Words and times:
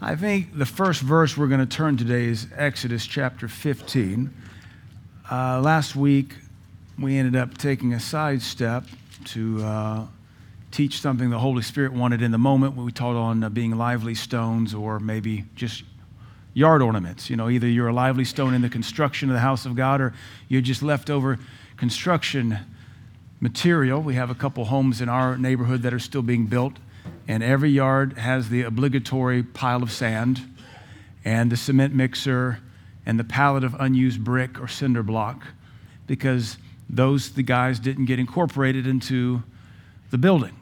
I 0.00 0.14
think 0.14 0.56
the 0.56 0.66
first 0.66 1.00
verse 1.00 1.38
we're 1.38 1.46
going 1.46 1.60
to 1.60 1.66
turn 1.66 1.96
today 1.96 2.26
is 2.26 2.48
Exodus 2.54 3.06
chapter 3.06 3.48
15. 3.48 4.30
Uh, 5.30 5.60
last 5.62 5.96
week, 5.96 6.34
we 6.98 7.16
ended 7.16 7.34
up 7.34 7.56
taking 7.56 7.94
a 7.94 8.00
sidestep 8.00 8.84
to 9.24 9.64
uh, 9.64 10.06
teach 10.70 11.00
something 11.00 11.30
the 11.30 11.38
Holy 11.38 11.62
Spirit 11.62 11.94
wanted 11.94 12.20
in 12.20 12.30
the 12.30 12.38
moment. 12.38 12.76
We 12.76 12.92
taught 12.92 13.16
on 13.16 13.42
uh, 13.42 13.48
being 13.48 13.78
lively 13.78 14.14
stones 14.14 14.74
or 14.74 15.00
maybe 15.00 15.44
just 15.54 15.82
yard 16.52 16.82
ornaments. 16.82 17.30
You 17.30 17.36
know, 17.36 17.48
either 17.48 17.66
you're 17.66 17.88
a 17.88 17.94
lively 17.94 18.26
stone 18.26 18.52
in 18.52 18.60
the 18.60 18.68
construction 18.68 19.30
of 19.30 19.34
the 19.34 19.40
house 19.40 19.64
of 19.64 19.76
God 19.76 20.02
or 20.02 20.12
you're 20.48 20.60
just 20.60 20.82
leftover 20.82 21.38
construction 21.78 22.58
material. 23.40 24.02
We 24.02 24.14
have 24.16 24.28
a 24.28 24.34
couple 24.34 24.66
homes 24.66 25.00
in 25.00 25.08
our 25.08 25.38
neighborhood 25.38 25.80
that 25.82 25.94
are 25.94 25.98
still 25.98 26.22
being 26.22 26.44
built 26.46 26.74
and 27.28 27.42
every 27.42 27.70
yard 27.70 28.18
has 28.18 28.48
the 28.48 28.62
obligatory 28.62 29.42
pile 29.42 29.82
of 29.82 29.90
sand 29.90 30.40
and 31.24 31.50
the 31.50 31.56
cement 31.56 31.94
mixer 31.94 32.60
and 33.04 33.18
the 33.18 33.24
pallet 33.24 33.64
of 33.64 33.74
unused 33.78 34.22
brick 34.22 34.60
or 34.60 34.68
cinder 34.68 35.02
block 35.02 35.46
because 36.06 36.58
those 36.88 37.32
the 37.32 37.42
guys 37.42 37.78
didn't 37.78 38.06
get 38.06 38.18
incorporated 38.18 38.86
into 38.86 39.42
the 40.10 40.18
building. 40.18 40.56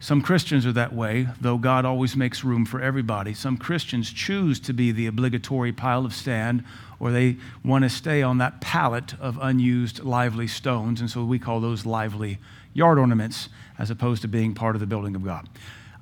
Some 0.00 0.22
Christians 0.22 0.64
are 0.64 0.72
that 0.72 0.94
way, 0.94 1.26
though 1.40 1.58
God 1.58 1.84
always 1.84 2.14
makes 2.14 2.44
room 2.44 2.64
for 2.64 2.80
everybody. 2.80 3.34
Some 3.34 3.56
Christians 3.56 4.12
choose 4.12 4.60
to 4.60 4.72
be 4.72 4.92
the 4.92 5.08
obligatory 5.08 5.72
pile 5.72 6.04
of 6.04 6.14
sand, 6.14 6.62
or 7.00 7.10
they 7.10 7.36
want 7.64 7.82
to 7.82 7.90
stay 7.90 8.22
on 8.22 8.38
that 8.38 8.60
pallet 8.60 9.14
of 9.20 9.38
unused 9.42 10.04
lively 10.04 10.46
stones, 10.46 11.00
and 11.00 11.10
so 11.10 11.24
we 11.24 11.40
call 11.40 11.58
those 11.58 11.84
lively 11.84 12.38
yard 12.74 12.96
ornaments 12.96 13.48
as 13.76 13.90
opposed 13.90 14.22
to 14.22 14.28
being 14.28 14.54
part 14.54 14.76
of 14.76 14.80
the 14.80 14.86
building 14.86 15.16
of 15.16 15.24
God. 15.24 15.48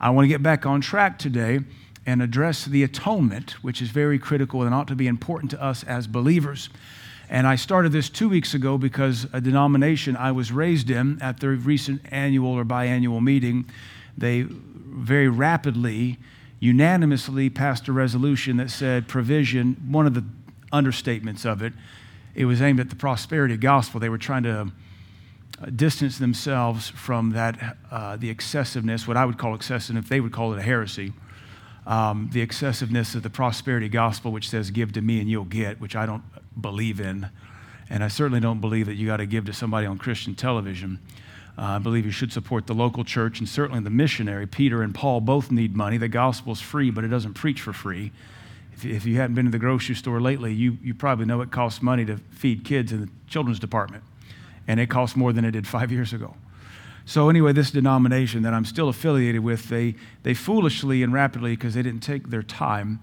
I 0.01 0.11
want 0.11 0.25
to 0.25 0.29
get 0.29 0.43
back 0.43 0.67
on 0.67 0.81
track 0.81 1.19
today 1.19 1.61
and 2.05 2.23
address 2.23 2.65
the 2.65 2.83
atonement, 2.83 3.53
which 3.63 3.81
is 3.81 3.89
very 3.89 4.19
critical 4.19 4.63
and 4.63 4.75
ought 4.75 4.89
to 4.89 4.95
be 4.95 5.07
important 5.07 5.51
to 5.53 5.63
us 5.63 5.83
as 5.85 6.07
believers. 6.07 6.69
And 7.29 7.47
I 7.47 7.57
started 7.57 7.93
this 7.93 8.09
two 8.09 8.29
weeks 8.29 8.55
ago 8.55 8.79
because 8.79 9.27
a 9.33 9.41
denomination 9.41 10.17
I 10.17 10.33
was 10.33 10.53
raised 10.53 10.91
in 10.91 11.21
at 11.21 11.41
their 11.41 11.51
recent 11.51 12.03
annual 12.11 12.53
or 12.53 12.65
biannual 12.65 13.23
meeting, 13.23 13.65
they 14.17 14.43
very 14.43 15.29
rapidly, 15.29 16.19
unanimously 16.61 17.51
passed 17.51 17.89
a 17.89 17.93
resolution 17.93 18.59
that 18.59 18.71
said 18.71 19.09
provision, 19.09 19.77
one 19.89 20.07
of 20.07 20.15
the 20.15 20.25
understatements 20.73 21.45
of 21.45 21.63
it, 21.63 21.73
it 22.35 22.45
was 22.45 22.61
aimed 22.61 22.81
at 22.81 22.91
the 22.91 22.97
prosperity 22.97 23.57
gospel. 23.57 23.99
They 23.99 24.11
were 24.11 24.19
trying 24.19 24.43
to 24.45 24.71
distance 25.75 26.19
themselves 26.19 26.91
from 26.91 27.31
that, 27.31 27.77
uh, 27.91 28.17
the 28.17 28.29
excessiveness, 28.31 29.09
what 29.09 29.17
I 29.17 29.25
would 29.25 29.39
call 29.39 29.55
excessiveness, 29.55 30.09
they 30.09 30.21
would 30.21 30.33
call 30.33 30.53
it 30.53 30.59
a 30.59 30.63
heresy, 30.63 31.13
um, 31.87 32.29
the 32.33 32.43
excessiveness 32.43 33.15
of 33.15 33.23
the 33.23 33.31
prosperity 33.31 33.89
gospel, 33.89 34.33
which 34.33 34.51
says, 34.51 34.71
give 34.71 34.93
to 34.93 35.01
me 35.01 35.21
and 35.21 35.31
you'll 35.31 35.45
get, 35.45 35.81
which 35.81 35.97
I 35.97 36.05
don't 36.05 36.25
believe 36.61 37.01
in. 37.01 37.29
And 37.89 38.05
I 38.05 38.09
certainly 38.09 38.41
don't 38.41 38.61
believe 38.61 38.87
that 38.87 38.95
you 38.95 39.07
got 39.07 39.19
to 39.19 39.27
give 39.27 39.47
to 39.47 39.53
somebody 39.53 39.87
on 39.87 39.97
Christian 39.97 40.35
television. 40.35 40.99
Uh, 41.57 41.63
I 41.63 41.79
believe 41.79 42.05
you 42.05 42.11
should 42.11 42.33
support 42.33 42.67
the 42.67 42.75
local 42.75 43.05
church 43.05 43.39
and 43.39 43.49
certainly 43.49 43.81
the 43.81 43.91
missionary. 43.91 44.47
Peter 44.47 44.83
and 44.83 44.95
Paul 44.95 45.21
both 45.21 45.51
need 45.51 45.75
money. 45.75 45.97
The 45.97 46.09
gospel's 46.09 46.61
free, 46.61 46.91
but 46.91 47.05
it 47.05 47.09
doesn't 47.09 47.35
preach 47.35 47.63
for 47.63 47.73
free. 47.73 48.13
If, 48.75 48.85
if 48.85 49.07
you 49.07 49.17
hadn't 49.17 49.37
been 49.37 49.47
to 49.47 49.51
the 49.51 49.59
grocery 49.59 49.95
store 49.95 50.21
lately, 50.21 50.53
you, 50.53 50.77
you 50.83 50.93
probably 50.93 51.25
know 51.25 51.41
it 51.41 51.51
costs 51.51 51.81
money 51.81 52.05
to 52.05 52.19
feed 52.31 52.65
kids 52.65 52.93
in 52.93 53.01
the 53.01 53.09
children's 53.27 53.61
department 53.61 54.03
and 54.69 54.81
it 54.81 54.89
costs 54.89 55.17
more 55.17 55.33
than 55.33 55.45
it 55.45 55.53
did 55.53 55.67
five 55.67 55.93
years 55.93 56.13
ago. 56.13 56.35
So, 57.05 57.29
anyway, 57.29 57.53
this 57.53 57.71
denomination 57.71 58.43
that 58.43 58.53
I'm 58.53 58.65
still 58.65 58.89
affiliated 58.89 59.45
with, 59.45 59.69
they, 59.69 59.95
they 60.25 60.35
foolishly 60.35 61.05
and 61.05 61.13
rapidly, 61.13 61.53
because 61.53 61.75
they 61.75 61.83
didn't 61.83 62.03
take 62.03 62.31
their 62.31 62.43
time 62.43 62.99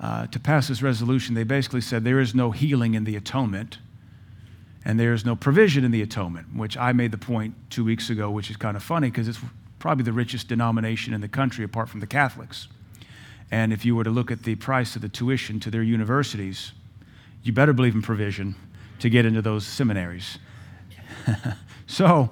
uh, 0.00 0.26
to 0.26 0.40
pass 0.40 0.68
this 0.68 0.82
resolution, 0.82 1.34
they 1.34 1.44
basically 1.44 1.80
said 1.80 2.04
there 2.04 2.20
is 2.20 2.34
no 2.34 2.50
healing 2.50 2.94
in 2.94 3.04
the 3.04 3.16
atonement 3.16 3.78
and 4.84 5.00
there 5.00 5.12
is 5.12 5.24
no 5.24 5.34
provision 5.34 5.84
in 5.84 5.90
the 5.90 6.02
atonement, 6.02 6.54
which 6.54 6.76
I 6.76 6.92
made 6.92 7.10
the 7.10 7.18
point 7.18 7.54
two 7.70 7.84
weeks 7.84 8.08
ago, 8.08 8.30
which 8.30 8.50
is 8.50 8.56
kind 8.56 8.76
of 8.76 8.82
funny 8.82 9.10
because 9.10 9.26
it's 9.26 9.40
probably 9.80 10.04
the 10.04 10.12
richest 10.12 10.48
denomination 10.48 11.12
in 11.12 11.20
the 11.20 11.28
country 11.28 11.64
apart 11.64 11.88
from 11.88 12.00
the 12.00 12.06
Catholics. 12.06 12.68
And 13.50 13.72
if 13.72 13.84
you 13.84 13.96
were 13.96 14.04
to 14.04 14.10
look 14.10 14.30
at 14.30 14.44
the 14.44 14.54
price 14.54 14.94
of 14.94 15.02
the 15.02 15.08
tuition 15.08 15.58
to 15.60 15.70
their 15.70 15.82
universities, 15.82 16.72
you 17.42 17.52
better 17.52 17.72
believe 17.72 17.94
in 17.94 18.02
provision 18.02 18.54
to 19.00 19.10
get 19.10 19.26
into 19.26 19.42
those 19.42 19.66
seminaries. 19.66 20.38
so 21.86 22.30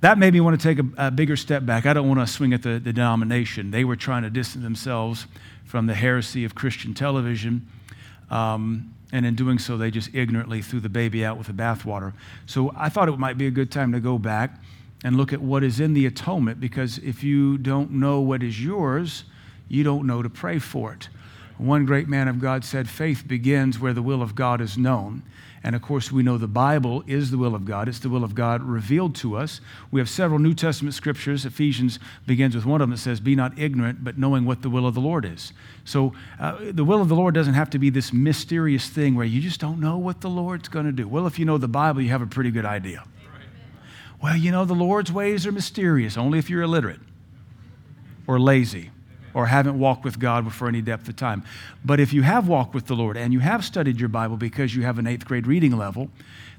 that 0.00 0.18
made 0.18 0.34
me 0.34 0.40
want 0.40 0.60
to 0.60 0.74
take 0.74 0.84
a, 0.84 1.06
a, 1.06 1.10
bigger 1.10 1.36
step 1.36 1.64
back. 1.64 1.86
I 1.86 1.92
don't 1.92 2.08
want 2.08 2.20
to 2.20 2.26
swing 2.26 2.52
at 2.52 2.62
the, 2.62 2.80
the 2.80 2.92
denomination. 2.92 3.70
They 3.70 3.84
were 3.84 3.96
trying 3.96 4.24
to 4.24 4.30
distance 4.30 4.64
themselves 4.64 5.26
from 5.64 5.86
the 5.86 5.94
heresy 5.94 6.44
of 6.44 6.54
Christian 6.54 6.92
television. 6.92 7.66
Um, 8.30 8.94
and 9.12 9.26
in 9.26 9.34
doing 9.34 9.58
so, 9.58 9.76
they 9.76 9.90
just 9.90 10.14
ignorantly 10.14 10.62
threw 10.62 10.80
the 10.80 10.88
baby 10.88 11.24
out 11.24 11.38
with 11.38 11.46
the 11.46 11.52
bathwater. 11.52 12.14
So 12.46 12.72
I 12.76 12.88
thought 12.88 13.08
it 13.08 13.18
might 13.18 13.38
be 13.38 13.46
a 13.46 13.50
good 13.50 13.70
time 13.70 13.92
to 13.92 14.00
go 14.00 14.18
back 14.18 14.58
and 15.04 15.16
look 15.16 15.32
at 15.32 15.40
what 15.40 15.62
is 15.62 15.80
in 15.80 15.94
the 15.94 16.06
atonement 16.06 16.60
because 16.60 16.98
if 16.98 17.22
you 17.22 17.58
don't 17.58 17.90
know 17.92 18.20
what 18.20 18.42
is 18.42 18.62
yours, 18.62 19.24
you 19.68 19.84
don't 19.84 20.06
know 20.06 20.22
to 20.22 20.30
pray 20.30 20.58
for 20.58 20.92
it. 20.92 21.08
One 21.58 21.84
great 21.84 22.08
man 22.08 22.26
of 22.26 22.40
God 22.40 22.64
said, 22.64 22.88
Faith 22.88 23.24
begins 23.26 23.78
where 23.78 23.92
the 23.92 24.02
will 24.02 24.22
of 24.22 24.34
God 24.34 24.60
is 24.60 24.76
known. 24.76 25.22
And 25.64 25.76
of 25.76 25.82
course, 25.82 26.10
we 26.10 26.24
know 26.24 26.38
the 26.38 26.48
Bible 26.48 27.04
is 27.06 27.30
the 27.30 27.38
will 27.38 27.54
of 27.54 27.64
God. 27.64 27.88
It's 27.88 28.00
the 28.00 28.08
will 28.08 28.24
of 28.24 28.34
God 28.34 28.62
revealed 28.62 29.14
to 29.16 29.36
us. 29.36 29.60
We 29.92 30.00
have 30.00 30.08
several 30.08 30.40
New 30.40 30.54
Testament 30.54 30.94
scriptures. 30.94 31.44
Ephesians 31.46 32.00
begins 32.26 32.56
with 32.56 32.66
one 32.66 32.80
of 32.80 32.88
them 32.88 32.90
that 32.90 32.98
says, 32.98 33.20
Be 33.20 33.36
not 33.36 33.56
ignorant, 33.56 34.02
but 34.02 34.18
knowing 34.18 34.44
what 34.44 34.62
the 34.62 34.70
will 34.70 34.86
of 34.86 34.94
the 34.94 35.00
Lord 35.00 35.24
is. 35.24 35.52
So 35.84 36.14
uh, 36.40 36.56
the 36.72 36.84
will 36.84 37.00
of 37.00 37.08
the 37.08 37.14
Lord 37.14 37.34
doesn't 37.34 37.54
have 37.54 37.70
to 37.70 37.78
be 37.78 37.90
this 37.90 38.12
mysterious 38.12 38.88
thing 38.88 39.14
where 39.14 39.26
you 39.26 39.40
just 39.40 39.60
don't 39.60 39.78
know 39.78 39.98
what 39.98 40.20
the 40.20 40.30
Lord's 40.30 40.68
going 40.68 40.86
to 40.86 40.92
do. 40.92 41.06
Well, 41.06 41.28
if 41.28 41.38
you 41.38 41.44
know 41.44 41.58
the 41.58 41.68
Bible, 41.68 42.02
you 42.02 42.10
have 42.10 42.22
a 42.22 42.26
pretty 42.26 42.50
good 42.50 42.66
idea. 42.66 43.04
Well, 44.20 44.36
you 44.36 44.50
know, 44.50 44.64
the 44.64 44.74
Lord's 44.74 45.12
ways 45.12 45.46
are 45.46 45.52
mysterious 45.52 46.16
only 46.16 46.38
if 46.38 46.48
you're 46.48 46.62
illiterate 46.62 47.00
or 48.26 48.38
lazy 48.40 48.90
or 49.34 49.46
haven't 49.46 49.78
walked 49.78 50.04
with 50.04 50.18
God 50.18 50.52
for 50.52 50.68
any 50.68 50.82
depth 50.82 51.08
of 51.08 51.16
time. 51.16 51.42
But 51.84 52.00
if 52.00 52.12
you 52.12 52.22
have 52.22 52.48
walked 52.48 52.74
with 52.74 52.86
the 52.86 52.94
Lord 52.94 53.16
and 53.16 53.32
you 53.32 53.40
have 53.40 53.64
studied 53.64 53.98
your 53.98 54.08
Bible 54.08 54.36
because 54.36 54.74
you 54.74 54.82
have 54.82 54.98
an 54.98 55.06
eighth 55.06 55.24
grade 55.24 55.46
reading 55.46 55.76
level, 55.76 56.10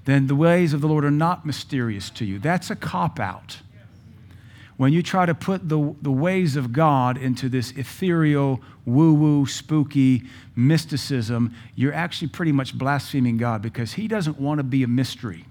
then 0.06 0.28
the 0.28 0.36
ways 0.36 0.74
of 0.74 0.82
the 0.82 0.88
Lord 0.88 1.06
are 1.06 1.12
not 1.12 1.46
mysterious 1.46 2.10
to 2.12 2.26
you. 2.26 2.40
That's 2.40 2.70
a 2.70 2.76
cop 2.76 3.20
out. 3.20 3.60
When 4.76 4.92
you 4.92 5.04
try 5.04 5.26
to 5.26 5.36
put 5.36 5.70
the, 5.70 5.96
the 6.02 6.12
ways 6.12 6.56
of 6.56 6.74
God 6.74 7.18
into 7.18 7.48
this 7.48 7.72
ethereal, 7.72 8.60
woo 8.86 9.14
woo, 9.14 9.46
spooky 9.46 10.24
mysticism, 10.56 11.54
you're 11.76 11.94
actually 11.94 12.30
pretty 12.30 12.52
much 12.52 12.78
blaspheming 12.78 13.38
God 13.38 13.62
because 13.62 13.94
He 13.94 14.08
doesn't 14.08 14.40
want 14.40 14.58
to 14.58 14.64
be 14.64 14.84
a 14.84 14.88
mystery. 14.88 15.46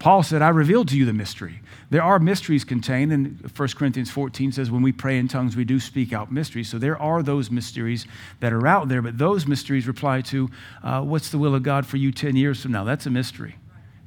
Paul 0.00 0.22
said, 0.22 0.40
I 0.40 0.48
revealed 0.48 0.88
to 0.88 0.96
you 0.96 1.04
the 1.04 1.12
mystery. 1.12 1.60
There 1.90 2.02
are 2.02 2.18
mysteries 2.18 2.64
contained, 2.64 3.12
and 3.12 3.50
1 3.54 3.68
Corinthians 3.76 4.10
14 4.10 4.50
says, 4.50 4.70
when 4.70 4.80
we 4.80 4.92
pray 4.92 5.18
in 5.18 5.28
tongues, 5.28 5.56
we 5.56 5.64
do 5.64 5.78
speak 5.78 6.14
out 6.14 6.32
mysteries. 6.32 6.70
So 6.70 6.78
there 6.78 7.00
are 7.00 7.22
those 7.22 7.50
mysteries 7.50 8.06
that 8.40 8.50
are 8.50 8.66
out 8.66 8.88
there, 8.88 9.02
but 9.02 9.18
those 9.18 9.46
mysteries 9.46 9.86
reply 9.86 10.22
to 10.22 10.48
uh, 10.82 11.02
what's 11.02 11.28
the 11.28 11.36
will 11.36 11.54
of 11.54 11.62
God 11.62 11.84
for 11.84 11.98
you 11.98 12.12
10 12.12 12.34
years 12.34 12.62
from 12.62 12.72
now? 12.72 12.82
That's 12.82 13.04
a 13.04 13.10
mystery. 13.10 13.56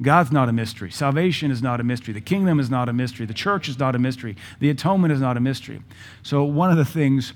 God's 0.01 0.31
not 0.31 0.49
a 0.49 0.51
mystery. 0.51 0.89
Salvation 0.89 1.51
is 1.51 1.61
not 1.61 1.79
a 1.79 1.83
mystery. 1.83 2.13
The 2.15 2.21
kingdom 2.21 2.59
is 2.59 2.71
not 2.71 2.89
a 2.89 2.93
mystery. 2.93 3.27
The 3.27 3.33
church 3.35 3.69
is 3.69 3.77
not 3.77 3.95
a 3.95 3.99
mystery. 3.99 4.35
The 4.59 4.71
atonement 4.71 5.13
is 5.13 5.21
not 5.21 5.37
a 5.37 5.39
mystery. 5.39 5.83
So, 6.23 6.43
one 6.43 6.71
of 6.71 6.77
the 6.77 6.85
things, 6.85 7.33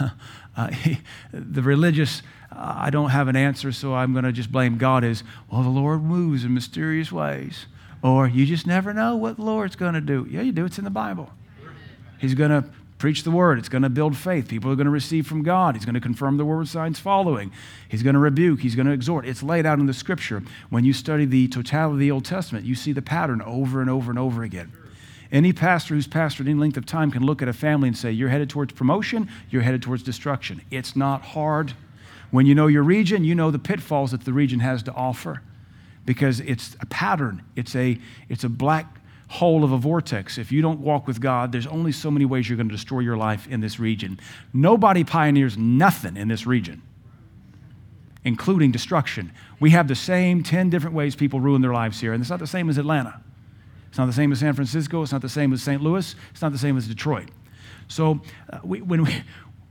uh, 0.56 0.70
the 1.32 1.62
religious, 1.62 2.22
uh, 2.50 2.74
I 2.76 2.90
don't 2.90 3.10
have 3.10 3.28
an 3.28 3.36
answer, 3.36 3.70
so 3.70 3.94
I'm 3.94 4.12
going 4.12 4.24
to 4.24 4.32
just 4.32 4.50
blame 4.50 4.78
God, 4.78 5.04
is, 5.04 5.22
well, 5.50 5.62
the 5.62 5.68
Lord 5.68 6.02
moves 6.02 6.44
in 6.44 6.52
mysterious 6.52 7.12
ways. 7.12 7.66
Or 8.02 8.26
you 8.26 8.46
just 8.46 8.66
never 8.66 8.94
know 8.94 9.16
what 9.16 9.36
the 9.36 9.42
Lord's 9.42 9.76
going 9.76 9.94
to 9.94 10.00
do. 10.00 10.26
Yeah, 10.30 10.42
you 10.42 10.52
do. 10.52 10.64
It's 10.64 10.78
in 10.78 10.84
the 10.84 10.90
Bible. 10.90 11.30
He's 12.18 12.34
going 12.34 12.50
to 12.50 12.68
preach 12.98 13.22
the 13.22 13.30
word. 13.30 13.58
It's 13.58 13.68
going 13.68 13.82
to 13.82 13.88
build 13.88 14.16
faith. 14.16 14.48
People 14.48 14.70
are 14.70 14.76
going 14.76 14.84
to 14.84 14.90
receive 14.90 15.26
from 15.26 15.42
God. 15.42 15.74
He's 15.74 15.86
going 15.86 15.94
to 15.94 16.00
confirm 16.00 16.36
the 16.36 16.44
word 16.44 16.68
signs 16.68 16.98
following. 16.98 17.50
He's 17.88 18.02
going 18.02 18.14
to 18.14 18.20
rebuke. 18.20 18.60
He's 18.60 18.74
going 18.74 18.86
to 18.86 18.92
exhort. 18.92 19.26
It's 19.26 19.42
laid 19.42 19.66
out 19.66 19.78
in 19.78 19.86
the 19.86 19.94
scripture. 19.94 20.42
When 20.68 20.84
you 20.84 20.92
study 20.92 21.24
the 21.24 21.48
totality 21.48 21.94
of 21.94 21.98
the 21.98 22.10
Old 22.10 22.26
Testament, 22.26 22.66
you 22.66 22.74
see 22.74 22.92
the 22.92 23.02
pattern 23.02 23.42
over 23.42 23.80
and 23.80 23.88
over 23.88 24.10
and 24.10 24.18
over 24.18 24.42
again. 24.42 24.70
Any 25.32 25.52
pastor 25.52 25.94
who's 25.94 26.08
pastored 26.08 26.46
any 26.46 26.54
length 26.54 26.76
of 26.76 26.84
time 26.84 27.10
can 27.10 27.24
look 27.24 27.40
at 27.40 27.48
a 27.48 27.52
family 27.52 27.88
and 27.88 27.96
say, 27.96 28.10
You're 28.10 28.28
headed 28.28 28.50
towards 28.50 28.74
promotion, 28.74 29.30
you're 29.48 29.62
headed 29.62 29.80
towards 29.80 30.02
destruction. 30.02 30.60
It's 30.70 30.96
not 30.96 31.22
hard. 31.22 31.72
When 32.30 32.46
you 32.46 32.54
know 32.54 32.66
your 32.66 32.82
region, 32.82 33.24
you 33.24 33.34
know 33.34 33.50
the 33.50 33.58
pitfalls 33.58 34.10
that 34.10 34.24
the 34.24 34.32
region 34.32 34.60
has 34.60 34.82
to 34.84 34.92
offer 34.92 35.42
because 36.04 36.40
it's 36.40 36.76
a 36.80 36.86
pattern. 36.86 37.42
It's 37.56 37.74
a, 37.76 37.98
it's 38.28 38.44
a 38.44 38.48
black 38.48 39.00
hole 39.28 39.62
of 39.62 39.70
a 39.70 39.78
vortex. 39.78 40.38
If 40.38 40.50
you 40.50 40.60
don't 40.60 40.80
walk 40.80 41.06
with 41.06 41.20
God, 41.20 41.52
there's 41.52 41.66
only 41.66 41.92
so 41.92 42.10
many 42.10 42.24
ways 42.24 42.48
you're 42.48 42.56
going 42.56 42.68
to 42.68 42.74
destroy 42.74 43.00
your 43.00 43.16
life 43.16 43.46
in 43.46 43.60
this 43.60 43.78
region. 43.78 44.18
Nobody 44.52 45.04
pioneers 45.04 45.56
nothing 45.56 46.16
in 46.16 46.26
this 46.26 46.46
region, 46.46 46.82
including 48.24 48.72
destruction. 48.72 49.32
We 49.60 49.70
have 49.70 49.86
the 49.86 49.94
same 49.94 50.42
10 50.42 50.68
different 50.68 50.96
ways 50.96 51.14
people 51.14 51.38
ruin 51.38 51.62
their 51.62 51.72
lives 51.72 52.00
here, 52.00 52.12
and 52.12 52.20
it's 52.20 52.30
not 52.30 52.40
the 52.40 52.46
same 52.46 52.68
as 52.68 52.76
Atlanta. 52.76 53.22
It's 53.88 53.98
not 53.98 54.06
the 54.06 54.12
same 54.12 54.32
as 54.32 54.40
San 54.40 54.54
Francisco. 54.54 55.02
It's 55.02 55.12
not 55.12 55.22
the 55.22 55.28
same 55.28 55.52
as 55.52 55.62
St. 55.62 55.82
Louis. 55.82 56.14
It's 56.30 56.42
not 56.42 56.52
the 56.52 56.58
same 56.58 56.76
as 56.76 56.86
Detroit. 56.88 57.28
So 57.86 58.20
uh, 58.52 58.58
we, 58.64 58.80
when 58.80 59.02
we, 59.04 59.22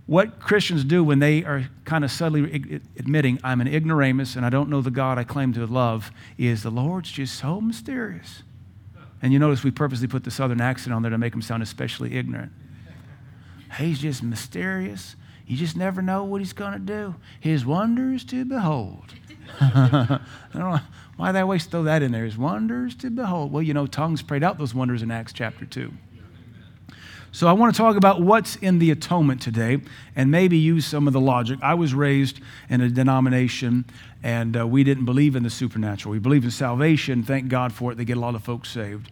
what 0.09 0.39
Christians 0.39 0.83
do 0.83 1.03
when 1.03 1.19
they 1.19 1.43
are 1.43 1.69
kind 1.85 2.03
of 2.03 2.09
subtly 2.09 2.81
admitting, 2.97 3.39
I'm 3.43 3.61
an 3.61 3.67
ignoramus 3.67 4.35
and 4.35 4.43
I 4.43 4.49
don't 4.49 4.67
know 4.67 4.81
the 4.81 4.89
God 4.89 5.19
I 5.19 5.23
claim 5.23 5.53
to 5.53 5.67
love, 5.67 6.11
is 6.35 6.63
the 6.63 6.71
Lord's 6.71 7.11
just 7.11 7.37
so 7.37 7.61
mysterious. 7.61 8.41
And 9.21 9.31
you 9.31 9.37
notice 9.37 9.63
we 9.63 9.69
purposely 9.69 10.07
put 10.07 10.23
the 10.23 10.31
southern 10.31 10.61
accent 10.61 10.95
on 10.95 11.03
there 11.03 11.11
to 11.11 11.19
make 11.19 11.31
him 11.31 11.43
sound 11.43 11.61
especially 11.61 12.17
ignorant. 12.17 12.51
He's 13.77 13.99
just 13.99 14.23
mysterious. 14.23 15.15
You 15.45 15.55
just 15.55 15.77
never 15.77 16.01
know 16.01 16.23
what 16.23 16.41
he's 16.41 16.53
going 16.53 16.73
to 16.73 16.79
do. 16.79 17.13
His 17.39 17.63
wonders 17.63 18.23
to 18.25 18.45
behold. 18.45 19.13
I 19.61 20.19
don't 20.53 20.59
know 20.71 20.79
why 21.17 21.31
they 21.31 21.41
always 21.41 21.67
throw 21.67 21.83
that 21.83 22.01
in 22.01 22.11
there. 22.11 22.25
His 22.25 22.35
wonders 22.35 22.95
to 22.95 23.11
behold. 23.11 23.51
Well, 23.51 23.61
you 23.61 23.75
know, 23.75 23.85
tongues 23.85 24.23
prayed 24.23 24.41
out 24.41 24.57
those 24.57 24.73
wonders 24.73 25.03
in 25.03 25.11
Acts 25.11 25.33
chapter 25.33 25.67
2. 25.67 25.91
So 27.31 27.47
I 27.47 27.53
want 27.53 27.75
to 27.75 27.77
talk 27.77 27.95
about 27.95 28.21
what's 28.21 28.55
in 28.55 28.79
the 28.79 28.89
atonement 28.89 29.39
today 29.39 29.79
and 30.15 30.31
maybe 30.31 30.57
use 30.57 30.85
some 30.85 31.05
of 31.05 31.13
the 31.13 31.21
logic. 31.21 31.59
I 31.61 31.75
was 31.75 31.93
raised 31.93 32.39
in 32.69 32.81
a 32.81 32.89
denomination 32.89 33.85
and 34.23 34.57
uh, 34.57 34.67
we 34.67 34.83
didn't 34.83 35.05
believe 35.05 35.35
in 35.35 35.43
the 35.43 35.49
supernatural. 35.51 36.11
We 36.11 36.19
believed 36.19 36.45
in 36.45 36.51
salvation. 36.51 37.21
Thank 37.21 37.47
God 37.47 37.71
for 37.71 37.91
it. 37.91 37.95
They 37.95 38.05
get 38.05 38.17
a 38.17 38.19
lot 38.19 38.33
of 38.33 38.43
folks 38.43 38.71
saved. 38.71 39.11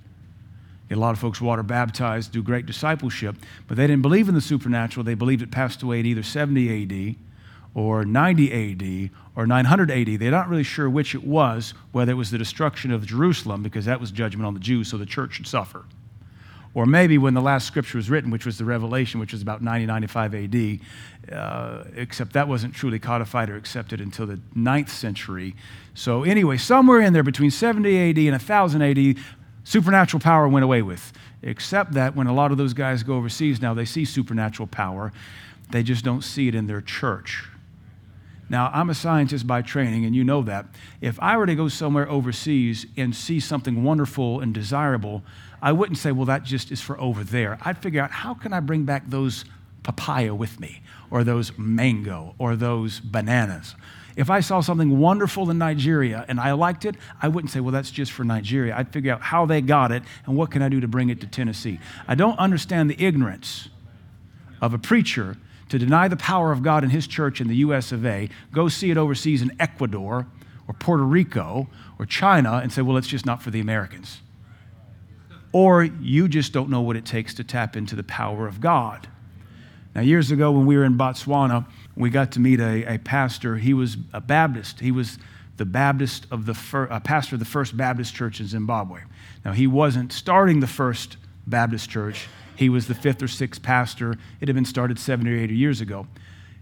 Get 0.90 0.98
a 0.98 1.02
lot 1.02 1.12
of 1.12 1.20
folks 1.20 1.40
water 1.42 1.64
baptized, 1.64 2.32
do 2.32 2.42
great 2.42 2.66
discipleship, 2.66 3.36
but 3.68 3.78
they 3.78 3.86
didn't 3.86 4.02
believe 4.02 4.30
in 4.30 4.36
the 4.36 4.42
supernatural. 4.42 5.04
They 5.04 5.16
believed 5.16 5.42
it 5.42 5.52
passed 5.52 5.84
away 5.84 6.00
in 6.00 6.06
either 6.06 6.24
70 6.24 6.84
AD 6.84 7.16
or 7.76 8.04
90 8.04 8.72
AD 9.06 9.10
or 9.36 9.46
900 9.46 9.92
AD. 9.92 10.20
They're 10.20 10.32
not 10.32 10.50
really 10.50 10.64
sure 10.64 10.90
which 10.90 11.14
it 11.14 11.24
was, 11.24 11.74
whether 11.92 12.14
it 12.14 12.16
was 12.16 12.32
the 12.32 12.38
destruction 12.38 12.92
of 12.92 13.06
Jerusalem, 13.06 13.62
because 13.62 13.86
that 13.86 14.00
was 14.00 14.12
judgment 14.12 14.48
on 14.48 14.54
the 14.54 14.60
Jews, 14.62 14.88
so 14.88 14.98
the 14.98 15.06
church 15.06 15.34
should 15.34 15.48
suffer 15.48 15.84
or 16.78 16.86
maybe 16.86 17.18
when 17.18 17.34
the 17.34 17.42
last 17.42 17.66
scripture 17.66 17.98
was 17.98 18.08
written, 18.08 18.30
which 18.30 18.46
was 18.46 18.60
the 18.60 18.64
Revelation, 18.64 19.20
which 19.20 19.32
was 19.32 19.42
about 19.42 19.64
90, 19.64 19.88
95 19.88 20.36
AD, 20.36 20.80
uh, 21.34 21.84
except 21.96 22.34
that 22.34 22.48
wasn't 22.48 22.72
truly 22.76 23.00
codified 23.00 23.50
or 23.50 23.56
accepted 23.56 24.00
until 24.00 24.28
the 24.28 24.40
9th 24.56 24.90
century. 24.90 25.56
So, 25.96 26.22
anyway, 26.22 26.58
somewhere 26.58 27.02
in 27.02 27.14
there 27.14 27.24
between 27.24 27.50
70 27.50 28.12
AD 28.12 28.18
and 28.20 28.32
1000 28.34 28.82
AD, 28.84 29.18
supernatural 29.64 30.22
power 30.22 30.48
went 30.48 30.64
away 30.64 30.84
with. 30.84 31.14
Except 31.42 31.94
that 31.94 32.16
when 32.16 32.28
a 32.28 32.34
lot 32.34 32.52
of 32.52 32.60
those 32.60 32.76
guys 32.76 33.02
go 33.02 33.16
overseas 33.16 33.60
now, 33.60 33.74
they 33.74 33.84
see 33.84 34.06
supernatural 34.06 34.68
power, 34.68 35.12
they 35.72 35.82
just 35.82 36.06
don't 36.06 36.24
see 36.24 36.48
it 36.48 36.54
in 36.54 36.68
their 36.68 36.82
church. 36.82 37.44
Now, 38.50 38.70
I'm 38.72 38.92
a 38.92 38.96
scientist 38.96 39.48
by 39.48 39.64
training, 39.64 40.06
and 40.06 40.16
you 40.16 40.24
know 40.24 40.44
that. 40.44 40.68
If 41.02 41.20
I 41.24 41.38
were 41.38 41.48
to 41.48 41.56
go 41.56 41.70
somewhere 41.70 42.08
overseas 42.08 42.86
and 42.96 43.16
see 43.16 43.40
something 43.40 43.84
wonderful 43.84 44.42
and 44.42 44.54
desirable, 44.54 45.24
I 45.62 45.72
wouldn't 45.72 45.98
say, 45.98 46.12
well, 46.12 46.26
that 46.26 46.44
just 46.44 46.72
is 46.72 46.82
for 46.82 47.00
over 47.00 47.24
there. 47.24 47.58
I'd 47.62 47.78
figure 47.80 48.02
out 48.02 48.12
how 48.12 48.34
can 48.34 48.54
I 48.54 48.60
bring 48.60 48.84
back 48.84 49.04
those 49.08 49.46
papaya 49.84 50.36
with 50.36 50.60
me, 50.60 50.82
or 51.10 51.24
those 51.24 51.58
mango, 51.58 52.36
or 52.38 52.56
those 52.56 53.00
bananas. 53.00 53.74
If 54.18 54.30
I 54.30 54.42
saw 54.42 54.60
something 54.62 55.00
wonderful 55.00 55.50
in 55.50 55.58
Nigeria 55.58 56.26
and 56.28 56.40
I 56.40 56.52
liked 56.54 56.84
it, 56.84 56.96
I 57.22 57.28
wouldn't 57.28 57.52
say, 57.52 57.60
well, 57.60 57.72
that's 57.72 57.92
just 57.92 58.12
for 58.12 58.24
Nigeria. 58.24 58.76
I'd 58.76 58.92
figure 58.92 59.14
out 59.14 59.22
how 59.22 59.46
they 59.46 59.62
got 59.62 59.92
it 59.92 60.04
and 60.26 60.36
what 60.36 60.52
can 60.52 60.62
I 60.62 60.70
do 60.70 60.82
to 60.82 60.88
bring 60.88 61.10
it 61.10 61.22
to 61.22 61.28
Tennessee. 61.28 61.80
I 62.08 62.16
don't 62.16 62.38
understand 62.38 62.90
the 62.90 63.02
ignorance 63.02 63.70
of 64.60 64.74
a 64.74 64.78
preacher 64.78 65.38
to 65.70 65.78
deny 65.78 66.08
the 66.08 66.18
power 66.18 66.52
of 66.52 66.64
God 66.64 66.84
in 66.84 66.90
his 66.90 67.08
church 67.08 67.40
in 67.40 67.48
the 67.48 67.58
US 67.58 67.92
of 67.92 68.06
A, 68.06 68.30
go 68.52 68.68
see 68.68 68.90
it 68.90 68.98
overseas 68.98 69.42
in 69.42 69.56
Ecuador 69.60 70.26
or 70.68 70.74
Puerto 70.74 71.04
Rico 71.04 71.68
or 72.00 72.06
China 72.06 72.60
and 72.64 72.74
say, 72.74 72.82
well, 72.82 72.98
it's 72.98 73.08
just 73.08 73.26
not 73.26 73.42
for 73.42 73.52
the 73.52 73.60
Americans 73.60 74.22
or 75.52 75.84
you 75.84 76.28
just 76.28 76.54
don't 76.54 76.70
know 76.70 76.82
what 76.82 76.96
it 76.96 77.06
takes 77.06 77.34
to 77.36 77.44
tap 77.44 77.76
into 77.76 77.96
the 77.96 78.04
power 78.04 78.48
of 78.48 78.60
God. 78.60 79.08
Now, 79.96 80.02
years 80.02 80.30
ago, 80.30 80.52
when 80.52 80.66
we 80.66 80.78
were 80.78 80.84
in 80.84 80.98
Botswana, 80.98 81.66
we 81.96 82.10
got 82.10 82.32
to 82.34 82.40
meet 82.40 82.60
a, 82.60 82.96
a 82.96 82.98
pastor. 83.00 83.58
He 83.58 83.74
was 83.74 83.98
a 84.14 84.22
Baptist. 84.22 84.80
He 84.80 84.92
was 84.92 85.18
the 85.58 85.66
Baptist 85.66 86.28
of 86.30 86.46
the 86.46 86.54
fir- 86.54 86.88
pastor 87.04 87.36
of 87.36 87.40
the 87.40 87.46
First 87.46 87.76
Baptist 87.76 88.14
Church 88.14 88.40
in 88.40 88.48
Zimbabwe. 88.48 89.02
Now, 89.44 89.54
he 89.54 89.66
wasn't 89.66 90.14
starting 90.14 90.60
the 90.60 90.68
First 90.68 91.18
Baptist 91.48 91.90
Church. 91.90 92.28
He 92.56 92.70
was 92.70 92.88
the 92.88 92.94
fifth 92.94 93.24
or 93.24 93.28
sixth 93.28 93.64
pastor. 93.64 94.18
It 94.40 94.48
had 94.48 94.56
been 94.56 94.66
started 94.66 95.00
70 95.00 95.32
or 95.32 95.38
80 95.38 95.56
years 95.56 95.82
ago. 95.82 96.08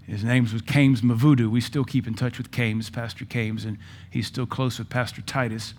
His 0.07 0.23
name 0.23 0.47
was 0.51 0.61
Kames 0.61 1.01
Mavudu. 1.01 1.49
We 1.49 1.61
still 1.61 1.83
keep 1.83 2.05
in 2.07 2.13
touch 2.13 2.37
with 2.37 2.51
Kames, 2.51 2.89
Pastor 2.89 3.25
Kames, 3.25 3.65
and 3.65 3.77
he's 4.09 4.27
still 4.27 4.45
close 4.45 4.77
with 4.77 4.89
Pastor 4.89 5.21
Titus. 5.21 5.73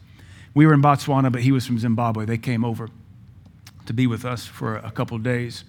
We 0.56 0.64
were 0.64 0.72
in 0.72 0.80
Botswana, 0.80 1.30
but 1.30 1.42
he 1.42 1.52
was 1.52 1.66
from 1.66 1.78
Zimbabwe. 1.78 2.24
They 2.24 2.38
came 2.38 2.64
over 2.64 2.88
to 3.84 3.92
be 3.92 4.06
with 4.06 4.24
us 4.24 4.46
for 4.46 4.76
a 4.76 4.90
couple 4.90 5.18
days. 5.18 5.64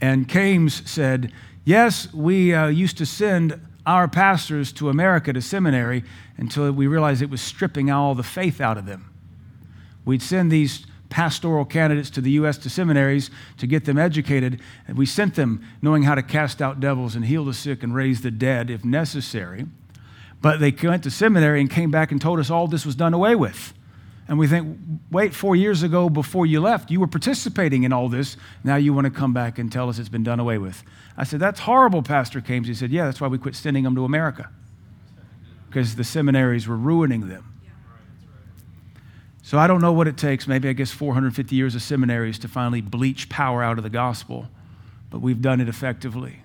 And 0.00 0.26
Kames 0.26 0.90
said, 0.90 1.30
Yes, 1.66 2.10
we 2.14 2.54
uh, 2.54 2.68
used 2.68 2.96
to 2.96 3.04
send 3.04 3.60
our 3.84 4.08
pastors 4.08 4.72
to 4.72 4.88
America 4.88 5.34
to 5.34 5.42
seminary 5.42 6.02
until 6.38 6.72
we 6.72 6.86
realized 6.86 7.20
it 7.20 7.28
was 7.28 7.42
stripping 7.42 7.90
all 7.90 8.14
the 8.14 8.22
faith 8.22 8.58
out 8.58 8.78
of 8.78 8.86
them. 8.86 9.12
We'd 10.06 10.22
send 10.22 10.50
these 10.50 10.86
pastoral 11.10 11.66
candidates 11.66 12.08
to 12.08 12.22
the 12.22 12.30
U.S. 12.30 12.56
to 12.56 12.70
seminaries 12.70 13.30
to 13.58 13.66
get 13.66 13.84
them 13.84 13.98
educated, 13.98 14.62
and 14.88 14.96
we 14.96 15.04
sent 15.04 15.34
them 15.34 15.62
knowing 15.82 16.04
how 16.04 16.14
to 16.14 16.22
cast 16.22 16.62
out 16.62 16.80
devils 16.80 17.14
and 17.14 17.26
heal 17.26 17.44
the 17.44 17.52
sick 17.52 17.82
and 17.82 17.94
raise 17.94 18.22
the 18.22 18.30
dead 18.30 18.70
if 18.70 18.82
necessary. 18.82 19.66
But 20.40 20.58
they 20.58 20.70
went 20.70 21.02
to 21.02 21.10
seminary 21.10 21.60
and 21.60 21.70
came 21.70 21.90
back 21.90 22.10
and 22.10 22.18
told 22.18 22.40
us 22.40 22.48
all 22.48 22.66
this 22.66 22.86
was 22.86 22.96
done 22.96 23.12
away 23.12 23.34
with. 23.34 23.74
And 24.30 24.38
we 24.38 24.46
think, 24.46 24.78
wait, 25.10 25.34
four 25.34 25.56
years 25.56 25.82
ago 25.82 26.08
before 26.08 26.46
you 26.46 26.60
left, 26.60 26.88
you 26.88 27.00
were 27.00 27.08
participating 27.08 27.82
in 27.82 27.92
all 27.92 28.08
this. 28.08 28.36
Now 28.62 28.76
you 28.76 28.94
want 28.94 29.06
to 29.06 29.10
come 29.10 29.34
back 29.34 29.58
and 29.58 29.72
tell 29.72 29.88
us 29.88 29.98
it's 29.98 30.08
been 30.08 30.22
done 30.22 30.38
away 30.38 30.56
with. 30.56 30.84
I 31.16 31.24
said, 31.24 31.40
that's 31.40 31.58
horrible, 31.58 32.00
Pastor 32.00 32.40
Kames. 32.40 32.68
He 32.68 32.74
said, 32.74 32.92
yeah, 32.92 33.06
that's 33.06 33.20
why 33.20 33.26
we 33.26 33.38
quit 33.38 33.56
sending 33.56 33.82
them 33.82 33.96
to 33.96 34.04
America, 34.04 34.48
because 35.68 35.96
the 35.96 36.04
seminaries 36.04 36.68
were 36.68 36.76
ruining 36.76 37.28
them. 37.28 37.60
So 39.42 39.58
I 39.58 39.66
don't 39.66 39.80
know 39.80 39.92
what 39.92 40.06
it 40.06 40.16
takes, 40.16 40.46
maybe 40.46 40.68
I 40.68 40.74
guess 40.74 40.92
450 40.92 41.56
years 41.56 41.74
of 41.74 41.82
seminaries 41.82 42.38
to 42.38 42.46
finally 42.46 42.80
bleach 42.80 43.28
power 43.28 43.64
out 43.64 43.78
of 43.78 43.82
the 43.82 43.90
gospel, 43.90 44.46
but 45.10 45.18
we've 45.18 45.42
done 45.42 45.60
it 45.60 45.68
effectively. 45.68 46.44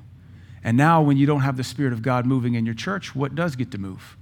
And 0.63 0.75
now, 0.75 1.03
when 1.03 1.17
you 1.17 1.27
don't 1.27 1.41
have 1.41 1.55
the 1.55 1.63
Spirit 1.63 1.93
of 1.93 2.01
God 2.01 2.25
moving 2.25 2.55
in 2.55 2.65
your 2.65 2.73
church, 2.73 3.15
what 3.15 3.35
does 3.35 3.55
get 3.55 3.69
to 3.69 3.77
move? 3.77 4.17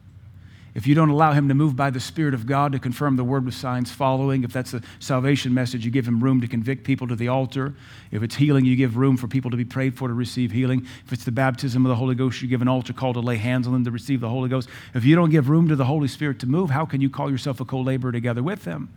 If 0.75 0.87
you 0.87 0.95
don't 0.95 1.09
allow 1.09 1.33
him 1.33 1.47
to 1.49 1.53
move 1.53 1.75
by 1.75 1.91
the 1.91 1.99
Spirit 1.99 2.33
of 2.33 2.47
God 2.47 2.71
to 2.71 2.79
confirm 2.79 3.15
the 3.15 3.23
word 3.23 3.45
with 3.45 3.53
signs 3.53 3.91
following, 3.91 4.43
if 4.43 4.51
that's 4.51 4.71
the 4.71 4.83
salvation 4.99 5.53
message, 5.53 5.85
you 5.85 5.91
give 5.91 6.07
him 6.07 6.23
room 6.23 6.41
to 6.41 6.47
convict 6.47 6.83
people 6.83 7.07
to 7.07 7.15
the 7.15 7.27
altar. 7.27 7.75
If 8.11 8.23
it's 8.23 8.35
healing, 8.35 8.65
you 8.65 8.75
give 8.75 8.97
room 8.97 9.15
for 9.15 9.27
people 9.27 9.51
to 9.51 9.57
be 9.57 9.65
prayed 9.65 9.95
for 9.95 10.07
to 10.07 10.13
receive 10.13 10.51
healing. 10.51 10.87
If 11.05 11.13
it's 11.13 11.25
the 11.25 11.31
baptism 11.31 11.85
of 11.85 11.89
the 11.89 11.95
Holy 11.95 12.15
Ghost, 12.15 12.41
you 12.41 12.47
give 12.47 12.63
an 12.63 12.67
altar 12.67 12.93
call 12.93 13.13
to 13.13 13.19
lay 13.19 13.37
hands 13.37 13.67
on 13.67 13.73
them 13.73 13.83
to 13.85 13.91
receive 13.91 14.19
the 14.19 14.29
Holy 14.29 14.49
Ghost. 14.49 14.67
If 14.95 15.05
you 15.05 15.15
don't 15.15 15.29
give 15.29 15.47
room 15.47 15.67
to 15.67 15.75
the 15.75 15.85
Holy 15.85 16.07
Spirit 16.07 16.39
to 16.39 16.47
move, 16.47 16.71
how 16.71 16.85
can 16.85 17.01
you 17.01 17.09
call 17.09 17.29
yourself 17.29 17.59
a 17.59 17.65
co 17.65 17.79
laborer 17.79 18.11
together 18.11 18.41
with 18.41 18.63
them? 18.63 18.89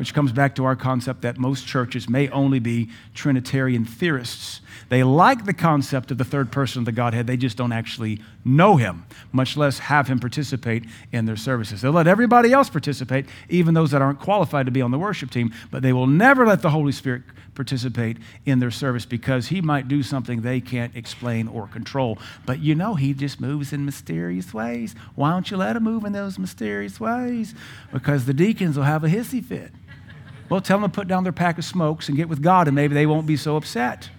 which 0.00 0.14
comes 0.14 0.32
back 0.32 0.54
to 0.54 0.64
our 0.64 0.74
concept 0.74 1.20
that 1.20 1.36
most 1.36 1.66
churches 1.66 2.08
may 2.08 2.26
only 2.30 2.58
be 2.58 2.88
Trinitarian 3.12 3.84
theorists. 3.84 4.62
They 4.90 5.04
like 5.04 5.44
the 5.44 5.54
concept 5.54 6.10
of 6.10 6.18
the 6.18 6.24
third 6.24 6.50
person 6.50 6.80
of 6.80 6.84
the 6.84 6.90
Godhead, 6.92 7.28
they 7.28 7.36
just 7.36 7.56
don't 7.56 7.70
actually 7.70 8.20
know 8.44 8.76
him, 8.76 9.06
much 9.30 9.56
less 9.56 9.78
have 9.78 10.08
him 10.08 10.18
participate 10.18 10.84
in 11.12 11.26
their 11.26 11.36
services. 11.36 11.80
They'll 11.80 11.92
let 11.92 12.08
everybody 12.08 12.52
else 12.52 12.68
participate, 12.68 13.26
even 13.48 13.72
those 13.72 13.92
that 13.92 14.02
aren't 14.02 14.18
qualified 14.18 14.66
to 14.66 14.72
be 14.72 14.82
on 14.82 14.90
the 14.90 14.98
worship 14.98 15.30
team, 15.30 15.54
but 15.70 15.82
they 15.82 15.92
will 15.92 16.08
never 16.08 16.44
let 16.44 16.60
the 16.60 16.70
Holy 16.70 16.90
Spirit 16.90 17.22
participate 17.54 18.16
in 18.44 18.58
their 18.58 18.72
service 18.72 19.06
because 19.06 19.46
he 19.46 19.60
might 19.60 19.86
do 19.86 20.02
something 20.02 20.40
they 20.40 20.60
can't 20.60 20.96
explain 20.96 21.46
or 21.46 21.68
control. 21.68 22.18
But 22.44 22.58
you 22.58 22.74
know, 22.74 22.96
he 22.96 23.14
just 23.14 23.40
moves 23.40 23.72
in 23.72 23.84
mysterious 23.84 24.52
ways. 24.52 24.96
Why 25.14 25.30
don't 25.30 25.48
you 25.52 25.56
let 25.56 25.76
him 25.76 25.84
move 25.84 26.04
in 26.04 26.12
those 26.12 26.36
mysterious 26.36 26.98
ways? 26.98 27.54
Because 27.92 28.26
the 28.26 28.34
deacons 28.34 28.76
will 28.76 28.84
have 28.84 29.04
a 29.04 29.08
hissy 29.08 29.44
fit. 29.44 29.70
Well, 30.48 30.60
tell 30.60 30.80
them 30.80 30.90
to 30.90 30.94
put 30.94 31.06
down 31.06 31.22
their 31.22 31.32
pack 31.32 31.58
of 31.58 31.64
smokes 31.64 32.08
and 32.08 32.16
get 32.16 32.28
with 32.28 32.42
God, 32.42 32.66
and 32.66 32.74
maybe 32.74 32.92
they 32.92 33.06
won't 33.06 33.26
be 33.28 33.36
so 33.36 33.56
upset. 33.56 34.10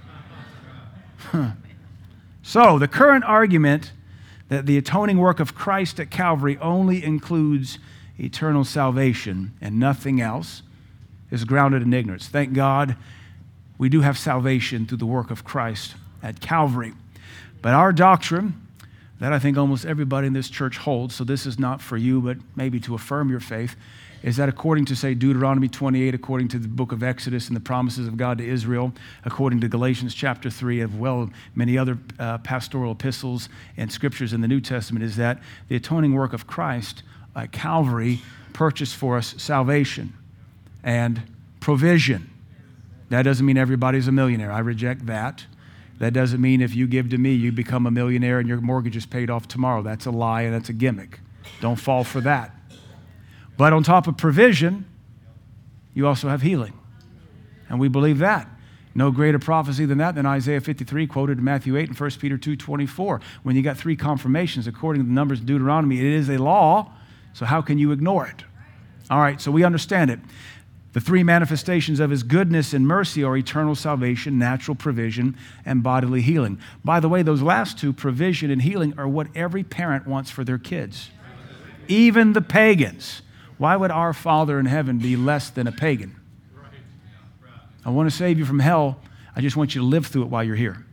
So, 2.44 2.80
the 2.80 2.88
current 2.88 3.24
argument 3.24 3.92
that 4.50 4.66
the 4.66 4.78
atoning 4.78 5.18
work 5.18 5.40
of 5.40 5.56
Christ 5.56 6.00
at 6.00 6.10
Calvary 6.10 6.58
only 6.58 7.04
includes 7.04 7.80
eternal 8.20 8.63
salvation 8.66 9.54
and 9.62 9.80
nothing 9.80 10.20
else 10.20 10.63
is 11.30 11.46
grounded 11.46 11.82
in 11.82 11.94
ignorance. 11.94 12.28
Thank 12.28 12.54
God 12.54 12.96
we 13.78 13.90
do 13.90 14.01
have 14.01 14.18
salvation 14.18 14.86
through 14.86 14.98
the 14.98 15.06
work 15.06 15.32
of 15.32 15.44
Christ 15.44 15.96
at 16.22 16.42
Calvary. 16.42 16.94
But 17.62 17.74
our 17.74 17.94
doctrine, 17.94 18.68
that 19.20 19.32
I 19.32 19.40
think 19.40 19.58
almost 19.58 19.86
everybody 19.86 20.28
in 20.28 20.34
this 20.34 20.50
church 20.50 20.78
holds, 20.78 21.16
so 21.16 21.24
this 21.24 21.46
is 21.46 21.58
not 21.58 21.82
for 21.82 21.96
you, 21.96 22.22
but 22.22 22.38
maybe 22.56 22.80
to 22.82 22.96
affirm 22.96 23.30
your 23.30 23.40
faith, 23.40 23.75
is 24.24 24.38
that 24.38 24.50
according 24.50 24.86
to, 24.86 24.96
say, 24.96 25.13
Deuteronomy 25.13 25.68
28, 25.68 26.13
according 26.13 26.48
to 26.50 26.60
the 26.60 26.68
book 26.68 26.92
of 26.92 27.01
Exodus 27.01 27.48
and 27.48 27.56
the 27.56 27.62
promises 27.62 28.08
of 28.08 28.18
God 28.18 28.38
to 28.38 28.48
Israel, 28.48 28.94
according 29.25 29.62
to 29.62 29.68
Galatians 29.68 30.13
chapter 30.13 30.50
3, 30.50 30.82
as 30.82 30.90
well 30.90 31.30
many 31.56 31.78
other 31.78 31.98
uh, 32.20 32.38
pastoral 32.40 32.92
epistles 32.92 33.50
and 33.78 33.92
scriptures 33.92 34.34
in 34.34 34.42
the 34.42 34.48
New 34.48 34.62
Testament, 34.62 35.04
is 35.04 35.16
that 35.16 35.42
the 35.70 35.75
atoning 35.75 36.13
work 36.13 36.34
of 36.34 36.46
Christ 36.46 37.01
at 37.36 37.51
Calvary 37.51 38.22
purchased 38.54 38.96
for 38.96 39.18
us 39.18 39.34
salvation 39.38 40.13
and 40.84 41.22
provision. 41.60 42.30
That 43.10 43.24
doesn't 43.24 43.46
mean 43.46 43.58
everybody's 43.58 44.08
a 44.08 44.12
millionaire. 44.12 44.51
I 44.51 44.60
reject 44.60 45.08
that. 45.08 45.46
That 46.00 46.13
doesn't 46.13 46.42
mean 46.42 46.62
if 46.62 46.75
you 46.75 46.88
give 46.88 47.10
to 47.10 47.18
me, 47.18 47.34
you 47.34 47.51
become 47.51 47.86
a 47.86 47.92
millionaire 47.92 48.40
and 48.40 48.48
your 48.48 48.62
mortgage 48.62 48.96
is 48.96 49.06
paid 49.06 49.30
off 49.30 49.48
tomorrow. 49.48 49.82
That's 49.82 50.06
a 50.06 50.12
lie 50.12 50.44
and 50.44 50.54
that's 50.54 50.70
a 50.70 50.74
gimmick. 50.74 51.20
Don't 51.60 51.75
fall 51.75 52.04
for 52.04 52.22
that. 52.22 52.56
But 53.62 53.74
on 53.74 53.84
top 53.84 54.08
of 54.08 54.18
provision, 54.18 54.86
you 55.94 56.08
also 56.08 56.30
have 56.30 56.41
healing. 56.41 56.74
And 57.70 57.80
we 57.80 57.89
believe 57.89 58.18
that. 58.18 58.50
No 58.96 59.12
greater 59.12 59.38
prophecy 59.38 59.86
than 59.86 60.00
that 60.00 60.15
than 60.15 60.25
Isaiah 60.25 60.62
53 60.62 61.06
quoted 61.06 61.38
in 61.38 61.44
Matthew 61.44 61.77
8 61.77 61.89
and 61.89 62.00
1 62.00 62.10
Peter 62.20 62.39
2 62.39 62.56
24. 62.56 63.22
When 63.44 63.56
you 63.56 63.62
got 63.62 63.77
three 63.77 63.96
confirmations 63.96 64.65
according 64.65 65.03
to 65.03 65.08
the 65.08 65.13
numbers 65.13 65.41
of 65.41 65.46
Deuteronomy, 65.46 66.00
it 66.00 66.08
is 66.08 66.27
a 66.27 66.39
law, 66.39 66.91
so 67.34 67.46
how 67.46 67.62
can 67.62 67.77
you 67.77 67.91
ignore 67.91 68.25
it? 68.25 68.44
All 69.12 69.20
right, 69.20 69.39
so 69.39 69.51
we 69.51 69.63
understand 69.63 70.10
it. 70.10 70.20
The 70.94 71.00
three 71.00 71.22
manifestations 71.22 72.00
of 72.00 72.10
his 72.10 72.24
goodness 72.24 72.74
and 72.74 72.88
mercy 72.88 73.24
are 73.24 73.38
eternal 73.38 73.75
salvation, 73.75 74.39
natural 74.39 74.74
provision, 74.74 75.38
and 75.68 75.84
bodily 75.84 76.22
healing. 76.22 76.60
By 76.84 77.00
the 77.00 77.10
way, 77.10 77.22
those 77.22 77.44
last 77.44 77.77
two, 77.77 77.94
provision 77.94 78.50
and 78.50 78.63
healing, 78.63 78.96
are 78.98 79.08
what 79.08 79.27
every 79.36 79.63
parent 79.63 80.08
wants 80.08 80.32
for 80.32 80.44
their 80.44 80.58
kids, 80.58 81.12
even 81.88 82.34
the 82.34 82.41
pagans. 82.41 83.22
Why 83.62 83.75
would 83.75 83.91
our 83.91 84.12
Father 84.12 84.60
in 84.60 84.65
heaven 84.65 84.98
be 84.98 85.15
less 85.15 85.51
than 85.51 85.68
a 85.68 85.72
pagan? 85.72 86.15
I 87.86 87.91
want 87.91 88.10
to 88.10 88.15
save 88.15 88.39
you 88.39 88.46
from 88.46 88.58
hell. 88.58 89.00
I 89.36 89.41
just 89.41 89.56
want 89.56 89.75
you 89.75 89.82
to 89.82 89.88
live 89.88 90.08
through 90.08 90.24
it 90.24 90.30
while 90.30 90.44
you're 90.44 90.56
here. 90.56 90.84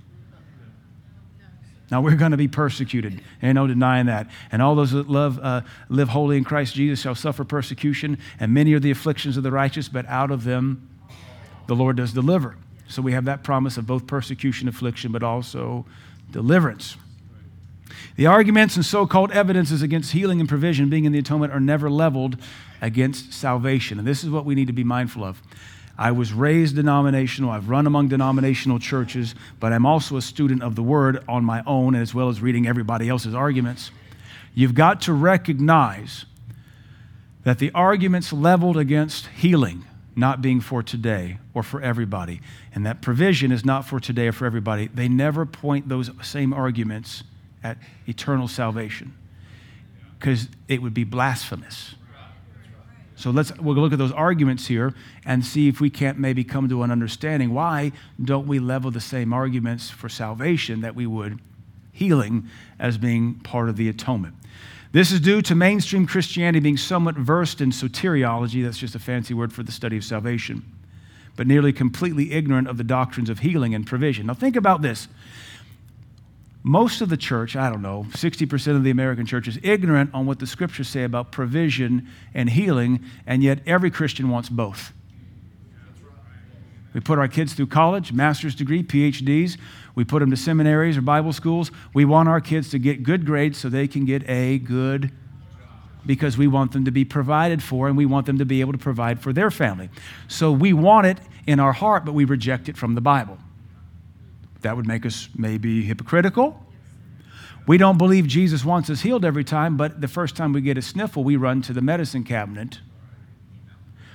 Now, 1.91 2.03
we're 2.03 2.17
going 2.17 2.33
to 2.33 2.37
be 2.37 2.47
persecuted. 2.47 3.23
Ain't 3.43 3.55
no 3.55 3.67
denying 3.67 4.05
that. 4.05 4.29
And 4.53 4.61
all 4.61 4.75
those 4.75 4.91
that 4.91 5.09
love, 5.09 5.39
uh, 5.43 5.63
live 5.89 6.11
holy 6.11 6.37
in 6.37 6.45
Christ 6.45 6.75
Jesus 6.75 7.01
shall 7.01 7.15
suffer 7.15 7.43
persecution, 7.43 8.19
and 8.39 8.53
many 8.53 8.75
are 8.75 8.81
the 8.81 8.91
afflictions 8.91 9.39
of 9.39 9.45
the 9.45 9.51
righteous, 9.51 9.89
but 9.89 10.05
out 10.05 10.31
of 10.31 10.45
them 10.45 10.91
the 11.69 11.75
Lord 11.75 11.97
does 11.97 12.13
deliver. 12.13 12.59
So 12.87 13.01
we 13.01 13.13
have 13.13 13.25
that 13.25 13.43
promise 13.43 13.79
of 13.79 13.87
both 13.87 14.07
persecution, 14.07 14.69
affliction, 14.69 15.11
but 15.11 15.23
also 15.23 15.87
deliverance. 16.31 16.99
The 18.17 18.27
arguments 18.27 18.77
and 18.77 18.85
so 18.85 19.07
called 19.07 19.31
evidences 19.33 19.83
against 19.83 20.13
healing 20.13 20.41
and 20.41 20.49
provision 20.49 20.91
being 20.91 21.05
in 21.05 21.13
the 21.13 21.19
atonement 21.19 21.53
are 21.53 21.61
never 21.61 21.89
leveled 21.91 22.37
against 22.81 23.33
salvation. 23.33 23.99
And 23.99 24.07
this 24.07 24.25
is 24.25 24.31
what 24.31 24.45
we 24.45 24.55
need 24.55 24.67
to 24.67 24.73
be 24.73 24.85
mindful 24.85 25.25
of. 25.25 25.41
I 25.97 26.13
was 26.13 26.33
raised 26.33 26.77
denominational. 26.77 27.51
I've 27.51 27.69
run 27.69 27.87
among 27.87 28.09
denominational 28.09 28.79
churches, 28.79 29.35
but 29.59 29.73
I'm 29.73 29.85
also 29.85 30.17
a 30.17 30.23
student 30.23 30.63
of 30.63 30.77
the 30.77 30.83
Word 30.83 31.25
on 31.29 31.45
my 31.45 31.63
own, 31.67 31.97
as 31.97 32.15
well 32.15 32.29
as 32.29 32.41
reading 32.41 32.69
everybody 32.69 33.09
else's 33.09 33.35
arguments. 33.35 33.91
You've 34.55 34.77
got 34.77 35.01
to 35.03 35.13
recognize 35.13 36.25
that 37.43 37.59
the 37.59 37.73
arguments 37.73 38.33
leveled 38.33 38.77
against 38.77 39.27
healing 39.27 39.85
not 40.15 40.43
being 40.43 40.61
for 40.61 40.83
today 40.83 41.39
or 41.55 41.63
for 41.63 41.81
everybody, 41.81 42.41
and 42.75 42.85
that 42.85 43.01
provision 43.01 43.53
is 43.53 43.65
not 43.65 43.85
for 43.85 44.01
today 44.01 44.27
or 44.27 44.33
for 44.33 44.47
everybody, 44.47 44.89
they 44.89 45.09
never 45.09 45.47
point 45.47 45.89
those 45.89 46.11
same 46.23 46.53
arguments 46.53 47.23
at 47.63 47.79
eternal 48.07 48.49
salvation 48.49 49.15
because 50.19 50.49
it 50.69 50.83
would 50.83 50.95
be 50.95 51.05
blasphemous. 51.05 51.95
So 53.19 53.31
let's 53.31 53.57
we'll 53.59 53.75
look 53.75 53.93
at 53.93 53.99
those 53.99 54.13
arguments 54.13 54.69
here 54.69 54.95
and 55.25 55.45
see 55.45 55.67
if 55.67 55.81
we 55.81 55.91
can't 55.91 56.19
maybe 56.19 56.45
come 56.45 56.69
to 56.69 56.85
an 56.85 56.93
understanding. 56.93 57.53
Why 57.53 57.91
don't 58.23 58.47
we 58.47 58.61
level 58.61 58.93
the 58.93 59.01
same 59.01 59.33
arguments 59.33 59.91
for 59.91 60.09
salvation 60.09 60.83
that 60.83 60.95
we 60.95 61.05
would 61.07 61.41
healing 61.91 62.49
as 62.79 62.97
being 62.97 63.35
part 63.41 63.69
of 63.69 63.77
the 63.77 63.89
atonement? 63.89 64.37
This 64.93 65.11
is 65.11 65.21
due 65.21 65.43
to 65.43 65.55
mainstream 65.55 66.07
Christianity 66.07 66.61
being 66.61 66.77
somewhat 66.77 67.17
versed 67.17 67.61
in 67.61 67.71
soteriology, 67.71 68.65
that's 68.65 68.79
just 68.79 68.95
a 68.95 69.01
fancy 69.01 69.35
word 69.35 69.53
for 69.53 69.63
the 69.63 69.73
study 69.73 69.97
of 69.97 70.05
salvation, 70.05 70.65
but 71.37 71.47
nearly 71.47 71.73
completely 71.73 72.33
ignorant 72.33 72.69
of 72.69 72.79
the 72.79 72.85
doctrines 72.85 73.29
of 73.29 73.41
healing 73.41 73.75
and 73.75 73.87
provision. 73.87 74.27
Now, 74.27 74.35
think 74.35 74.57
about 74.57 74.81
this 74.81 75.09
most 76.69 77.01
of 77.01 77.09
the 77.09 77.17
church, 77.17 77.57
I 77.57 77.71
don't 77.71 77.81
know, 77.81 78.05
60% 78.11 78.77
of 78.77 78.85
the 78.85 78.91
American 78.91 79.25
church 79.25 79.49
is 79.49 79.59
ignorant 79.63 80.11
on 80.13 80.27
what 80.27 80.39
the 80.39 80.47
scriptures 80.47 80.87
say 80.87 81.03
about 81.03 81.33
provision 81.33 82.07
and 82.35 82.51
healing, 82.51 83.03
and 83.27 83.43
yet 83.43 83.61
every 83.65 83.91
Christian 83.91 84.29
wants 84.29 84.51
both. 84.51 84.93
We 86.93 87.01
put 87.01 87.19
our 87.19 87.27
kids 87.27 87.55
through 87.55 87.69
college, 87.69 88.13
master's 88.13 88.55
degree, 88.55 88.83
PhDs. 88.83 89.57
We 89.95 90.05
put 90.05 90.19
them 90.19 90.31
to 90.31 90.37
seminaries 90.37 90.99
or 90.99 91.01
Bible 91.01 91.33
schools. 91.33 91.71
We 91.95 92.05
want 92.05 92.29
our 92.29 92.41
kids 92.41 92.69
to 92.71 92.79
get 92.79 93.03
good 93.03 93.25
grades 93.25 93.57
so 93.57 93.71
they 93.71 93.89
can 93.89 94.05
get 94.05 94.29
a 94.29 94.59
good 94.59 95.11
because 96.05 96.37
we 96.37 96.49
want 96.49 96.73
them 96.73 96.85
to 96.85 96.91
be 96.91 97.05
provided 97.07 97.63
for 97.63 97.89
and 97.89 97.97
we 97.97 98.05
want 98.05 98.27
them 98.27 98.37
to 98.39 98.45
be 98.45 98.61
able 98.61 98.73
to 98.73 98.79
provide 98.79 99.21
for 99.21 99.33
their 99.33 99.51
family. 99.51 99.89
So 100.29 100.53
we 100.53 100.75
want 100.75 101.07
it 101.07 101.19
in 101.47 101.61
our 101.61 101.73
heart, 101.73 102.05
but 102.05 102.13
we 102.13 102.27
reject 102.27 102.69
it 102.69 102.77
from 102.77 102.95
the 102.95 103.01
Bible. 103.01 103.39
That 104.63 104.77
would 104.77 104.87
make 104.87 105.07
us 105.07 105.29
maybe 105.37 105.83
hypocritical. 105.83 106.65
We 107.67 107.77
don't 107.77 107.99
believe 107.99 108.27
Jesus 108.27 108.65
wants 108.65 108.89
us 108.89 109.03
healed 109.03 109.25
every 109.25 109.45
time, 109.45 109.77
but 109.77 110.01
the 110.01 110.09
first 110.09 110.37
time 110.37 110.53
we 110.53 110.63
get 110.63 110.79
a 110.79 110.83
sniffle, 110.83 111.23
we 111.23 111.37
run 111.37 111.61
to 111.63 111.73
the 111.73 111.83
medicine 111.83 112.25
cabinet. 112.25 112.81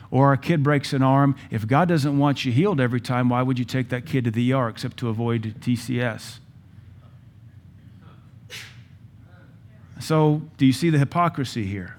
Or 0.10 0.28
our 0.28 0.38
kid 0.38 0.64
breaks 0.64 0.92
an 0.92 1.04
arm. 1.04 1.36
If 1.52 1.68
God 1.68 1.88
doesn't 1.88 2.18
want 2.18 2.46
you 2.46 2.52
healed 2.52 2.80
every 2.82 3.02
time, 3.02 3.30
why 3.30 3.42
would 3.42 3.60
you 3.60 3.66
take 3.66 3.90
that 3.90 4.06
kid 4.06 4.26
to 4.26 4.32
the 4.32 4.54
ER 4.54 4.70
except 4.70 4.98
to 4.98 5.10
avoid 5.10 5.56
DCS? 5.60 6.40
So, 10.00 10.42
do 10.58 10.66
you 10.66 10.74
see 10.74 10.90
the 10.90 11.00
hypocrisy 11.00 11.66
here? 11.66 11.98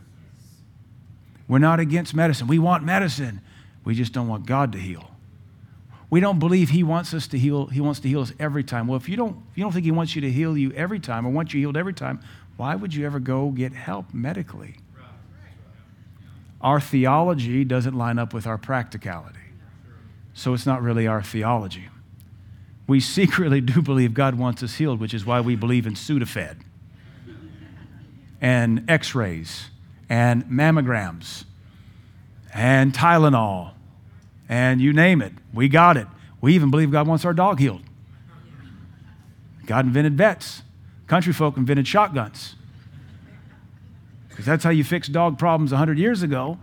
We're 1.49 1.59
not 1.59 1.81
against 1.81 2.15
medicine. 2.15 2.47
We 2.47 2.59
want 2.59 2.85
medicine. 2.85 3.41
We 3.85 3.95
just 3.95 4.13
don't 4.13 4.29
want 4.29 4.47
God 4.47 4.73
to 4.73 4.79
heal. 4.79 5.14
We 6.15 6.21
don't 6.21 6.39
believe 6.39 6.71
he 6.71 6.85
wants 6.85 7.13
us 7.13 7.27
to 7.27 7.39
heal. 7.41 7.67
He 7.67 7.81
wants 7.81 7.99
to 7.99 8.09
heal 8.09 8.21
us 8.21 8.33
every 8.39 8.63
time. 8.63 8.87
Well, 8.87 8.97
if 8.97 9.09
you 9.09 9.17
don't, 9.17 9.37
if 9.51 9.59
you 9.59 9.65
don't 9.65 9.73
think 9.73 9.85
he 9.85 9.91
wants 9.91 10.15
you 10.15 10.21
to 10.21 10.31
heal 10.31 10.57
you 10.57 10.71
every 10.71 11.01
time 11.01 11.27
or 11.27 11.31
want 11.31 11.53
you 11.53 11.59
healed 11.59 11.77
every 11.77 11.93
time, 11.93 12.21
why 12.57 12.77
would 12.77 12.95
you 12.95 13.05
ever 13.05 13.19
go 13.19 13.51
get 13.51 13.73
help 13.73 14.15
medically? 14.15 14.77
Our 16.61 16.81
theology 16.81 17.65
doesn't 17.65 17.95
line 17.99 18.21
up 18.21 18.33
with 18.33 18.47
our 18.47 18.57
practicality. 18.57 19.41
So 20.35 20.55
it's 20.55 20.65
not 20.65 20.83
really 20.83 21.09
our 21.09 21.21
theology. 21.21 21.89
We 22.87 23.01
secretly 23.01 23.61
do 23.61 23.83
believe 23.83 24.15
God 24.15 24.37
wants 24.37 24.63
us 24.63 24.77
healed, 24.77 25.01
which 25.01 25.15
is 25.15 25.27
why 25.27 25.41
we 25.41 25.57
believe 25.57 25.85
in 25.85 25.95
Sudafed 25.95 26.59
and 28.41 28.89
x 28.89 29.17
rays 29.17 29.71
and 30.09 30.45
mammograms 30.45 31.45
and 32.53 32.95
Tylenol 32.95 33.74
and 34.55 34.81
you 34.81 34.93
name 34.93 35.21
it, 35.21 35.33
we 35.53 35.69
got 35.69 35.97
it. 35.97 36.07
We 36.41 36.55
even 36.55 36.71
believe 36.71 36.93
God 36.93 37.09
wants 37.09 37.25
our 37.25 37.35
dog 37.35 37.59
healed. 37.59 37.83
God 39.67 39.85
invented 39.87 40.17
vets. 40.17 40.63
Country 41.09 41.33
folk 41.33 41.57
invented 41.57 41.89
shotguns. 41.89 42.55
Because 44.29 44.47
that's 44.47 44.63
how 44.63 44.71
you 44.71 44.85
fixed 44.85 45.11
dog 45.11 45.41
problems 45.41 45.73
100 45.73 45.99
years 45.99 46.23
ago. 46.23 46.57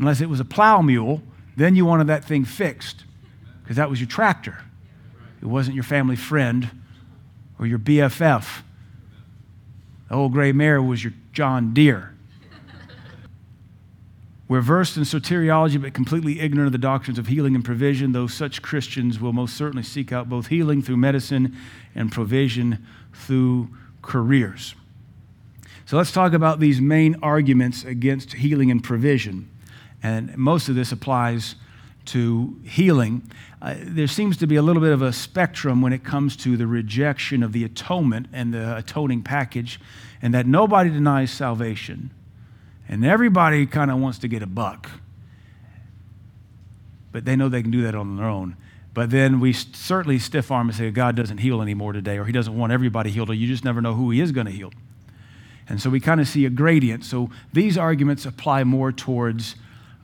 Unless 0.00 0.20
it 0.20 0.28
was 0.28 0.40
a 0.40 0.44
plow 0.44 0.82
mule, 0.82 1.22
then 1.56 1.76
you 1.76 1.84
wanted 1.84 2.08
that 2.08 2.24
thing 2.24 2.44
fixed. 2.44 3.04
Because 3.62 3.76
that 3.76 3.88
was 3.88 4.00
your 4.00 4.08
tractor. 4.08 4.64
It 5.40 5.46
wasn't 5.46 5.76
your 5.76 5.84
family 5.84 6.16
friend 6.16 6.68
or 7.60 7.68
your 7.68 7.78
BFF. 7.78 8.62
The 10.08 10.14
old 10.16 10.32
gray 10.32 10.50
mare 10.50 10.82
was 10.82 11.04
your 11.04 11.12
John 11.32 11.72
Deere. 11.72 12.15
We're 14.48 14.60
versed 14.60 14.96
in 14.96 15.02
soteriology, 15.02 15.80
but 15.80 15.92
completely 15.92 16.38
ignorant 16.38 16.66
of 16.66 16.72
the 16.72 16.78
doctrines 16.78 17.18
of 17.18 17.26
healing 17.26 17.56
and 17.56 17.64
provision, 17.64 18.12
though 18.12 18.28
such 18.28 18.62
Christians 18.62 19.20
will 19.20 19.32
most 19.32 19.56
certainly 19.56 19.82
seek 19.82 20.12
out 20.12 20.28
both 20.28 20.46
healing 20.46 20.82
through 20.82 20.98
medicine 20.98 21.56
and 21.96 22.12
provision 22.12 22.86
through 23.12 23.68
careers. 24.02 24.76
So 25.84 25.96
let's 25.96 26.12
talk 26.12 26.32
about 26.32 26.60
these 26.60 26.80
main 26.80 27.16
arguments 27.22 27.84
against 27.84 28.34
healing 28.34 28.70
and 28.70 28.82
provision. 28.82 29.48
And 30.02 30.36
most 30.36 30.68
of 30.68 30.76
this 30.76 30.92
applies 30.92 31.56
to 32.06 32.56
healing. 32.64 33.28
Uh, 33.60 33.74
there 33.80 34.06
seems 34.06 34.36
to 34.36 34.46
be 34.46 34.54
a 34.56 34.62
little 34.62 34.82
bit 34.82 34.92
of 34.92 35.02
a 35.02 35.12
spectrum 35.12 35.82
when 35.82 35.92
it 35.92 36.04
comes 36.04 36.36
to 36.36 36.56
the 36.56 36.66
rejection 36.66 37.42
of 37.42 37.52
the 37.52 37.64
atonement 37.64 38.28
and 38.32 38.54
the 38.54 38.76
atoning 38.76 39.22
package, 39.22 39.80
and 40.22 40.32
that 40.34 40.46
nobody 40.46 40.88
denies 40.88 41.32
salvation. 41.32 42.10
And 42.88 43.04
everybody 43.04 43.66
kind 43.66 43.90
of 43.90 43.98
wants 43.98 44.18
to 44.18 44.28
get 44.28 44.42
a 44.42 44.46
buck. 44.46 44.90
But 47.12 47.24
they 47.24 47.36
know 47.36 47.48
they 47.48 47.62
can 47.62 47.70
do 47.70 47.82
that 47.82 47.94
on 47.94 48.16
their 48.16 48.26
own. 48.26 48.56
But 48.94 49.10
then 49.10 49.40
we 49.40 49.52
certainly 49.52 50.18
stiff 50.18 50.50
arm 50.50 50.68
and 50.68 50.76
say, 50.76 50.90
God 50.90 51.16
doesn't 51.16 51.38
heal 51.38 51.60
anymore 51.60 51.92
today, 51.92 52.16
or 52.16 52.24
He 52.24 52.32
doesn't 52.32 52.56
want 52.56 52.72
everybody 52.72 53.10
healed, 53.10 53.28
or 53.28 53.34
you 53.34 53.46
just 53.46 53.64
never 53.64 53.80
know 53.80 53.94
who 53.94 54.10
He 54.10 54.20
is 54.20 54.32
going 54.32 54.46
to 54.46 54.52
heal. 54.52 54.72
And 55.68 55.82
so 55.82 55.90
we 55.90 56.00
kind 56.00 56.20
of 56.20 56.28
see 56.28 56.46
a 56.46 56.50
gradient. 56.50 57.04
So 57.04 57.30
these 57.52 57.76
arguments 57.76 58.24
apply 58.24 58.64
more 58.64 58.92
towards 58.92 59.56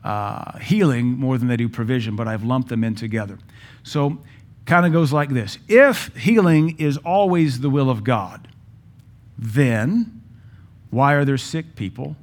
uh, 0.04 0.58
healing 0.58 1.18
more 1.18 1.38
than 1.38 1.48
they 1.48 1.56
do 1.56 1.68
provision, 1.68 2.16
but 2.16 2.26
I've 2.26 2.42
lumped 2.42 2.68
them 2.68 2.82
in 2.82 2.94
together. 2.94 3.38
So 3.82 4.18
kind 4.66 4.84
of 4.84 4.92
goes 4.92 5.12
like 5.12 5.30
this 5.30 5.58
If 5.68 6.14
healing 6.16 6.76
is 6.78 6.96
always 6.98 7.60
the 7.60 7.70
will 7.70 7.90
of 7.90 8.04
God, 8.04 8.48
then 9.38 10.20
why 10.90 11.14
are 11.14 11.24
there 11.24 11.38
sick 11.38 11.76
people 11.76 12.16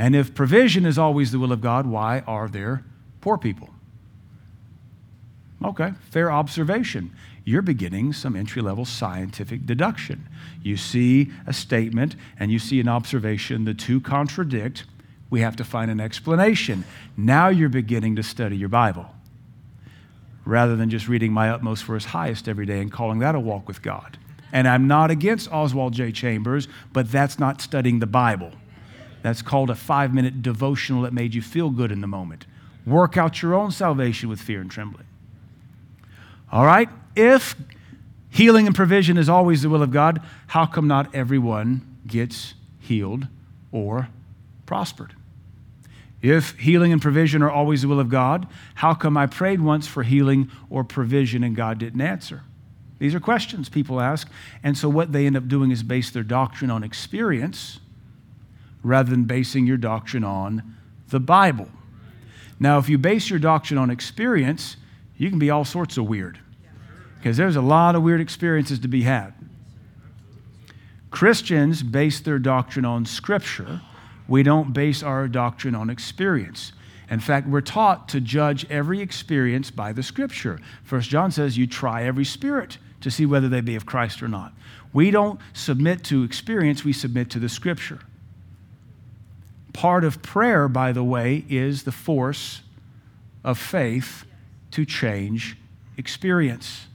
and 0.00 0.16
if 0.16 0.34
provision 0.34 0.86
is 0.86 0.96
always 0.96 1.30
the 1.30 1.38
will 1.38 1.52
of 1.52 1.60
God, 1.60 1.86
why 1.86 2.20
are 2.20 2.48
there 2.48 2.86
poor 3.20 3.36
people? 3.36 3.68
Okay, 5.62 5.92
fair 6.10 6.32
observation. 6.32 7.14
you're 7.44 7.60
beginning 7.60 8.14
some 8.14 8.34
entry 8.34 8.62
level 8.62 8.86
scientific 8.86 9.66
deduction. 9.66 10.26
You 10.62 10.78
see 10.78 11.30
a 11.46 11.52
statement 11.52 12.16
and 12.38 12.50
you 12.50 12.58
see 12.58 12.80
an 12.80 12.88
observation, 12.88 13.66
the 13.66 13.74
two 13.74 14.00
contradict. 14.00 14.84
We 15.28 15.42
have 15.42 15.56
to 15.56 15.64
find 15.64 15.90
an 15.90 16.00
explanation. 16.00 16.84
Now 17.14 17.48
you're 17.48 17.68
beginning 17.68 18.16
to 18.16 18.22
study 18.22 18.56
your 18.56 18.70
Bible 18.70 19.04
rather 20.46 20.76
than 20.76 20.88
just 20.88 21.08
reading 21.08 21.30
my 21.30 21.50
utmost 21.50 21.84
for 21.84 21.92
his 21.92 22.06
highest 22.06 22.48
every 22.48 22.64
day 22.64 22.80
and 22.80 22.90
calling 22.90 23.18
that 23.18 23.34
a 23.34 23.40
walk 23.40 23.68
with 23.68 23.82
God. 23.82 24.16
And 24.50 24.66
I'm 24.66 24.86
not 24.86 25.10
against 25.10 25.52
Oswald 25.52 25.92
J. 25.92 26.10
Chambers, 26.10 26.68
but 26.94 27.12
that's 27.12 27.38
not 27.38 27.60
studying 27.60 27.98
the 27.98 28.06
Bible. 28.06 28.52
That's 29.22 29.42
called 29.42 29.70
a 29.70 29.74
five 29.74 30.14
minute 30.14 30.42
devotional 30.42 31.02
that 31.02 31.12
made 31.12 31.34
you 31.34 31.42
feel 31.42 31.70
good 31.70 31.92
in 31.92 32.00
the 32.00 32.06
moment. 32.06 32.46
Work 32.86 33.16
out 33.16 33.42
your 33.42 33.54
own 33.54 33.70
salvation 33.70 34.28
with 34.28 34.40
fear 34.40 34.60
and 34.60 34.70
trembling. 34.70 35.06
All 36.50 36.64
right? 36.64 36.88
If 37.14 37.54
healing 38.30 38.66
and 38.66 38.74
provision 38.74 39.18
is 39.18 39.28
always 39.28 39.62
the 39.62 39.68
will 39.68 39.82
of 39.82 39.90
God, 39.90 40.20
how 40.48 40.66
come 40.66 40.88
not 40.88 41.14
everyone 41.14 41.98
gets 42.06 42.54
healed 42.78 43.26
or 43.70 44.08
prospered? 44.66 45.14
If 46.22 46.58
healing 46.58 46.92
and 46.92 47.00
provision 47.00 47.42
are 47.42 47.50
always 47.50 47.82
the 47.82 47.88
will 47.88 48.00
of 48.00 48.08
God, 48.08 48.46
how 48.74 48.94
come 48.94 49.16
I 49.16 49.26
prayed 49.26 49.60
once 49.60 49.86
for 49.86 50.02
healing 50.02 50.50
or 50.68 50.84
provision 50.84 51.42
and 51.42 51.56
God 51.56 51.78
didn't 51.78 52.00
answer? 52.00 52.42
These 52.98 53.14
are 53.14 53.20
questions 53.20 53.68
people 53.70 54.00
ask. 54.00 54.28
And 54.62 54.76
so 54.76 54.88
what 54.88 55.12
they 55.12 55.26
end 55.26 55.36
up 55.36 55.48
doing 55.48 55.70
is 55.70 55.82
base 55.82 56.10
their 56.10 56.22
doctrine 56.22 56.70
on 56.70 56.84
experience 56.84 57.80
rather 58.82 59.10
than 59.10 59.24
basing 59.24 59.66
your 59.66 59.76
doctrine 59.76 60.24
on 60.24 60.76
the 61.08 61.20
Bible. 61.20 61.68
Now, 62.58 62.78
if 62.78 62.88
you 62.88 62.98
base 62.98 63.30
your 63.30 63.38
doctrine 63.38 63.78
on 63.78 63.90
experience, 63.90 64.76
you 65.16 65.30
can 65.30 65.38
be 65.38 65.50
all 65.50 65.64
sorts 65.64 65.96
of 65.96 66.06
weird 66.06 66.38
because 67.18 67.36
there's 67.36 67.56
a 67.56 67.62
lot 67.62 67.94
of 67.94 68.02
weird 68.02 68.20
experiences 68.20 68.78
to 68.78 68.88
be 68.88 69.02
had. 69.02 69.34
Christians 71.10 71.82
base 71.82 72.20
their 72.20 72.38
doctrine 72.38 72.84
on 72.84 73.04
Scripture. 73.04 73.82
We 74.28 74.42
don't 74.42 74.72
base 74.72 75.02
our 75.02 75.28
doctrine 75.28 75.74
on 75.74 75.90
experience. 75.90 76.72
In 77.10 77.18
fact, 77.18 77.48
we're 77.48 77.60
taught 77.60 78.08
to 78.10 78.20
judge 78.20 78.64
every 78.70 79.00
experience 79.00 79.70
by 79.70 79.92
the 79.92 80.02
Scripture. 80.02 80.60
First 80.84 81.10
John 81.10 81.32
says, 81.32 81.58
You 81.58 81.66
try 81.66 82.04
every 82.04 82.24
spirit 82.24 82.78
to 83.00 83.10
see 83.10 83.26
whether 83.26 83.48
they 83.48 83.60
be 83.60 83.74
of 83.74 83.84
Christ 83.84 84.22
or 84.22 84.28
not. 84.28 84.52
We 84.92 85.10
don't 85.10 85.40
submit 85.52 86.04
to 86.04 86.22
experience, 86.22 86.84
we 86.84 86.92
submit 86.92 87.28
to 87.30 87.38
the 87.38 87.48
Scripture. 87.48 88.00
Part 89.80 90.04
of 90.04 90.20
prayer, 90.20 90.68
by 90.68 90.92
the 90.92 91.02
way, 91.02 91.42
is 91.48 91.84
the 91.84 91.90
force 91.90 92.60
of 93.42 93.58
faith 93.58 94.26
to 94.72 94.84
change 94.84 95.56
experience. 95.96 96.86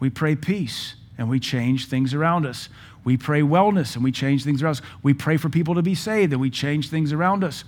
We 0.00 0.08
pray 0.08 0.36
peace 0.36 0.94
and 1.18 1.28
we 1.28 1.38
change 1.38 1.88
things 1.88 2.14
around 2.14 2.46
us. 2.46 2.70
We 3.04 3.18
pray 3.18 3.42
wellness 3.42 3.94
and 3.94 4.02
we 4.02 4.10
change 4.10 4.42
things 4.42 4.62
around 4.62 4.70
us. 4.70 4.82
We 5.02 5.12
pray 5.12 5.36
for 5.36 5.50
people 5.50 5.74
to 5.74 5.82
be 5.82 5.94
saved 5.94 6.32
and 6.32 6.40
we 6.40 6.48
change 6.48 6.88
things 6.88 7.12
around 7.12 7.44
us. 7.44 7.64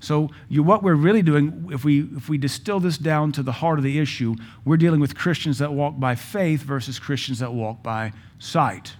So, 0.00 0.30
you, 0.48 0.62
what 0.62 0.82
we're 0.82 0.94
really 0.94 1.20
doing, 1.20 1.68
if 1.70 1.84
we, 1.84 2.08
if 2.16 2.30
we 2.30 2.38
distill 2.38 2.80
this 2.80 2.96
down 2.96 3.32
to 3.32 3.42
the 3.42 3.52
heart 3.52 3.78
of 3.78 3.84
the 3.84 3.98
issue, 3.98 4.36
we're 4.64 4.78
dealing 4.78 5.00
with 5.00 5.14
Christians 5.14 5.58
that 5.58 5.74
walk 5.74 6.00
by 6.00 6.14
faith 6.14 6.62
versus 6.62 6.98
Christians 6.98 7.40
that 7.40 7.52
walk 7.52 7.82
by 7.82 8.14
sight. 8.38 8.96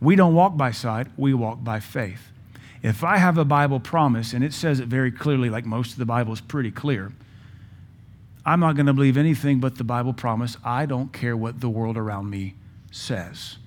We 0.00 0.16
don't 0.16 0.34
walk 0.34 0.56
by 0.56 0.70
sight, 0.70 1.08
we 1.16 1.34
walk 1.34 1.62
by 1.62 1.80
faith. 1.80 2.28
If 2.82 3.04
I 3.04 3.18
have 3.18 3.36
a 3.36 3.44
Bible 3.44 3.80
promise, 3.80 4.32
and 4.32 4.42
it 4.42 4.54
says 4.54 4.80
it 4.80 4.88
very 4.88 5.12
clearly, 5.12 5.50
like 5.50 5.66
most 5.66 5.92
of 5.92 5.98
the 5.98 6.06
Bible 6.06 6.32
is 6.32 6.40
pretty 6.40 6.70
clear, 6.70 7.12
I'm 8.44 8.60
not 8.60 8.74
going 8.74 8.86
to 8.86 8.94
believe 8.94 9.18
anything 9.18 9.60
but 9.60 9.76
the 9.76 9.84
Bible 9.84 10.14
promise. 10.14 10.56
I 10.64 10.86
don't 10.86 11.12
care 11.12 11.36
what 11.36 11.60
the 11.60 11.68
world 11.68 11.98
around 11.98 12.30
me 12.30 12.54
says. 12.90 13.58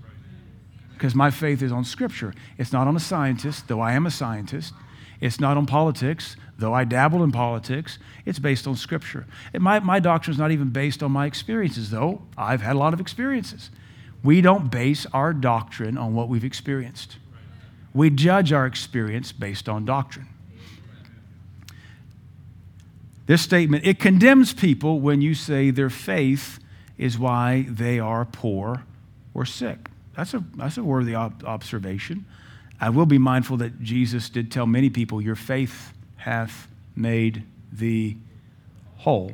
Because 0.94 1.14
my 1.14 1.30
faith 1.30 1.62
is 1.62 1.72
on 1.72 1.86
Scripture. 1.86 2.34
It's 2.58 2.74
not 2.74 2.88
on 2.88 2.96
a 2.96 3.00
scientist, 3.00 3.68
though 3.68 3.82
I 3.82 3.94
am 3.94 4.08
a 4.08 4.12
scientist. 4.12 4.74
It's 5.22 5.40
not 5.40 5.58
on 5.58 5.68
politics, 5.68 6.36
though 6.58 6.74
I 6.74 6.86
dabble 6.86 7.24
in 7.24 7.32
politics. 7.32 8.00
It's 8.26 8.40
based 8.40 8.66
on 8.68 8.76
Scripture. 8.76 9.28
And 9.54 9.62
my, 9.62 9.80
my 9.80 10.00
doctrine 10.00 10.34
is 10.34 10.40
not 10.40 10.52
even 10.52 10.70
based 10.70 11.04
on 11.04 11.12
my 11.12 11.28
experiences, 11.28 11.92
though 11.92 12.24
I've 12.38 12.62
had 12.62 12.76
a 12.76 12.80
lot 12.80 12.94
of 12.94 13.00
experiences. 13.00 13.70
We 14.24 14.42
don't 14.42 14.72
base 14.72 15.06
our 15.14 15.34
doctrine 15.34 15.98
on 15.98 16.16
what 16.16 16.30
we've 16.30 16.46
experienced. 16.46 17.18
We 17.94 18.10
judge 18.10 18.52
our 18.54 18.66
experience 18.66 19.32
based 19.32 19.68
on 19.68 19.86
doctrine. 19.86 20.28
This 23.26 23.42
statement, 23.42 23.86
it 23.86 24.00
condemns 24.00 24.54
people 24.54 25.00
when 25.00 25.22
you 25.22 25.34
say 25.34 25.72
their 25.72 25.90
faith 25.90 26.60
is 26.98 27.18
why 27.18 27.66
they 27.70 28.00
are 28.00 28.26
poor 28.26 28.84
or 29.34 29.46
sick. 29.46 29.90
That's 30.16 30.34
a, 30.34 30.44
that's 30.56 30.78
a 30.78 30.84
worthy 30.84 31.16
ob- 31.16 31.44
observation. 31.46 32.26
I 32.80 32.90
will 32.90 33.06
be 33.06 33.18
mindful 33.18 33.58
that 33.58 33.82
Jesus 33.82 34.30
did 34.30 34.52
tell 34.52 34.66
many 34.66 34.90
people, 34.90 35.22
Your 35.22 35.36
faith 35.36 35.94
hath 36.18 36.68
made 36.96 37.44
thee 37.72 38.18
whole. 38.98 39.34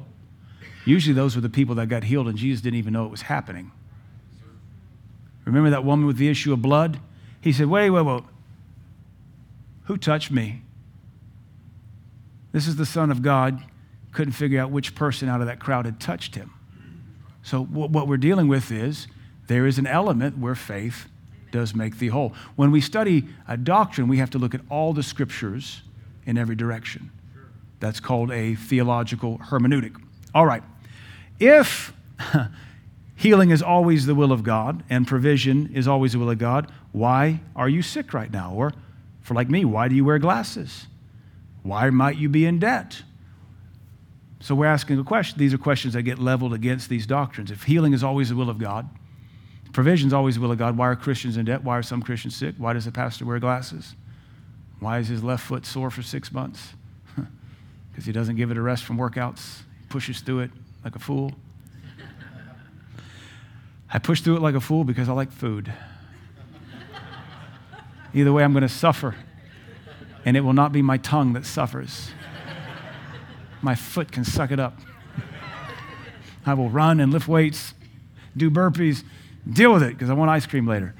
Usually, 0.86 1.14
those 1.14 1.36
were 1.36 1.42
the 1.42 1.50
people 1.50 1.76
that 1.76 1.88
got 1.88 2.04
healed, 2.04 2.28
and 2.28 2.38
Jesus 2.38 2.62
didn't 2.62 2.78
even 2.78 2.94
know 2.94 3.06
it 3.06 3.12
was 3.12 3.24
happening. 3.24 3.72
Remember 5.50 5.72
that 5.72 5.84
woman 5.84 6.06
with 6.06 6.18
the 6.18 6.30
issue 6.30 6.54
of 6.54 6.62
blood? 6.62 7.00
He 7.42 7.52
said, 7.52 7.66
Wait, 7.66 7.90
wait, 7.90 8.04
wait. 8.04 8.24
Who 9.86 9.98
touched 9.98 10.30
me? 10.30 10.62
This 12.52 12.68
is 12.68 12.76
the 12.76 12.86
Son 12.86 13.10
of 13.10 13.24
God. 13.24 13.64
Couldn't 14.12 14.34
figure 14.34 14.62
out 14.62 14.70
which 14.70 14.94
person 14.94 15.28
out 15.28 15.42
of 15.42 15.48
that 15.48 15.60
crowd 15.60 15.86
had 15.86 16.00
touched 16.00 16.36
him. 16.36 16.54
So, 17.42 17.64
what 17.64 18.08
we're 18.08 18.18
dealing 18.18 18.48
with 18.48 18.72
is 18.72 19.08
there 19.48 19.66
is 19.66 19.80
an 19.80 19.88
element 19.88 20.38
where 20.38 20.54
faith 20.54 21.08
does 21.52 21.74
make 21.74 21.98
the 21.98 22.10
whole. 22.10 22.36
When 22.56 22.70
we 22.70 22.80
study 22.80 23.28
a 23.48 23.58
doctrine, 23.58 24.08
we 24.08 24.18
have 24.20 24.30
to 24.32 24.38
look 24.38 24.54
at 24.54 24.62
all 24.70 24.94
the 24.94 25.02
scriptures 25.02 25.82
in 26.28 26.38
every 26.38 26.56
direction. 26.56 27.10
That's 27.80 28.00
called 28.00 28.30
a 28.30 28.54
theological 28.54 29.40
hermeneutic. 29.40 30.00
All 30.36 30.46
right. 30.46 30.62
If 31.40 31.92
healing 33.20 33.50
is 33.50 33.62
always 33.62 34.06
the 34.06 34.16
will 34.16 34.32
of 34.32 34.44
God 34.44 34.82
and 34.90 35.06
provision 35.06 35.72
is 35.74 35.90
always 35.90 36.14
the 36.14 36.20
will 36.20 36.30
of 36.30 36.38
God, 36.38 36.72
why 36.94 37.42
are 37.54 37.68
you 37.68 37.82
sick 37.82 38.14
right 38.14 38.32
now? 38.32 38.54
Or, 38.56 38.72
for 39.20 39.34
like 39.34 39.50
me, 39.50 39.66
why 39.66 39.90
do 39.90 39.96
you 39.96 40.06
wear 40.06 40.20
glasses? 40.20 40.88
Why 41.62 41.90
might 41.90 42.16
you 42.16 42.30
be 42.30 42.46
in 42.46 42.60
debt? 42.60 43.04
So 44.40 44.56
we're 44.56 44.68
asking 44.68 45.00
a 45.00 45.04
question. 45.04 45.38
These 45.38 45.54
are 45.54 45.58
questions 45.58 45.96
that 45.96 46.04
get 46.04 46.18
leveled 46.18 46.54
against 46.54 46.88
these 46.88 47.06
doctrines. 47.06 47.52
If 47.52 47.64
healing 47.64 47.92
is 47.92 48.06
always 48.06 48.30
the 48.30 48.38
will 48.38 48.50
of 48.50 48.58
God, 48.58 48.90
provision 49.74 50.08
is 50.08 50.14
always 50.14 50.36
the 50.36 50.42
will 50.42 50.54
of 50.54 50.58
God, 50.58 50.78
why 50.78 50.88
are 50.88 50.96
Christians 50.96 51.36
in 51.36 51.44
debt? 51.44 51.62
Why 51.62 51.78
are 51.78 51.84
some 51.84 52.02
Christians 52.02 52.38
sick? 52.38 52.56
Why 52.58 52.72
does 52.72 52.86
the 52.86 52.92
pastor 52.94 53.26
wear 53.26 53.38
glasses? 53.40 53.96
Why 54.80 55.00
is 55.00 55.10
his 55.10 55.22
left 55.26 55.46
foot 55.46 55.66
sore 55.66 55.92
for 55.92 56.02
six 56.02 56.32
months? 56.32 56.70
Because 57.92 58.06
he 58.06 58.14
doesn't 58.14 58.38
give 58.38 58.50
it 58.50 58.56
a 58.56 58.62
rest 58.62 58.86
from 58.86 58.98
workouts. 58.98 59.64
He 59.82 59.88
pushes 59.90 60.22
through 60.22 60.40
it 60.40 60.52
like 60.86 60.96
a 60.96 61.00
fool. 61.00 61.34
I 63.92 64.00
push 64.00 64.22
through 64.22 64.38
it 64.38 64.42
like 64.42 64.56
a 64.56 64.60
fool 64.60 64.84
because 64.84 65.10
I 65.10 65.14
like 65.14 65.32
food. 65.32 65.74
Either 68.14 68.32
way, 68.32 68.44
I'm 68.44 68.54
going 68.54 68.62
to 68.62 68.70
suffer. 68.70 69.16
And 70.26 70.38
it 70.38 70.42
will 70.42 70.54
not 70.54 70.72
be 70.72 70.82
my 70.82 70.98
tongue 70.98 71.34
that 71.34 71.46
suffers. 71.46 72.12
My 73.62 73.76
foot 73.76 74.12
can 74.12 74.24
suck 74.24 74.52
it 74.52 74.60
up. 74.60 74.80
I 76.46 76.54
will 76.54 76.70
run 76.70 77.00
and 77.00 77.12
lift 77.12 77.28
weights, 77.28 77.74
do 78.36 78.50
burpees, 78.50 79.04
deal 79.52 79.74
with 79.74 79.84
it 79.84 79.90
because 79.90 80.10
I 80.10 80.14
want 80.14 80.32
ice 80.32 80.46
cream 80.46 80.66
later. 80.66 80.96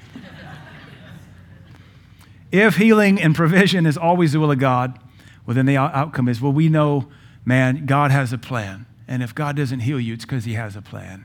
if 2.52 2.76
healing 2.76 3.20
and 3.20 3.34
provision 3.34 3.86
is 3.86 3.96
always 3.96 4.32
the 4.32 4.40
will 4.40 4.50
of 4.50 4.58
God, 4.58 4.98
well, 5.46 5.54
then 5.54 5.66
the 5.66 5.76
outcome 5.76 6.28
is 6.28 6.40
well, 6.40 6.52
we 6.52 6.68
know, 6.68 7.08
man, 7.44 7.86
God 7.86 8.10
has 8.10 8.32
a 8.32 8.38
plan. 8.38 8.86
And 9.08 9.22
if 9.22 9.34
God 9.34 9.56
doesn't 9.56 9.80
heal 9.80 9.98
you, 9.98 10.14
it's 10.14 10.24
because 10.24 10.44
He 10.44 10.54
has 10.54 10.76
a 10.76 10.82
plan. 10.82 11.24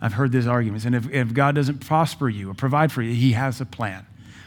I've 0.00 0.12
heard 0.12 0.32
these 0.32 0.46
arguments. 0.46 0.84
And 0.84 0.94
if, 0.94 1.10
if 1.10 1.32
God 1.32 1.54
doesn't 1.54 1.78
prosper 1.78 2.28
you 2.28 2.50
or 2.50 2.54
provide 2.54 2.92
for 2.92 3.02
you, 3.02 3.14
He 3.14 3.32
has 3.32 3.60
a 3.60 3.66
plan. 3.66 4.06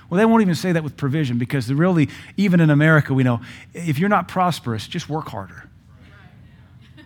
Well, 0.10 0.18
they 0.18 0.26
won't 0.26 0.42
even 0.42 0.56
say 0.56 0.74
that 0.74 0.84
with 0.84 0.98
provision 0.98 1.38
because 1.38 1.72
really, 1.72 2.10
even 2.36 2.60
in 2.60 2.70
America, 2.70 3.14
we 3.14 3.24
know 3.24 3.42
if 3.74 3.98
you're 3.98 4.10
not 4.10 4.28
prosperous, 4.28 4.88
just 4.88 5.10
work 5.10 5.30
harder. 5.30 5.70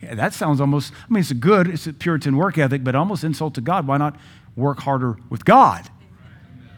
Yeah, 0.00 0.16
that 0.16 0.34
sounds 0.34 0.60
almost, 0.60 0.92
I 1.08 1.12
mean, 1.12 1.20
it's 1.20 1.30
a 1.30 1.34
good, 1.34 1.68
it's 1.68 1.86
a 1.86 1.92
Puritan 1.92 2.36
work 2.36 2.58
ethic, 2.58 2.82
but 2.82 2.96
almost 2.96 3.22
insult 3.22 3.54
to 3.54 3.60
God. 3.60 3.86
Why 3.86 3.98
not 3.98 4.16
work 4.56 4.80
harder 4.80 5.16
with 5.30 5.44
God? 5.44 5.88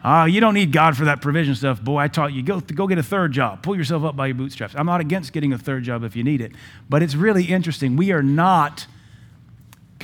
Uh, 0.03 0.25
you 0.25 0.39
don't 0.39 0.53
need 0.53 0.71
God 0.71 0.95
for 0.95 1.05
that 1.05 1.21
provision 1.23 1.55
stuff. 1.55 1.81
Boy, 1.81 1.97
I 1.97 2.07
taught 2.07 2.33
you, 2.33 2.43
go, 2.43 2.59
go 2.59 2.85
get 2.85 2.99
a 2.99 3.03
third 3.03 3.31
job. 3.31 3.63
Pull 3.63 3.75
yourself 3.75 4.03
up 4.03 4.15
by 4.15 4.27
your 4.27 4.35
bootstraps. 4.35 4.75
I'm 4.77 4.85
not 4.85 5.01
against 5.01 5.33
getting 5.33 5.53
a 5.53 5.57
third 5.57 5.83
job 5.83 6.03
if 6.03 6.15
you 6.15 6.23
need 6.23 6.41
it. 6.41 6.51
But 6.87 7.01
it's 7.01 7.15
really 7.15 7.45
interesting. 7.45 7.95
We 7.95 8.11
are 8.11 8.21
not 8.21 8.85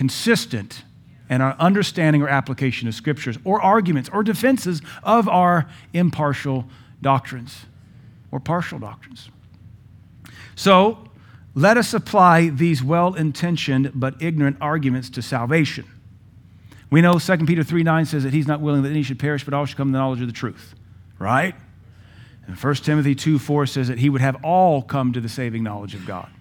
consistent 0.02 0.82
in 1.30 1.42
our 1.42 1.56
understanding 1.60 2.24
or 2.24 2.28
application 2.28 2.88
of 2.88 2.96
scriptures 2.96 3.38
or 3.44 3.62
arguments 3.62 4.10
or 4.12 4.24
defenses 4.24 4.82
of 5.04 5.30
our 5.30 5.70
impartial 5.94 6.66
doctrines 7.04 7.68
or 8.32 8.40
partial 8.40 8.80
doctrines. 8.80 9.30
So, 10.56 11.08
let 11.54 11.78
us 11.78 11.94
apply 11.94 12.50
these 12.50 12.82
well 12.84 13.14
intentioned 13.14 13.92
but 13.94 14.20
ignorant 14.20 14.58
arguments 14.60 15.08
to 15.12 15.22
salvation. 15.22 15.86
We 16.90 17.02
know 17.02 17.20
2 17.20 17.38
Peter 17.46 17.64
3 17.64 17.84
9 17.84 18.06
says 18.06 18.24
that 18.24 18.34
he's 18.34 18.48
not 18.48 18.60
willing 18.60 18.82
that 18.82 18.90
any 18.90 19.04
should 19.04 19.20
perish, 19.20 19.46
but 19.46 19.54
all 19.54 19.68
should 19.68 19.78
come 19.78 19.90
to 19.90 19.92
the 19.92 20.00
knowledge 20.00 20.22
of 20.22 20.26
the 20.26 20.34
truth, 20.34 20.74
right? 21.20 21.54
And 22.48 22.58
1 22.58 22.76
Timothy 22.78 23.14
2 23.14 23.38
4 23.38 23.68
says 23.68 23.88
that 23.88 24.00
he 24.00 24.10
would 24.10 24.22
have 24.22 24.44
all 24.44 24.82
come 24.82 25.14
to 25.14 25.22
the 25.22 25.30
saving 25.30 25.62
knowledge 25.62 25.94
of 25.94 26.08
God. 26.08 26.32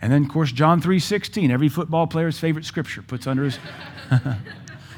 And 0.00 0.12
then, 0.12 0.24
of 0.24 0.28
course, 0.28 0.52
John 0.52 0.80
3 0.80 0.98
16, 0.98 1.50
every 1.50 1.68
football 1.68 2.06
player's 2.06 2.38
favorite 2.38 2.64
scripture, 2.64 3.02
puts 3.02 3.26
under 3.26 3.44
his. 3.44 3.58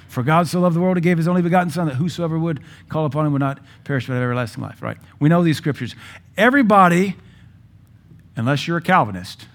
For 0.08 0.24
God 0.24 0.48
so 0.48 0.58
loved 0.58 0.74
the 0.74 0.80
world, 0.80 0.96
he 0.96 1.00
gave 1.00 1.18
his 1.18 1.28
only 1.28 1.40
begotten 1.40 1.70
Son, 1.70 1.86
that 1.86 1.94
whosoever 1.94 2.36
would 2.36 2.60
call 2.88 3.06
upon 3.06 3.26
him 3.26 3.32
would 3.32 3.38
not 3.38 3.60
perish 3.84 4.08
but 4.08 4.14
have 4.14 4.22
everlasting 4.24 4.60
life, 4.60 4.82
right? 4.82 4.96
We 5.20 5.28
know 5.28 5.44
these 5.44 5.56
scriptures. 5.56 5.94
Everybody, 6.36 7.14
unless 8.34 8.66
you're 8.66 8.78
a 8.78 8.82
Calvinist, 8.82 9.46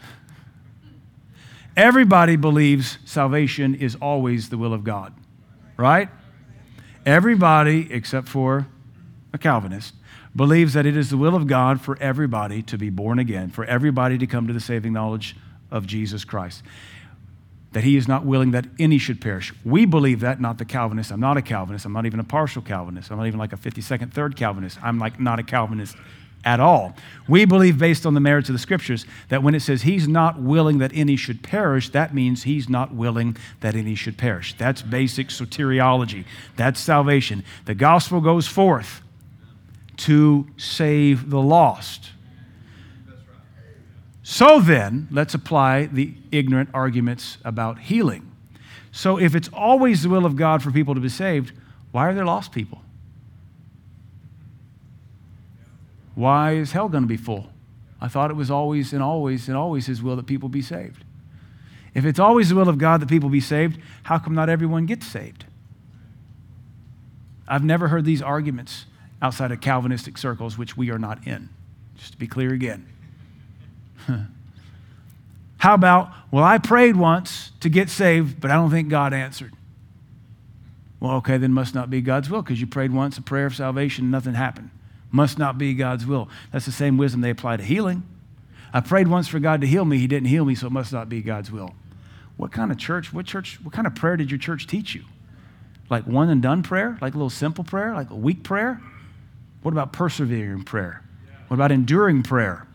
everybody 1.76 2.38
believes 2.38 3.00
salvation 3.04 3.76
is 3.76 3.96
always 3.96 4.48
the 4.48 4.58
will 4.58 4.74
of 4.74 4.86
God, 4.86 5.14
right? 5.76 6.08
Everybody, 7.06 7.92
except 7.92 8.30
for 8.30 8.66
a 9.34 9.38
Calvinist, 9.38 9.94
believes 10.36 10.74
that 10.74 10.86
it 10.86 10.98
is 10.98 11.10
the 11.10 11.18
will 11.18 11.36
of 11.36 11.48
God 11.48 11.82
for 11.82 11.98
everybody 12.00 12.62
to 12.64 12.78
be 12.78 12.90
born 12.90 13.20
again, 13.20 13.50
for 13.50 13.64
everybody 13.66 14.18
to 14.18 14.28
come 14.28 14.48
to 14.48 14.54
the 14.54 14.60
saving 14.60 14.94
knowledge 14.94 15.36
of 15.72 15.88
Jesus 15.88 16.26
Christ. 16.26 16.62
That 17.72 17.84
he 17.84 17.98
is 17.98 18.08
not 18.08 18.26
willing 18.26 18.52
that 18.52 18.66
any 18.80 18.98
should 18.98 19.20
perish. 19.20 19.54
We 19.64 19.86
believe 19.86 20.22
that, 20.22 20.40
not 20.40 20.58
the 20.58 20.66
Calvinist. 20.66 21.12
I'm 21.12 21.20
not 21.20 21.38
a 21.38 21.42
Calvinist. 21.42 21.86
I'm 21.86 21.94
not 21.94 22.06
even 22.06 22.20
a 22.20 22.24
partial 22.24 22.62
Calvinist. 22.62 23.12
I'm 23.12 23.18
not 23.18 23.28
even 23.28 23.40
like 23.40 23.54
a 23.54 23.58
52nd, 23.58 24.14
third 24.14 24.36
Calvinist. 24.36 24.78
I'm 24.82 25.00
like 25.00 25.20
not 25.20 25.40
a 25.40 25.44
Calvinist 25.44 25.96
at 26.46 26.60
all. 26.60 26.96
We 27.28 27.44
believe, 27.46 27.78
based 27.78 28.06
on 28.06 28.14
the 28.14 28.20
merits 28.20 28.50
of 28.50 28.54
the 28.54 28.60
scriptures, 28.60 29.06
that 29.30 29.42
when 29.42 29.56
it 29.56 29.62
says 29.62 29.82
he's 29.82 30.08
not 30.08 30.40
willing 30.40 30.78
that 30.78 30.92
any 30.94 31.16
should 31.16 31.44
perish, 31.44 31.90
that 31.90 32.14
means 32.14 32.44
he's 32.44 32.70
not 32.70 32.94
willing 32.94 33.36
that 33.62 33.76
any 33.76 33.96
should 33.96 34.18
perish. 34.18 34.54
That's 34.58 34.82
basic 34.82 35.30
soteriology. 35.30 36.24
That's 36.56 36.80
salvation. 36.80 37.44
The 37.66 37.76
gospel 37.76 38.22
goes 38.22 38.48
forth 38.48 39.02
to 39.98 40.48
save 40.58 41.30
the 41.30 41.42
lost. 41.42 42.12
So 44.24 44.60
then, 44.60 45.08
let's 45.12 45.34
apply 45.34 45.86
the 45.86 46.16
ignorant 46.32 46.70
arguments 46.74 47.38
about 47.46 47.80
healing. 47.80 48.32
So, 48.92 49.20
if 49.20 49.36
it's 49.36 49.50
always 49.54 50.04
the 50.04 50.10
will 50.10 50.26
of 50.26 50.36
God 50.36 50.64
for 50.64 50.72
people 50.72 50.96
to 50.96 51.02
be 51.02 51.10
saved, 51.10 51.52
why 51.92 52.08
are 52.08 52.14
there 52.14 52.26
lost 52.26 52.52
people? 52.52 52.82
Why 56.16 56.54
is 56.54 56.72
hell 56.72 56.90
going 56.90 57.04
to 57.04 57.08
be 57.08 57.18
full? 57.18 57.50
I 58.02 58.08
thought 58.08 58.32
it 58.32 58.36
was 58.36 58.50
always 58.50 58.94
and 58.94 59.04
always 59.04 59.48
and 59.48 59.58
always 59.58 59.86
His 59.86 60.02
will 60.02 60.16
that 60.16 60.26
people 60.26 60.50
be 60.50 60.62
saved. 60.62 61.04
If 61.94 62.06
it's 62.06 62.20
always 62.20 62.50
the 62.50 62.56
will 62.56 62.70
of 62.70 62.78
God 62.78 63.02
that 63.02 63.10
people 63.10 63.30
be 63.30 63.40
saved, 63.40 63.80
how 64.04 64.18
come 64.18 64.34
not 64.34 64.50
everyone 64.50 64.86
gets 64.86 65.06
saved? 65.06 65.46
I've 67.48 67.64
never 67.64 67.90
heard 67.90 68.06
these 68.06 68.22
arguments 68.22 68.86
outside 69.22 69.52
of 69.52 69.62
Calvinistic 69.62 70.18
circles, 70.18 70.58
which 70.58 70.76
we 70.78 70.92
are 70.92 71.00
not 71.00 71.26
in. 71.28 71.50
Just 71.98 72.14
to 72.14 72.18
be 72.18 72.28
clear 72.28 72.54
again. 72.54 72.88
How 75.58 75.74
about, 75.74 76.12
well, 76.32 76.44
I 76.44 76.58
prayed 76.58 76.96
once 76.96 77.52
to 77.62 77.70
get 77.70 77.90
saved, 77.90 78.40
but 78.40 78.52
I 78.52 78.56
don't 78.56 78.70
think 78.70 78.90
God 78.90 79.14
answered. 79.14 79.54
Well, 81.00 81.14
okay, 81.18 81.38
then 81.38 81.54
must 81.54 81.74
not 81.76 81.90
be 81.90 82.02
God's 82.02 82.30
will 82.30 82.42
because 82.42 82.60
you 82.60 82.68
prayed 82.68 82.92
once 82.92 83.18
a 83.18 83.22
prayer 83.22 83.46
of 83.46 83.56
salvation 83.56 84.12
nothing 84.12 84.34
happened. 84.34 84.70
Must 85.12 85.38
not 85.38 85.58
be 85.58 85.74
God's 85.74 86.06
will. 86.06 86.30
That's 86.52 86.66
the 86.66 86.72
same 86.72 86.98
wisdom 86.98 87.22
they 87.22 87.30
apply 87.30 87.58
to 87.58 87.64
healing. 87.64 88.04
I 88.74 88.82
prayed 88.82 89.08
once 89.08 89.28
for 89.28 89.40
God 89.40 89.62
to 89.62 89.68
heal 89.68 89.86
me. 89.86 89.98
He 89.98 90.08
didn't 90.08 90.28
heal 90.28 90.44
me, 90.44 90.56
so 90.56 90.68
it 90.68 90.74
must 90.74 90.92
not 90.92 91.08
be 91.08 91.22
God's 91.22 91.52
will. 91.52 91.74
What 92.38 92.52
kind 92.52 92.72
of 92.72 92.78
church, 92.78 93.14
what 93.14 93.26
church, 93.26 93.60
what 93.64 93.74
kind 93.74 93.88
of 93.88 93.96
prayer 93.96 94.18
did 94.18 94.30
your 94.30 94.38
church 94.38 94.68
teach 94.68 94.94
you? 94.94 95.06
Like 95.90 96.06
one 96.06 96.30
and 96.30 96.42
done 96.42 96.64
prayer? 96.64 96.98
Like 97.02 97.14
a 97.14 97.18
little 97.18 97.30
simple 97.30 97.64
prayer? 97.64 97.94
Like 97.94 98.10
a 98.10 98.16
weak 98.16 98.44
prayer? 98.44 98.82
What 99.66 99.72
about 99.72 99.94
persevering 99.94 100.64
prayer? 100.64 101.02
What 101.48 101.56
about 101.56 101.72
enduring 101.72 102.22
prayer? 102.22 102.68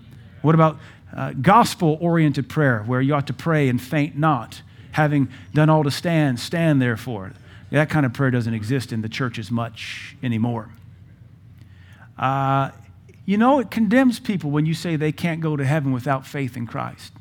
What 0.42 0.57
about 0.57 0.76
uh, 1.16 1.35
gospel 1.40 1.96
oriented 2.00 2.48
prayer 2.48 2.83
where 2.83 3.00
you 3.00 3.14
ought 3.14 3.29
to 3.29 3.33
pray 3.33 3.68
and 3.68 3.81
faint 3.81 4.18
not? 4.18 4.61
Having 4.90 5.29
done 5.55 5.70
all 5.70 5.85
to 5.85 5.90
stand, 5.92 6.40
stand 6.40 6.83
therefore. 6.83 7.31
That 7.70 7.90
kind 7.90 8.05
of 8.05 8.12
prayer 8.12 8.33
doesn't 8.33 8.55
exist 8.55 8.92
in 8.92 9.03
the 9.03 9.09
churches 9.09 9.53
much 9.53 10.16
anymore. 10.20 10.68
Uh, 12.18 12.72
you 13.24 13.38
know, 13.38 13.61
it 13.61 13.70
condemns 13.70 14.18
people 14.18 14.50
when 14.50 14.66
you 14.66 14.74
say 14.74 14.96
they 14.96 15.12
can't 15.12 15.40
go 15.40 15.57
to 15.57 15.64
heaven 15.64 15.92
without 15.92 16.26
faith 16.26 16.57
in 16.57 16.66
Christ. 16.66 17.12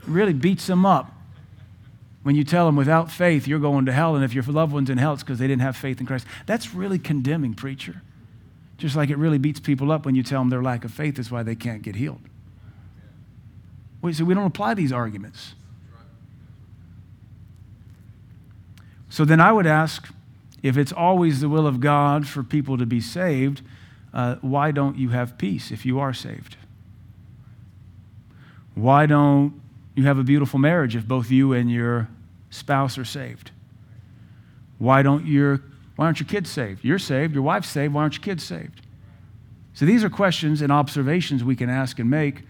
It 0.00 0.08
really 0.08 0.32
beats 0.32 0.66
them 0.66 0.84
up 0.84 1.12
when 2.24 2.34
you 2.34 2.42
tell 2.42 2.66
them 2.66 2.74
without 2.74 3.08
faith 3.08 3.46
you're 3.46 3.60
going 3.60 3.86
to 3.86 3.92
hell, 3.92 4.16
and 4.16 4.24
if 4.24 4.34
your 4.34 4.42
loved 4.42 4.72
one's 4.72 4.90
in 4.90 4.98
hell, 4.98 5.12
it's 5.12 5.22
because 5.22 5.38
they 5.38 5.46
didn't 5.46 5.62
have 5.62 5.76
faith 5.76 6.00
in 6.00 6.06
Christ. 6.06 6.26
That's 6.46 6.74
really 6.74 6.98
condemning, 6.98 7.54
preacher. 7.54 8.02
Just 8.82 8.96
like 8.96 9.10
it 9.10 9.16
really 9.16 9.38
beats 9.38 9.60
people 9.60 9.92
up 9.92 10.04
when 10.04 10.16
you 10.16 10.24
tell 10.24 10.40
them 10.40 10.48
their 10.48 10.60
lack 10.60 10.84
of 10.84 10.90
faith 10.90 11.16
is 11.16 11.30
why 11.30 11.44
they 11.44 11.54
can't 11.54 11.82
get 11.82 11.94
healed. 11.94 12.18
Wait, 14.00 14.16
so 14.16 14.24
we 14.24 14.34
don't 14.34 14.46
apply 14.46 14.74
these 14.74 14.90
arguments. 14.90 15.54
So 19.08 19.24
then 19.24 19.40
I 19.40 19.52
would 19.52 19.68
ask 19.68 20.12
if 20.64 20.76
it's 20.76 20.90
always 20.90 21.40
the 21.40 21.48
will 21.48 21.64
of 21.64 21.78
God 21.78 22.26
for 22.26 22.42
people 22.42 22.76
to 22.76 22.84
be 22.84 23.00
saved, 23.00 23.62
uh, 24.12 24.34
why 24.40 24.72
don't 24.72 24.98
you 24.98 25.10
have 25.10 25.38
peace 25.38 25.70
if 25.70 25.86
you 25.86 26.00
are 26.00 26.12
saved? 26.12 26.56
Why 28.74 29.06
don't 29.06 29.60
you 29.94 30.06
have 30.06 30.18
a 30.18 30.24
beautiful 30.24 30.58
marriage 30.58 30.96
if 30.96 31.06
both 31.06 31.30
you 31.30 31.52
and 31.52 31.70
your 31.70 32.08
spouse 32.50 32.98
are 32.98 33.04
saved? 33.04 33.52
Why 34.78 35.02
don't 35.02 35.24
your 35.24 35.62
why 35.96 36.06
aren't 36.06 36.20
your 36.20 36.28
kids 36.28 36.50
saved? 36.50 36.84
You're 36.84 36.98
saved, 36.98 37.34
your 37.34 37.42
wife's 37.42 37.68
saved, 37.68 37.94
why 37.94 38.02
aren't 38.02 38.14
your 38.14 38.22
kids 38.22 38.44
saved? 38.44 38.80
So 39.74 39.84
these 39.84 40.04
are 40.04 40.10
questions 40.10 40.60
and 40.60 40.70
observations 40.70 41.42
we 41.42 41.56
can 41.56 41.70
ask 41.70 41.98
and 41.98 42.10
make. 42.10 42.42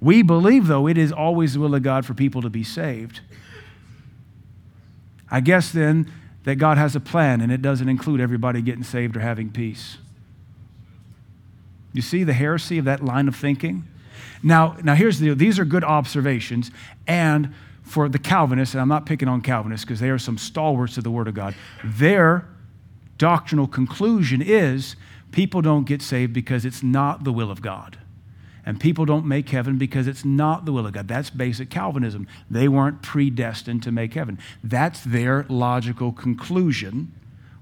We 0.00 0.22
believe, 0.22 0.66
though, 0.68 0.86
it 0.86 0.96
is 0.96 1.10
always 1.10 1.54
the 1.54 1.60
will 1.60 1.74
of 1.74 1.82
God 1.82 2.06
for 2.06 2.14
people 2.14 2.42
to 2.42 2.50
be 2.50 2.62
saved. 2.62 3.20
I 5.30 5.40
guess 5.40 5.72
then 5.72 6.10
that 6.44 6.56
God 6.56 6.78
has 6.78 6.94
a 6.96 7.00
plan 7.00 7.40
and 7.40 7.52
it 7.52 7.60
doesn't 7.60 7.88
include 7.88 8.20
everybody 8.20 8.62
getting 8.62 8.84
saved 8.84 9.16
or 9.16 9.20
having 9.20 9.50
peace. 9.50 9.98
You 11.92 12.02
see 12.02 12.24
the 12.24 12.32
heresy 12.32 12.78
of 12.78 12.84
that 12.84 13.04
line 13.04 13.28
of 13.28 13.36
thinking? 13.36 13.86
Now, 14.42 14.76
now 14.82 14.94
here's 14.94 15.18
the 15.18 15.26
deal. 15.26 15.34
These 15.34 15.58
are 15.58 15.64
good 15.64 15.84
observations. 15.84 16.70
And 17.06 17.54
for 17.82 18.08
the 18.08 18.18
Calvinists, 18.18 18.74
and 18.74 18.80
I'm 18.80 18.88
not 18.88 19.04
picking 19.04 19.28
on 19.28 19.40
Calvinists 19.40 19.84
because 19.84 19.98
they 19.98 20.10
are 20.10 20.18
some 20.18 20.38
stalwarts 20.38 20.96
of 20.96 21.04
the 21.04 21.10
Word 21.10 21.26
of 21.26 21.34
God, 21.34 21.54
their 21.82 22.46
doctrinal 23.18 23.66
conclusion 23.66 24.40
is 24.40 24.96
people 25.32 25.60
don't 25.60 25.84
get 25.84 26.00
saved 26.00 26.32
because 26.32 26.64
it's 26.64 26.82
not 26.82 27.24
the 27.24 27.32
will 27.32 27.50
of 27.50 27.60
God. 27.60 27.98
And 28.64 28.78
people 28.78 29.04
don't 29.06 29.24
make 29.26 29.48
heaven 29.48 29.78
because 29.78 30.06
it's 30.06 30.24
not 30.24 30.64
the 30.64 30.72
will 30.72 30.86
of 30.86 30.92
God. 30.92 31.08
That's 31.08 31.30
basic 31.30 31.70
Calvinism. 31.70 32.26
They 32.50 32.68
weren't 32.68 33.02
predestined 33.02 33.82
to 33.84 33.92
make 33.92 34.14
heaven. 34.14 34.38
That's 34.62 35.00
their 35.04 35.46
logical 35.48 36.12
conclusion 36.12 37.12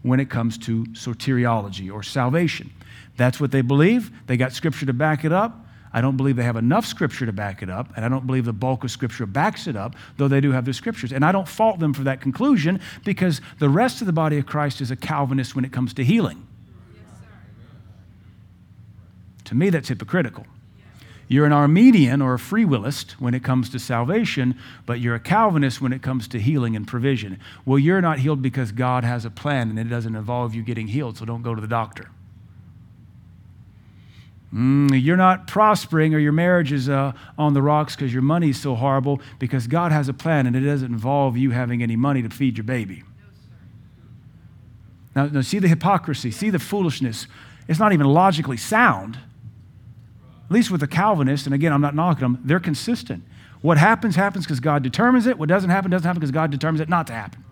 when 0.03 0.21
it 0.21 0.31
comes 0.31 0.59
to 0.59 0.85
soteriology 0.87 1.93
or 1.93 2.03
salvation. 2.03 2.73
That's 3.17 3.41
what 3.41 3.51
they 3.51 3.61
believe. 3.61 4.11
They 4.27 4.37
got 4.37 4.53
scripture 4.53 4.87
to 4.87 4.93
back 4.93 5.25
it 5.25 5.33
up. 5.33 5.66
I 5.97 6.03
don't 6.03 6.19
believe 6.19 6.37
they 6.37 6.45
have 6.45 6.57
enough 6.57 6.85
scripture 6.85 7.25
to 7.25 7.33
back 7.33 7.63
it 7.63 7.71
up, 7.71 7.91
and 7.97 8.05
I 8.05 8.11
don't 8.11 8.27
believe 8.27 8.45
the 8.45 8.53
bulk 8.53 8.85
of 8.85 8.91
scripture 8.91 9.25
backs 9.25 9.67
it 9.67 9.77
up, 9.77 9.97
though 10.19 10.29
they 10.29 10.43
do 10.43 10.53
have 10.53 10.67
the 10.67 10.75
scriptures. 10.75 11.11
And 11.11 11.25
I 11.25 11.33
don't 11.33 11.49
fault 11.49 11.79
them 11.79 11.95
for 11.95 12.03
that 12.03 12.21
conclusion 12.21 12.81
because 13.03 13.41
the 13.61 13.71
rest 13.71 14.03
of 14.03 14.07
the 14.07 14.13
body 14.13 14.37
of 14.37 14.45
Christ 14.45 14.83
is 14.83 14.91
a 14.91 14.97
Calvinist 14.97 15.57
when 15.57 15.65
it 15.65 15.73
comes 15.73 15.95
to 15.95 16.05
healing. 16.05 16.47
Yes, 16.95 17.03
to 19.45 19.55
me, 19.55 19.71
that's 19.71 19.89
hypocritical. 19.89 20.47
You're 21.29 21.47
an 21.47 21.53
Arminian 21.53 22.21
or 22.21 22.35
a 22.35 22.39
free 22.39 22.67
willist 22.67 23.13
when 23.13 23.33
it 23.33 23.43
comes 23.43 23.71
to 23.71 23.79
salvation, 23.79 24.55
but 24.85 25.01
you're 25.01 25.15
a 25.15 25.21
Calvinist 25.21 25.81
when 25.81 25.95
it 25.95 26.03
comes 26.03 26.29
to 26.29 26.39
healing 26.39 26.77
and 26.77 26.87
provision. 26.87 27.41
Well, 27.65 27.79
you're 27.79 28.03
not 28.03 28.19
healed 28.19 28.43
because 28.43 28.71
God 28.71 29.03
has 29.03 29.25
a 29.25 29.31
plan 29.31 29.71
and 29.71 29.79
it 29.79 29.85
doesn't 29.85 30.15
involve 30.15 30.55
you 30.55 30.63
getting 30.63 30.89
healed, 30.89 31.17
so 31.17 31.25
don't 31.25 31.43
go 31.43 31.55
to 31.55 31.61
the 31.63 31.67
doctor. 31.67 32.11
Mm, 34.57 35.03
you're 35.03 35.19
not 35.19 35.47
prospering 35.47 36.15
or 36.15 36.19
your 36.19 36.33
marriage 36.33 36.73
is 36.73 36.89
uh, 36.89 37.13
on 37.37 37.53
the 37.53 37.61
rocks 37.61 37.95
because 37.95 38.11
your 38.11 38.23
money's 38.23 38.59
so 38.59 38.75
horrible 38.75 39.21
because 39.39 39.67
God 39.67 39.93
has 39.93 40.09
a 40.09 40.15
plan 40.15 40.47
and 40.47 40.57
it 40.57 40.61
doesn't 40.61 40.91
involve 40.91 41.37
you 41.37 41.51
having 41.51 41.83
any 41.83 41.95
money 41.95 42.23
to 42.23 42.31
feed 42.31 42.57
your 42.57 42.65
baby. 42.65 43.03
Now, 45.15 45.27
now, 45.27 45.43
see 45.43 45.59
the 45.59 45.69
hypocrisy, 45.69 46.31
see 46.31 46.49
the 46.49 46.59
foolishness. 46.59 47.27
It's 47.69 47.79
not 47.79 47.93
even 47.93 48.07
logically 48.07 48.57
sound. 48.57 49.19
At 50.47 50.53
least 50.53 50.71
with 50.71 50.81
the 50.81 50.87
Calvinists, 50.87 51.47
and 51.47 51.55
again, 51.55 51.73
I'm 51.73 51.83
not 51.83 51.95
knocking 51.95 52.23
them, 52.23 52.41
they're 52.43 52.61
consistent. 52.61 53.25
What 53.61 53.77
happens, 53.77 54.17
happens 54.17 54.47
because 54.47 54.61
God 54.61 54.83
determines 54.83 55.27
it. 55.27 55.39
What 55.39 55.51
doesn't 55.51 55.69
happen, 55.69 55.91
doesn't 55.91 56.07
happen 56.07 56.21
because 56.21 56.31
God 56.31 56.51
determines 56.51 56.81
it 56.81 56.89
not 56.89 57.07
to 57.09 57.13
happen. 57.13 57.45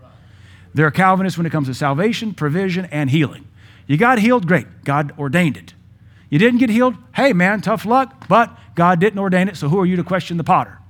They're 0.72 0.90
Calvinists 0.90 1.36
when 1.36 1.46
it 1.46 1.50
comes 1.50 1.66
to 1.68 1.74
salvation, 1.74 2.32
provision, 2.32 2.86
and 2.86 3.10
healing. 3.10 3.46
You 3.86 3.98
got 3.98 4.18
healed, 4.18 4.46
great. 4.46 4.84
God 4.84 5.12
ordained 5.18 5.58
it. 5.58 5.74
You 6.34 6.40
didn't 6.40 6.58
get 6.58 6.68
healed? 6.68 6.96
Hey, 7.14 7.32
man, 7.32 7.60
tough 7.60 7.86
luck, 7.86 8.26
but 8.26 8.58
God 8.74 8.98
didn't 8.98 9.20
ordain 9.20 9.46
it, 9.46 9.56
so 9.56 9.68
who 9.68 9.78
are 9.78 9.86
you 9.86 9.94
to 9.94 10.02
question 10.02 10.36
the 10.36 10.42
potter? 10.42 10.80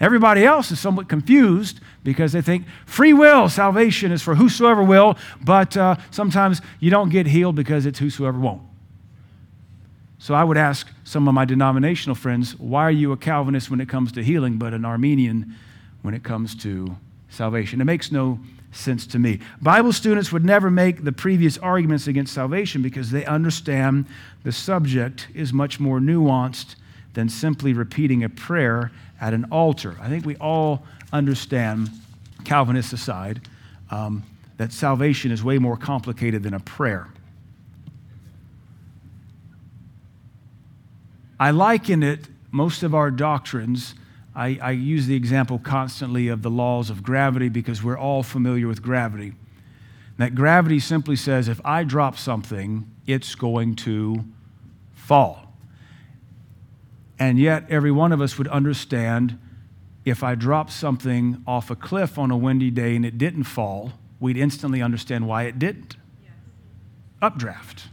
Everybody 0.00 0.44
else 0.44 0.72
is 0.72 0.80
somewhat 0.80 1.08
confused 1.08 1.78
because 2.02 2.32
they 2.32 2.42
think 2.42 2.66
free 2.84 3.12
will, 3.12 3.48
salvation 3.48 4.10
is 4.10 4.20
for 4.20 4.34
whosoever 4.34 4.82
will, 4.82 5.16
but 5.40 5.76
uh, 5.76 5.94
sometimes 6.10 6.60
you 6.80 6.90
don't 6.90 7.10
get 7.10 7.28
healed 7.28 7.54
because 7.54 7.86
it's 7.86 8.00
whosoever 8.00 8.40
won't. 8.40 8.62
So 10.18 10.34
I 10.34 10.42
would 10.42 10.58
ask 10.58 10.88
some 11.04 11.28
of 11.28 11.34
my 11.34 11.44
denominational 11.44 12.16
friends, 12.16 12.58
why 12.58 12.82
are 12.82 12.90
you 12.90 13.12
a 13.12 13.16
Calvinist 13.16 13.70
when 13.70 13.80
it 13.80 13.88
comes 13.88 14.10
to 14.10 14.24
healing, 14.24 14.58
but 14.58 14.74
an 14.74 14.84
Arminian 14.84 15.54
when 16.00 16.12
it 16.12 16.24
comes 16.24 16.56
to 16.56 16.96
salvation? 17.28 17.80
It 17.80 17.84
makes 17.84 18.10
no 18.10 18.40
sense 18.72 19.06
to 19.06 19.18
me. 19.18 19.38
Bible 19.60 19.92
students 19.92 20.32
would 20.32 20.44
never 20.44 20.70
make 20.70 21.04
the 21.04 21.12
previous 21.12 21.58
arguments 21.58 22.06
against 22.06 22.34
salvation 22.34 22.82
because 22.82 23.10
they 23.10 23.24
understand 23.26 24.06
the 24.42 24.52
subject 24.52 25.28
is 25.34 25.52
much 25.52 25.78
more 25.78 26.00
nuanced 26.00 26.74
than 27.14 27.28
simply 27.28 27.72
repeating 27.72 28.24
a 28.24 28.28
prayer 28.28 28.90
at 29.20 29.34
an 29.34 29.44
altar. 29.50 29.96
I 30.00 30.08
think 30.08 30.24
we 30.24 30.36
all 30.36 30.84
understand, 31.12 31.90
Calvinists 32.44 32.92
aside, 32.92 33.46
um, 33.90 34.24
that 34.56 34.72
salvation 34.72 35.30
is 35.30 35.44
way 35.44 35.58
more 35.58 35.76
complicated 35.76 36.42
than 36.42 36.54
a 36.54 36.60
prayer. 36.60 37.08
I 41.38 41.50
liken 41.50 42.02
it, 42.02 42.28
most 42.50 42.82
of 42.82 42.94
our 42.94 43.10
doctrines, 43.10 43.94
I, 44.34 44.58
I, 44.62 44.70
use 44.70 45.06
the 45.06 45.14
example 45.14 45.58
constantly 45.58 46.28
of 46.28 46.42
the 46.42 46.50
laws 46.50 46.88
of 46.88 47.02
gravity 47.02 47.50
because 47.50 47.82
we're 47.82 47.98
all 47.98 48.22
familiar 48.22 48.66
with 48.66 48.82
gravity. 48.82 49.34
That 50.16 50.34
gravity 50.34 50.80
simply 50.80 51.16
says 51.16 51.48
if 51.48 51.60
I 51.64 51.84
drop 51.84 52.16
something, 52.16 52.90
it's 53.06 53.34
going 53.34 53.76
to 53.76 54.24
fall. 54.94 55.54
And 57.18 57.38
yet, 57.38 57.66
every 57.68 57.92
one 57.92 58.12
of 58.12 58.20
us 58.20 58.38
would 58.38 58.48
understand 58.48 59.38
if 60.04 60.22
I 60.22 60.34
dropped 60.34 60.72
something 60.72 61.42
off 61.46 61.70
a 61.70 61.76
cliff 61.76 62.18
on 62.18 62.30
a 62.30 62.36
windy 62.36 62.70
day 62.70 62.96
and 62.96 63.06
it 63.06 63.18
didn't 63.18 63.44
fall, 63.44 63.92
we'd 64.18 64.36
instantly 64.36 64.82
understand 64.82 65.28
why 65.28 65.44
it 65.44 65.58
didn't. 65.58 65.96
Yes. 66.22 66.32
Updraft. 67.20 67.88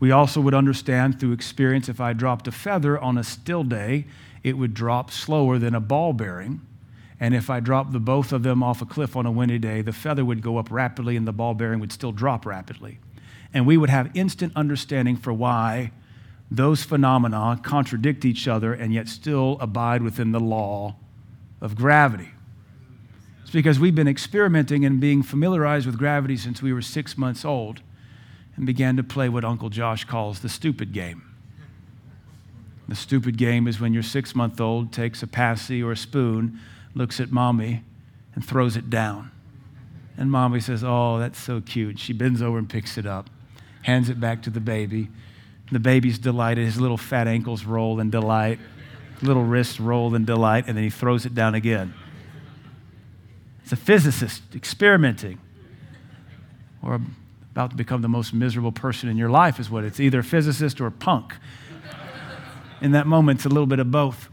We 0.00 0.10
also 0.10 0.40
would 0.40 0.54
understand 0.54 1.20
through 1.20 1.32
experience 1.32 1.88
if 1.88 2.00
I 2.00 2.14
dropped 2.14 2.48
a 2.48 2.52
feather 2.52 2.98
on 2.98 3.18
a 3.18 3.22
still 3.22 3.62
day, 3.62 4.06
it 4.42 4.56
would 4.56 4.74
drop 4.74 5.10
slower 5.10 5.58
than 5.58 5.74
a 5.74 5.80
ball 5.80 6.12
bearing. 6.12 6.60
And 7.18 7.34
if 7.34 7.50
I 7.50 7.60
dropped 7.60 7.92
the 7.92 8.00
both 8.00 8.32
of 8.32 8.42
them 8.42 8.62
off 8.62 8.80
a 8.80 8.86
cliff 8.86 9.14
on 9.16 9.26
a 9.26 9.30
windy 9.30 9.58
day, 9.58 9.82
the 9.82 9.92
feather 9.92 10.24
would 10.24 10.42
go 10.42 10.56
up 10.56 10.70
rapidly 10.70 11.16
and 11.16 11.26
the 11.26 11.32
ball 11.32 11.54
bearing 11.54 11.80
would 11.80 11.92
still 11.92 12.12
drop 12.12 12.46
rapidly. 12.46 12.98
And 13.52 13.66
we 13.66 13.76
would 13.76 13.90
have 13.90 14.10
instant 14.14 14.52
understanding 14.56 15.16
for 15.16 15.32
why 15.32 15.92
those 16.50 16.82
phenomena 16.82 17.60
contradict 17.62 18.24
each 18.24 18.48
other 18.48 18.72
and 18.72 18.92
yet 18.92 19.08
still 19.08 19.58
abide 19.60 20.02
within 20.02 20.32
the 20.32 20.40
law 20.40 20.96
of 21.60 21.76
gravity. 21.76 22.30
It's 23.42 23.50
because 23.50 23.78
we've 23.78 23.94
been 23.94 24.08
experimenting 24.08 24.84
and 24.84 25.00
being 25.00 25.22
familiarized 25.22 25.86
with 25.86 25.98
gravity 25.98 26.36
since 26.36 26.62
we 26.62 26.72
were 26.72 26.82
six 26.82 27.18
months 27.18 27.44
old 27.44 27.82
and 28.56 28.64
began 28.66 28.96
to 28.96 29.02
play 29.02 29.28
what 29.28 29.44
Uncle 29.44 29.70
Josh 29.70 30.04
calls 30.04 30.40
the 30.40 30.48
stupid 30.48 30.92
game. 30.92 31.29
The 32.90 32.96
stupid 32.96 33.36
game 33.36 33.68
is 33.68 33.78
when 33.78 33.94
your 33.94 34.02
six 34.02 34.34
month 34.34 34.60
old 34.60 34.92
takes 34.92 35.22
a 35.22 35.28
passy 35.28 35.80
or 35.80 35.92
a 35.92 35.96
spoon, 35.96 36.58
looks 36.92 37.20
at 37.20 37.30
mommy, 37.30 37.84
and 38.34 38.44
throws 38.44 38.76
it 38.76 38.90
down. 38.90 39.30
And 40.18 40.28
mommy 40.28 40.58
says, 40.58 40.82
Oh, 40.82 41.20
that's 41.20 41.38
so 41.38 41.60
cute. 41.60 42.00
She 42.00 42.12
bends 42.12 42.42
over 42.42 42.58
and 42.58 42.68
picks 42.68 42.98
it 42.98 43.06
up, 43.06 43.30
hands 43.82 44.08
it 44.08 44.18
back 44.18 44.42
to 44.42 44.50
the 44.50 44.58
baby. 44.58 45.08
The 45.70 45.78
baby's 45.78 46.18
delighted. 46.18 46.64
His 46.64 46.80
little 46.80 46.96
fat 46.96 47.28
ankles 47.28 47.64
roll 47.64 48.00
in 48.00 48.10
delight, 48.10 48.58
little 49.22 49.44
wrists 49.44 49.78
roll 49.78 50.12
in 50.16 50.24
delight, 50.24 50.64
and 50.66 50.76
then 50.76 50.82
he 50.82 50.90
throws 50.90 51.24
it 51.24 51.32
down 51.32 51.54
again. 51.54 51.94
It's 53.62 53.70
a 53.70 53.76
physicist 53.76 54.42
experimenting 54.52 55.38
or 56.82 57.00
about 57.52 57.70
to 57.70 57.76
become 57.76 58.02
the 58.02 58.08
most 58.08 58.34
miserable 58.34 58.72
person 58.72 59.08
in 59.08 59.16
your 59.16 59.30
life, 59.30 59.60
is 59.60 59.70
what 59.70 59.84
it's 59.84 60.00
either 60.00 60.18
a 60.18 60.24
physicist 60.24 60.80
or 60.80 60.88
a 60.88 60.90
punk. 60.90 61.34
In 62.80 62.92
that 62.92 63.06
moment, 63.06 63.38
it's 63.38 63.46
a 63.46 63.50
little 63.50 63.66
bit 63.66 63.78
of 63.78 63.90
both. 63.90 64.28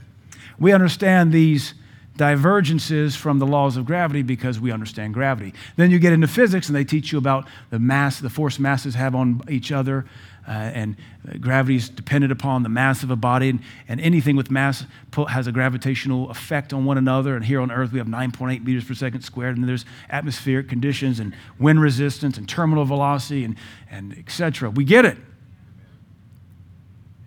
We 0.59 0.73
understand 0.73 1.31
these 1.31 1.73
divergences 2.17 3.15
from 3.15 3.39
the 3.39 3.45
laws 3.45 3.77
of 3.77 3.85
gravity 3.85 4.23
because 4.23 4.59
we 4.59 4.71
understand 4.71 5.13
gravity. 5.13 5.53
Then 5.75 5.91
you 5.91 5.99
get 5.99 6.13
into 6.13 6.27
physics 6.27 6.67
and 6.67 6.75
they 6.75 6.83
teach 6.83 7.11
you 7.11 7.17
about 7.17 7.47
the 7.69 7.79
mass, 7.79 8.19
the 8.19 8.29
force 8.29 8.57
masses 8.57 8.95
have 8.95 9.13
on 9.13 9.41
each 9.49 9.71
other, 9.71 10.05
uh, 10.47 10.51
and 10.51 10.95
gravity 11.39 11.75
is 11.75 11.89
dependent 11.89 12.31
upon 12.31 12.63
the 12.63 12.69
mass 12.69 13.03
of 13.03 13.11
a 13.11 13.15
body, 13.15 13.49
and, 13.49 13.59
and 13.87 13.99
anything 13.99 14.35
with 14.35 14.49
mass 14.49 14.85
has 15.29 15.45
a 15.45 15.51
gravitational 15.51 16.29
effect 16.31 16.73
on 16.73 16.85
one 16.85 16.97
another. 16.97 17.35
And 17.35 17.43
here 17.43 17.59
on 17.59 17.69
Earth, 17.69 17.91
we 17.91 17.99
have 17.99 18.07
9.8 18.07 18.63
meters 18.63 18.85
per 18.85 18.93
second 18.93 19.21
squared, 19.21 19.57
and 19.57 19.67
there's 19.67 19.85
atmospheric 20.09 20.69
conditions 20.69 21.19
and 21.19 21.35
wind 21.59 21.81
resistance 21.81 22.37
and 22.37 22.47
terminal 22.47 22.85
velocity 22.85 23.43
and, 23.43 23.57
and 23.91 24.15
et 24.17 24.31
cetera. 24.31 24.69
We 24.69 24.85
get 24.85 25.05
it. 25.05 25.17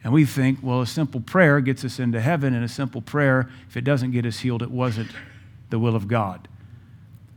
And 0.02 0.12
we 0.12 0.24
think, 0.24 0.60
well, 0.62 0.80
a 0.80 0.86
simple 0.86 1.20
prayer 1.20 1.60
gets 1.60 1.84
us 1.84 1.98
into 1.98 2.20
heaven, 2.20 2.54
and 2.54 2.64
a 2.64 2.68
simple 2.68 3.02
prayer, 3.02 3.50
if 3.68 3.76
it 3.76 3.82
doesn't 3.82 4.12
get 4.12 4.24
us 4.24 4.38
healed, 4.38 4.62
it 4.62 4.70
wasn't 4.70 5.10
the 5.68 5.78
will 5.78 5.94
of 5.94 6.08
God. 6.08 6.48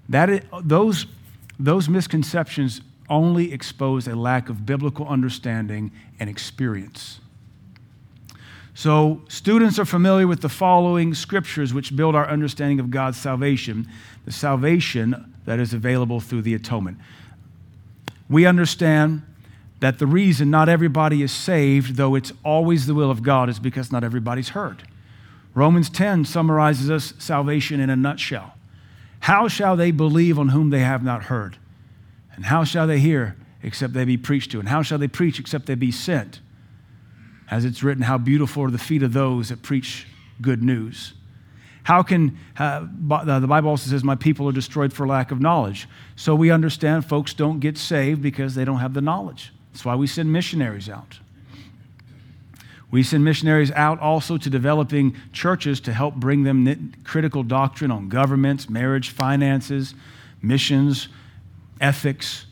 That 0.10 0.30
is, 0.30 0.42
those, 0.62 1.06
those 1.60 1.90
misconceptions 1.90 2.82
only 3.10 3.52
expose 3.52 4.08
a 4.08 4.16
lack 4.16 4.50
of 4.50 4.66
biblical 4.66 5.08
understanding 5.08 5.92
and 6.20 6.30
experience. 6.30 7.20
So, 8.76 9.22
students 9.28 9.78
are 9.78 9.86
familiar 9.86 10.26
with 10.26 10.42
the 10.42 10.50
following 10.50 11.14
scriptures 11.14 11.74
which 11.74 11.96
build 11.96 12.16
our 12.16 12.28
understanding 12.28 12.80
of 12.80 12.90
God's 12.90 13.20
salvation, 13.20 13.88
the 14.26 14.32
salvation 14.32 15.36
that 15.46 15.60
is 15.60 15.74
available 15.74 16.20
through 16.20 16.42
the 16.42 16.56
atonement. 16.56 16.98
We 18.30 18.48
understand 18.48 19.22
that 19.84 20.00
the 20.00 20.08
reason 20.08 20.50
not 20.50 20.70
everybody 20.70 21.22
is 21.22 21.30
saved, 21.30 21.98
though 21.98 22.16
it's 22.16 22.32
always 22.42 22.88
the 22.88 22.94
will 22.94 23.12
of 23.12 23.22
God, 23.22 23.50
is 23.50 23.60
because 23.60 23.92
not 23.92 24.02
everybody's 24.02 24.48
heard. 24.48 24.88
Romans 25.54 25.90
10 25.90 26.24
summarizes 26.24 26.90
us 26.90 27.14
salvation 27.20 27.82
in 27.82 27.90
a 27.90 27.96
nutshell. 27.98 28.54
How 29.20 29.50
shall 29.50 29.76
they 29.76 29.92
believe 29.92 30.40
on 30.40 30.48
whom 30.48 30.70
they 30.70 30.80
have 30.80 31.04
not 31.04 31.24
heard? 31.24 31.58
And 32.34 32.46
how 32.46 32.64
shall 32.64 32.88
they 32.88 33.00
hear 33.00 33.36
except 33.62 33.92
they 33.92 34.06
be 34.06 34.16
preached 34.16 34.52
to? 34.52 34.60
And 34.62 34.70
how 34.70 34.84
shall 34.84 34.98
they 34.98 35.10
preach 35.10 35.38
except 35.38 35.66
they 35.66 35.76
be 35.76 35.92
sent? 35.92 36.40
As 37.52 37.66
it's 37.66 37.84
written, 37.84 38.04
how 38.04 38.18
beautiful 38.18 38.64
are 38.64 38.72
the 38.72 38.78
feet 38.78 39.04
of 39.04 39.12
those 39.12 39.50
that 39.50 39.64
preach 39.64 40.08
good 40.42 40.64
news. 40.64 41.14
How 41.84 42.04
can, 42.04 42.38
uh, 42.58 42.80
the 42.80 43.48
Bible 43.50 43.70
also 43.70 43.90
says, 43.90 44.02
my 44.02 44.16
people 44.16 44.48
are 44.48 44.54
destroyed 44.54 44.94
for 44.94 45.06
lack 45.06 45.32
of 45.32 45.42
knowledge. 45.42 45.90
So 46.16 46.36
we 46.36 46.52
understand 46.52 47.04
folks 47.04 47.34
don't 47.34 47.60
get 47.60 47.78
saved 47.78 48.22
because 48.22 48.56
they 48.56 48.64
don't 48.64 48.80
have 48.80 48.94
the 48.94 49.02
knowledge. 49.02 49.52
That's 49.74 49.84
why 49.84 49.96
we 49.96 50.08
send 50.08 50.32
missionaries 50.32 50.88
out. 50.88 51.20
We 52.92 53.02
send 53.02 53.26
missionaries 53.26 53.72
out 53.72 54.00
also 54.00 54.38
to 54.38 54.50
developing 54.52 55.16
churches 55.34 55.82
to 55.82 55.94
help 55.94 56.14
bring 56.14 56.44
them 56.44 56.94
critical 57.04 57.42
doctrine 57.42 57.90
on 57.90 58.08
governments, 58.08 58.70
marriage, 58.70 59.10
finances, 59.10 59.96
missions, 60.44 61.08
ethics 61.82 62.46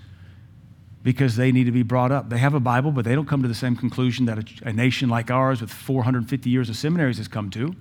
because 1.04 1.36
they 1.36 1.52
need 1.52 1.66
to 1.66 1.72
be 1.72 1.84
brought 1.84 2.12
up. 2.12 2.30
They 2.30 2.40
have 2.40 2.56
a 2.56 2.60
Bible, 2.60 2.92
but 2.92 3.06
they 3.06 3.14
don't 3.14 3.28
come 3.28 3.42
to 3.44 3.48
the 3.48 3.56
same 3.56 3.76
conclusion 3.76 4.26
that 4.26 4.40
a, 4.40 4.70
a, 4.70 4.74
nation 4.74 5.10
like 5.10 5.32
ours 5.32 5.62
with 5.62 5.72
450 5.72 6.50
years 6.50 6.70
of 6.70 6.76
seminaries 6.76 7.18
has 7.18 7.28
come 7.28 7.50
to. 7.52 7.76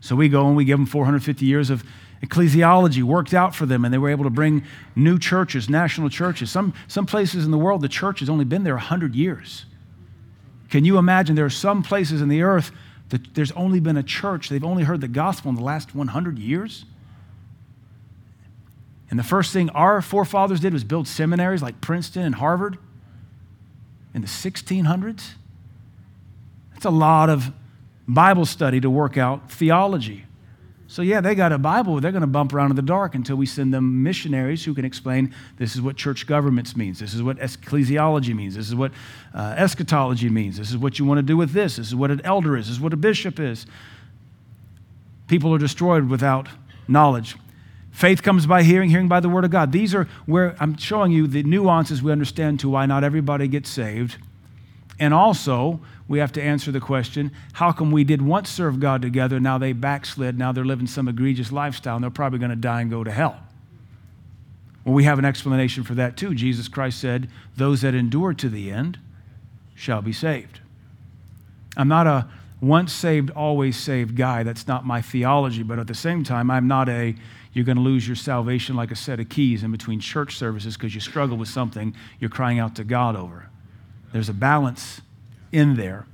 So 0.00 0.16
we 0.16 0.28
go 0.28 0.46
and 0.46 0.56
we 0.56 0.64
give 0.64 0.78
them 0.78 0.86
450 0.86 1.44
years 1.44 1.70
of 1.70 1.84
ecclesiology 2.22 3.02
worked 3.02 3.32
out 3.32 3.54
for 3.54 3.66
them, 3.66 3.84
and 3.84 3.94
they 3.94 3.98
were 3.98 4.10
able 4.10 4.24
to 4.24 4.30
bring 4.30 4.64
new 4.96 5.18
churches, 5.18 5.68
national 5.68 6.10
churches. 6.10 6.50
Some, 6.50 6.74
some 6.88 7.06
places 7.06 7.44
in 7.44 7.50
the 7.50 7.58
world, 7.58 7.80
the 7.80 7.88
church 7.88 8.20
has 8.20 8.28
only 8.28 8.44
been 8.44 8.64
there 8.64 8.74
100 8.74 9.14
years. 9.14 9.66
Can 10.68 10.84
you 10.84 10.98
imagine 10.98 11.36
there 11.36 11.44
are 11.44 11.50
some 11.50 11.82
places 11.82 12.20
in 12.20 12.28
the 12.28 12.42
earth 12.42 12.72
that 13.10 13.34
there's 13.34 13.52
only 13.52 13.80
been 13.80 13.96
a 13.96 14.02
church, 14.02 14.48
they've 14.48 14.64
only 14.64 14.82
heard 14.82 15.00
the 15.00 15.08
gospel 15.08 15.48
in 15.48 15.54
the 15.54 15.62
last 15.62 15.94
100 15.94 16.38
years? 16.38 16.84
And 19.10 19.18
the 19.18 19.24
first 19.24 19.52
thing 19.52 19.70
our 19.70 20.02
forefathers 20.02 20.60
did 20.60 20.72
was 20.72 20.84
build 20.84 21.08
seminaries 21.08 21.62
like 21.62 21.80
Princeton 21.80 22.24
and 22.24 22.34
Harvard 22.34 22.76
in 24.12 24.20
the 24.20 24.26
1600s. 24.26 25.30
That's 26.72 26.84
a 26.84 26.90
lot 26.90 27.30
of 27.30 27.52
Bible 28.06 28.44
study 28.44 28.80
to 28.80 28.90
work 28.90 29.16
out 29.16 29.50
theology. 29.50 30.24
So, 30.90 31.02
yeah, 31.02 31.20
they 31.20 31.34
got 31.34 31.52
a 31.52 31.58
Bible. 31.58 32.00
They're 32.00 32.12
going 32.12 32.22
to 32.22 32.26
bump 32.26 32.54
around 32.54 32.70
in 32.70 32.76
the 32.76 32.82
dark 32.82 33.14
until 33.14 33.36
we 33.36 33.44
send 33.44 33.74
them 33.74 34.02
missionaries 34.02 34.64
who 34.64 34.72
can 34.72 34.86
explain 34.86 35.34
this 35.58 35.74
is 35.74 35.82
what 35.82 35.96
church 35.96 36.26
governments 36.26 36.74
means. 36.76 36.98
This 36.98 37.12
is 37.12 37.22
what 37.22 37.36
ecclesiology 37.36 38.34
means. 38.34 38.54
This 38.54 38.68
is 38.68 38.74
what 38.74 38.92
uh, 39.34 39.54
eschatology 39.58 40.30
means. 40.30 40.56
This 40.56 40.70
is 40.70 40.78
what 40.78 40.98
you 40.98 41.04
want 41.04 41.18
to 41.18 41.22
do 41.22 41.36
with 41.36 41.52
this. 41.52 41.76
This 41.76 41.88
is 41.88 41.94
what 41.94 42.10
an 42.10 42.22
elder 42.24 42.56
is. 42.56 42.68
This 42.68 42.76
is 42.76 42.80
what 42.80 42.94
a 42.94 42.96
bishop 42.96 43.38
is. 43.38 43.66
People 45.26 45.54
are 45.54 45.58
destroyed 45.58 46.08
without 46.08 46.48
knowledge. 46.88 47.36
Faith 47.90 48.22
comes 48.22 48.46
by 48.46 48.62
hearing, 48.62 48.88
hearing 48.88 49.08
by 49.08 49.20
the 49.20 49.28
word 49.28 49.44
of 49.44 49.50
God. 49.50 49.72
These 49.72 49.94
are 49.94 50.08
where 50.24 50.56
I'm 50.58 50.78
showing 50.78 51.12
you 51.12 51.26
the 51.26 51.42
nuances 51.42 52.02
we 52.02 52.12
understand 52.12 52.60
to 52.60 52.68
why 52.70 52.86
not 52.86 53.04
everybody 53.04 53.46
gets 53.46 53.68
saved 53.68 54.16
And 54.98 55.12
also, 55.12 55.80
we 56.08 56.18
have 56.18 56.32
to 56.32 56.42
answer 56.42 56.72
the 56.72 56.80
question 56.80 57.30
how 57.52 57.70
come 57.70 57.92
we 57.92 58.02
did 58.02 58.22
once 58.22 58.48
serve 58.48 58.80
God 58.80 59.02
together, 59.02 59.38
now 59.38 59.58
they 59.58 59.72
backslid, 59.72 60.38
now 60.38 60.52
they're 60.52 60.64
living 60.64 60.86
some 60.86 61.06
egregious 61.06 61.52
lifestyle, 61.52 61.96
and 61.96 62.02
they're 62.02 62.10
probably 62.10 62.38
going 62.38 62.50
to 62.50 62.56
die 62.56 62.80
and 62.80 62.90
go 62.90 63.04
to 63.04 63.10
hell? 63.10 63.38
Well, 64.84 64.94
we 64.94 65.04
have 65.04 65.18
an 65.18 65.26
explanation 65.26 65.84
for 65.84 65.94
that 65.94 66.16
too. 66.16 66.34
Jesus 66.34 66.66
Christ 66.66 66.98
said, 66.98 67.28
Those 67.56 67.82
that 67.82 67.94
endure 67.94 68.32
to 68.32 68.48
the 68.48 68.70
end 68.70 68.98
shall 69.74 70.00
be 70.00 70.12
saved. 70.12 70.60
I'm 71.76 71.88
not 71.88 72.06
a 72.06 72.26
once 72.60 72.92
saved, 72.92 73.30
always 73.30 73.76
saved 73.76 74.16
guy. 74.16 74.42
That's 74.42 74.66
not 74.66 74.86
my 74.86 75.02
theology. 75.02 75.62
But 75.62 75.78
at 75.78 75.86
the 75.86 75.94
same 75.94 76.24
time, 76.24 76.50
I'm 76.50 76.66
not 76.66 76.88
a 76.88 77.14
you're 77.52 77.64
going 77.64 77.76
to 77.76 77.82
lose 77.82 78.06
your 78.06 78.16
salvation 78.16 78.76
like 78.76 78.90
a 78.90 78.96
set 78.96 79.20
of 79.20 79.28
keys 79.28 79.62
in 79.62 79.72
between 79.72 80.00
church 80.00 80.36
services 80.36 80.76
because 80.76 80.94
you 80.94 81.00
struggle 81.00 81.36
with 81.36 81.48
something 81.48 81.94
you're 82.20 82.30
crying 82.30 82.58
out 82.58 82.76
to 82.76 82.84
God 82.84 83.16
over. 83.16 83.48
There's 84.12 84.28
a 84.28 84.34
balance 84.34 85.00
in 85.52 85.76
there. 85.76 86.06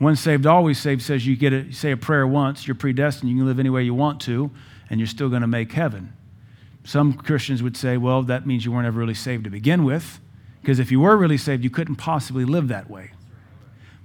Once 0.00 0.20
saved, 0.20 0.46
always 0.46 0.78
saved 0.78 1.02
says 1.02 1.26
you 1.26 1.36
get 1.36 1.52
a, 1.52 1.72
say 1.72 1.92
a 1.92 1.96
prayer 1.96 2.26
once, 2.26 2.66
you're 2.66 2.74
predestined, 2.74 3.30
you 3.30 3.38
can 3.38 3.46
live 3.46 3.58
any 3.58 3.70
way 3.70 3.82
you 3.82 3.94
want 3.94 4.20
to, 4.20 4.50
and 4.90 5.00
you're 5.00 5.06
still 5.06 5.28
going 5.28 5.40
to 5.40 5.46
make 5.46 5.72
heaven. 5.72 6.12
Some 6.84 7.14
Christians 7.14 7.62
would 7.62 7.76
say, 7.76 7.96
well, 7.96 8.22
that 8.24 8.46
means 8.46 8.64
you 8.64 8.72
weren't 8.72 8.86
ever 8.86 8.98
really 8.98 9.14
saved 9.14 9.44
to 9.44 9.50
begin 9.50 9.84
with, 9.84 10.20
because 10.60 10.78
if 10.78 10.90
you 10.90 11.00
were 11.00 11.16
really 11.16 11.38
saved, 11.38 11.64
you 11.64 11.70
couldn't 11.70 11.96
possibly 11.96 12.44
live 12.44 12.68
that 12.68 12.90
way. 12.90 13.12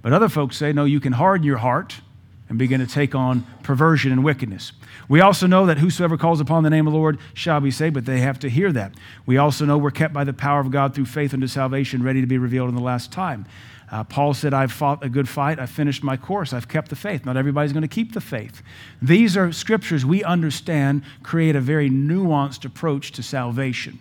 But 0.00 0.12
other 0.12 0.28
folks 0.28 0.56
say, 0.56 0.72
no, 0.72 0.84
you 0.84 1.00
can 1.00 1.12
harden 1.12 1.44
your 1.44 1.58
heart 1.58 2.00
and 2.50 2.58
begin 2.58 2.80
to 2.80 2.86
take 2.86 3.14
on 3.14 3.46
perversion 3.62 4.10
and 4.10 4.24
wickedness. 4.24 4.72
We 5.08 5.20
also 5.20 5.46
know 5.46 5.66
that 5.66 5.78
whosoever 5.78 6.18
calls 6.18 6.40
upon 6.40 6.64
the 6.64 6.70
name 6.70 6.86
of 6.88 6.92
the 6.92 6.98
Lord 6.98 7.18
shall 7.32 7.60
be 7.60 7.70
saved, 7.70 7.94
but 7.94 8.04
they 8.04 8.20
have 8.20 8.40
to 8.40 8.50
hear 8.50 8.72
that. 8.72 8.92
We 9.24 9.38
also 9.38 9.64
know 9.64 9.78
we're 9.78 9.92
kept 9.92 10.12
by 10.12 10.24
the 10.24 10.32
power 10.32 10.60
of 10.60 10.72
God 10.72 10.92
through 10.92 11.06
faith 11.06 11.32
unto 11.32 11.46
salvation, 11.46 12.02
ready 12.02 12.20
to 12.20 12.26
be 12.26 12.38
revealed 12.38 12.68
in 12.68 12.74
the 12.74 12.82
last 12.82 13.12
time. 13.12 13.46
Uh, 13.90 14.02
Paul 14.02 14.34
said, 14.34 14.52
I've 14.52 14.72
fought 14.72 15.04
a 15.04 15.08
good 15.08 15.28
fight. 15.28 15.60
I've 15.60 15.70
finished 15.70 16.02
my 16.02 16.16
course. 16.16 16.52
I've 16.52 16.68
kept 16.68 16.90
the 16.90 16.96
faith. 16.96 17.24
Not 17.24 17.36
everybody's 17.36 17.72
going 17.72 17.82
to 17.82 17.88
keep 17.88 18.14
the 18.14 18.20
faith. 18.20 18.62
These 19.00 19.36
are 19.36 19.52
scriptures 19.52 20.04
we 20.04 20.24
understand 20.24 21.02
create 21.22 21.54
a 21.54 21.60
very 21.60 21.88
nuanced 21.88 22.64
approach 22.64 23.12
to 23.12 23.22
salvation. 23.22 24.00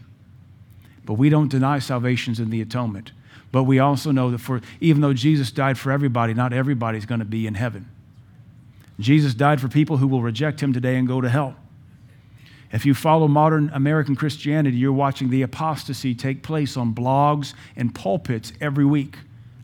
But 1.05 1.13
we 1.13 1.29
don't 1.29 1.49
deny 1.49 1.77
salvations 1.77 2.39
in 2.39 2.49
the 2.49 2.62
atonement. 2.62 3.12
But 3.51 3.63
we 3.63 3.77
also 3.77 4.12
know 4.12 4.31
that 4.31 4.39
for 4.39 4.62
even 4.79 5.01
though 5.01 5.13
Jesus 5.13 5.51
died 5.51 5.77
for 5.77 5.91
everybody, 5.91 6.33
not 6.33 6.51
everybody's 6.51 7.05
going 7.05 7.19
to 7.19 7.25
be 7.25 7.45
in 7.45 7.53
heaven. 7.53 7.88
Jesus 8.99 9.33
died 9.33 9.62
for 9.62 9.67
people 9.67 9.97
who 9.97 10.07
will 10.07 10.21
reject 10.21 10.62
him 10.62 10.73
today 10.73 10.97
and 10.97 11.07
go 11.07 11.21
to 11.21 11.29
hell. 11.29 11.55
If 12.71 12.85
you 12.85 12.93
follow 12.93 13.27
modern 13.27 13.71
American 13.73 14.15
Christianity, 14.15 14.77
you're 14.77 14.93
watching 14.93 15.29
the 15.29 15.41
apostasy 15.41 16.13
take 16.13 16.43
place 16.43 16.77
on 16.77 16.93
blogs 16.93 17.53
and 17.75 17.95
pulpits 17.95 18.53
every 18.62 18.85
week. 18.85 19.17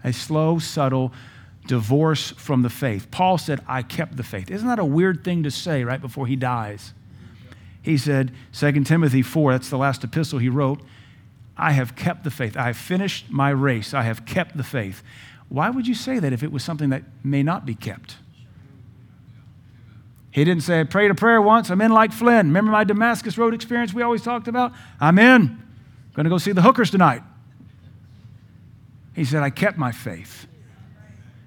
A 0.03 0.11
slow, 0.11 0.57
subtle 0.59 1.11
divorce 1.67 2.31
from 2.31 2.61
the 2.61 2.69
faith. 2.69 3.09
Paul 3.11 3.37
said, 3.37 3.61
I 3.67 3.81
kept 3.81 4.17
the 4.17 4.23
faith. 4.23 4.49
Isn't 4.49 4.67
that 4.67 4.79
a 4.79 4.85
weird 4.85 5.23
thing 5.23 5.43
to 5.43 5.51
say 5.51 5.83
right 5.83 6.01
before 6.01 6.27
he 6.27 6.35
dies? 6.35 6.93
He 7.81 7.97
said, 7.97 8.31
2 8.53 8.83
Timothy 8.83 9.21
4, 9.21 9.51
that's 9.51 9.69
the 9.69 9.77
last 9.77 10.03
epistle 10.03 10.39
he 10.39 10.49
wrote, 10.49 10.81
I 11.57 11.71
have 11.71 11.95
kept 11.95 12.23
the 12.23 12.31
faith. 12.31 12.57
I 12.57 12.67
have 12.67 12.77
finished 12.77 13.29
my 13.29 13.49
race. 13.49 13.93
I 13.93 14.01
have 14.03 14.25
kept 14.25 14.57
the 14.57 14.63
faith. 14.63 15.03
Why 15.47 15.69
would 15.69 15.87
you 15.87 15.95
say 15.95 16.19
that 16.19 16.33
if 16.33 16.43
it 16.43 16.51
was 16.51 16.63
something 16.63 16.89
that 16.89 17.03
may 17.23 17.43
not 17.43 17.65
be 17.65 17.75
kept? 17.75 18.17
He 20.35 20.43
didn't 20.43 20.63
say, 20.63 20.81
I 20.81 20.83
prayed 20.83 21.11
a 21.11 21.15
prayer 21.15 21.41
once. 21.41 21.69
I'm 21.69 21.79
in 21.79 21.93
like 21.93 22.11
Flynn. 22.11 22.47
Remember 22.47 22.69
my 22.69 22.83
Damascus 22.83 23.37
Road 23.37 23.53
experience 23.53 23.93
we 23.93 24.01
always 24.03 24.21
talked 24.21 24.49
about? 24.49 24.73
I'm 24.99 25.17
in. 25.17 25.63
Going 26.13 26.25
to 26.25 26.29
go 26.29 26.37
see 26.37 26.51
the 26.51 26.61
hookers 26.61 26.91
tonight. 26.91 27.23
He 29.15 29.23
said, 29.23 29.43
I 29.43 29.49
kept 29.49 29.77
my 29.77 29.93
faith. 29.93 30.45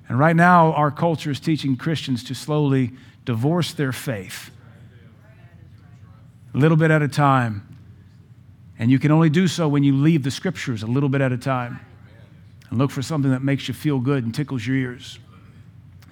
And 0.09 0.19
right 0.19 0.35
now, 0.35 0.73
our 0.73 0.91
culture 0.91 1.31
is 1.31 1.39
teaching 1.39 1.77
Christians 1.77 2.25
to 2.25 2.35
slowly 2.35 2.93
divorce 3.27 3.75
their 3.75 3.93
faith, 3.93 4.51
a 6.55 6.57
little 6.57 6.79
bit 6.79 6.91
at 6.91 7.03
a 7.03 7.09
time. 7.09 7.77
And 8.79 8.91
you 8.91 8.99
can 8.99 9.11
only 9.11 9.29
do 9.29 9.49
so 9.49 9.69
when 9.69 9.83
you 9.83 9.95
leave 9.95 10.23
the 10.23 10.31
scriptures 10.31 10.83
a 10.83 10.87
little 10.87 11.11
bit 11.11 11.21
at 11.21 11.31
a 11.31 11.37
time 11.37 11.79
and 12.71 12.79
look 12.79 12.91
for 12.91 13.03
something 13.03 13.33
that 13.33 13.43
makes 13.43 13.69
you 13.69 13.75
feel 13.75 13.99
good 13.99 14.25
and 14.25 14.35
tickles 14.35 14.67
your 14.67 14.77
ears. 14.77 15.19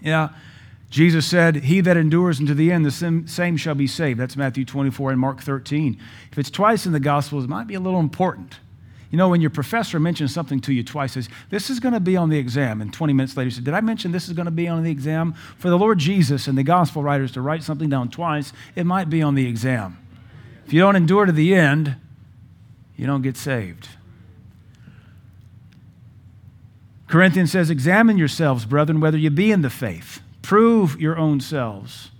Yeah. 0.03 0.29
Jesus 0.91 1.27
said, 1.27 1.57
He 1.57 1.81
that 1.81 1.97
endures 1.97 2.41
unto 2.41 2.55
the 2.55 2.71
end, 2.71 2.85
the 2.85 3.25
same 3.27 3.57
shall 3.57 3.75
be 3.75 3.87
saved. 3.87 4.21
That's 4.21 4.37
Matthew 4.37 4.65
24 4.65 5.11
and 5.11 5.21
Mark 5.21 5.41
13. 5.41 5.99
If 6.31 6.39
it's 6.39 6.51
twice 6.51 6.87
in 6.87 6.93
the 6.93 7.01
Gospels, 7.01 7.45
it 7.45 7.51
might 7.51 7.67
be 7.67 7.75
a 7.75 7.81
little 7.81 8.01
important. 8.01 8.61
You 9.11 9.19
know, 9.19 9.29
when 9.29 9.41
your 9.41 9.51
professor 9.51 10.01
mentions 10.01 10.35
something 10.35 10.61
to 10.63 10.73
you 10.73 10.83
twice, 10.83 11.13
says, 11.13 11.29
This 11.51 11.71
is 11.71 11.81
going 11.81 11.95
to 11.95 12.01
be 12.01 12.17
on 12.17 12.29
the 12.29 12.39
exam. 12.39 12.81
And 12.81 12.93
20 12.93 13.13
minutes 13.13 13.37
later, 13.37 13.49
he 13.49 13.55
said, 13.55 13.65
Did 13.65 13.75
I 13.75 13.81
mention 13.81 14.13
this 14.13 14.29
is 14.29 14.35
going 14.35 14.47
to 14.47 14.53
be 14.53 14.69
on 14.69 14.83
the 14.83 14.91
exam? 14.91 15.35
For 15.59 15.71
the 15.71 15.79
Lord 15.79 15.99
Jesus 15.99 16.47
and 16.47 16.59
the 16.59 16.63
gospel 16.63 17.03
writers 17.03 17.33
to 17.33 17.41
write 17.41 17.63
something 17.63 17.89
down 17.89 18.11
twice, 18.11 18.53
it 18.75 18.85
might 18.85 19.09
be 19.09 19.23
on 19.23 19.35
the 19.35 19.47
exam. 19.47 19.99
If 20.67 20.73
you 20.73 20.81
don't 20.81 20.97
endure 20.97 21.27
to 21.27 21.33
the 21.33 21.55
end, 21.55 21.97
you 22.97 23.07
don't 23.07 23.23
get 23.23 23.37
saved. 23.37 23.89
Corinthians 27.07 27.53
says, 27.53 27.71
Examine 27.71 28.19
yourselves, 28.19 28.65
brethren, 28.65 29.01
whether 29.01 29.19
you 29.19 29.31
be 29.31 29.53
in 29.53 29.63
the 29.63 29.71
faith. 29.71 30.21
Prove 30.47 31.01
your 31.01 31.19
own 31.19 31.41
selves. 31.41 32.13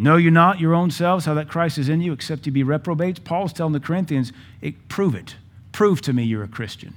Know 0.00 0.16
you 0.16 0.32
not 0.32 0.58
your 0.58 0.74
own 0.74 0.90
selves 0.90 1.26
how 1.26 1.34
that 1.34 1.48
Christ 1.48 1.78
is 1.78 1.88
in 1.88 2.00
you, 2.00 2.12
except 2.12 2.44
you 2.44 2.50
be 2.50 2.64
reprobates? 2.64 3.20
Paul's 3.20 3.52
telling 3.52 3.72
the 3.72 3.78
Corinthians, 3.78 4.32
prove 4.88 5.14
it. 5.14 5.36
Prove 5.70 6.00
to 6.00 6.12
me 6.12 6.24
you're 6.24 6.42
a 6.42 6.48
Christian. 6.48 6.94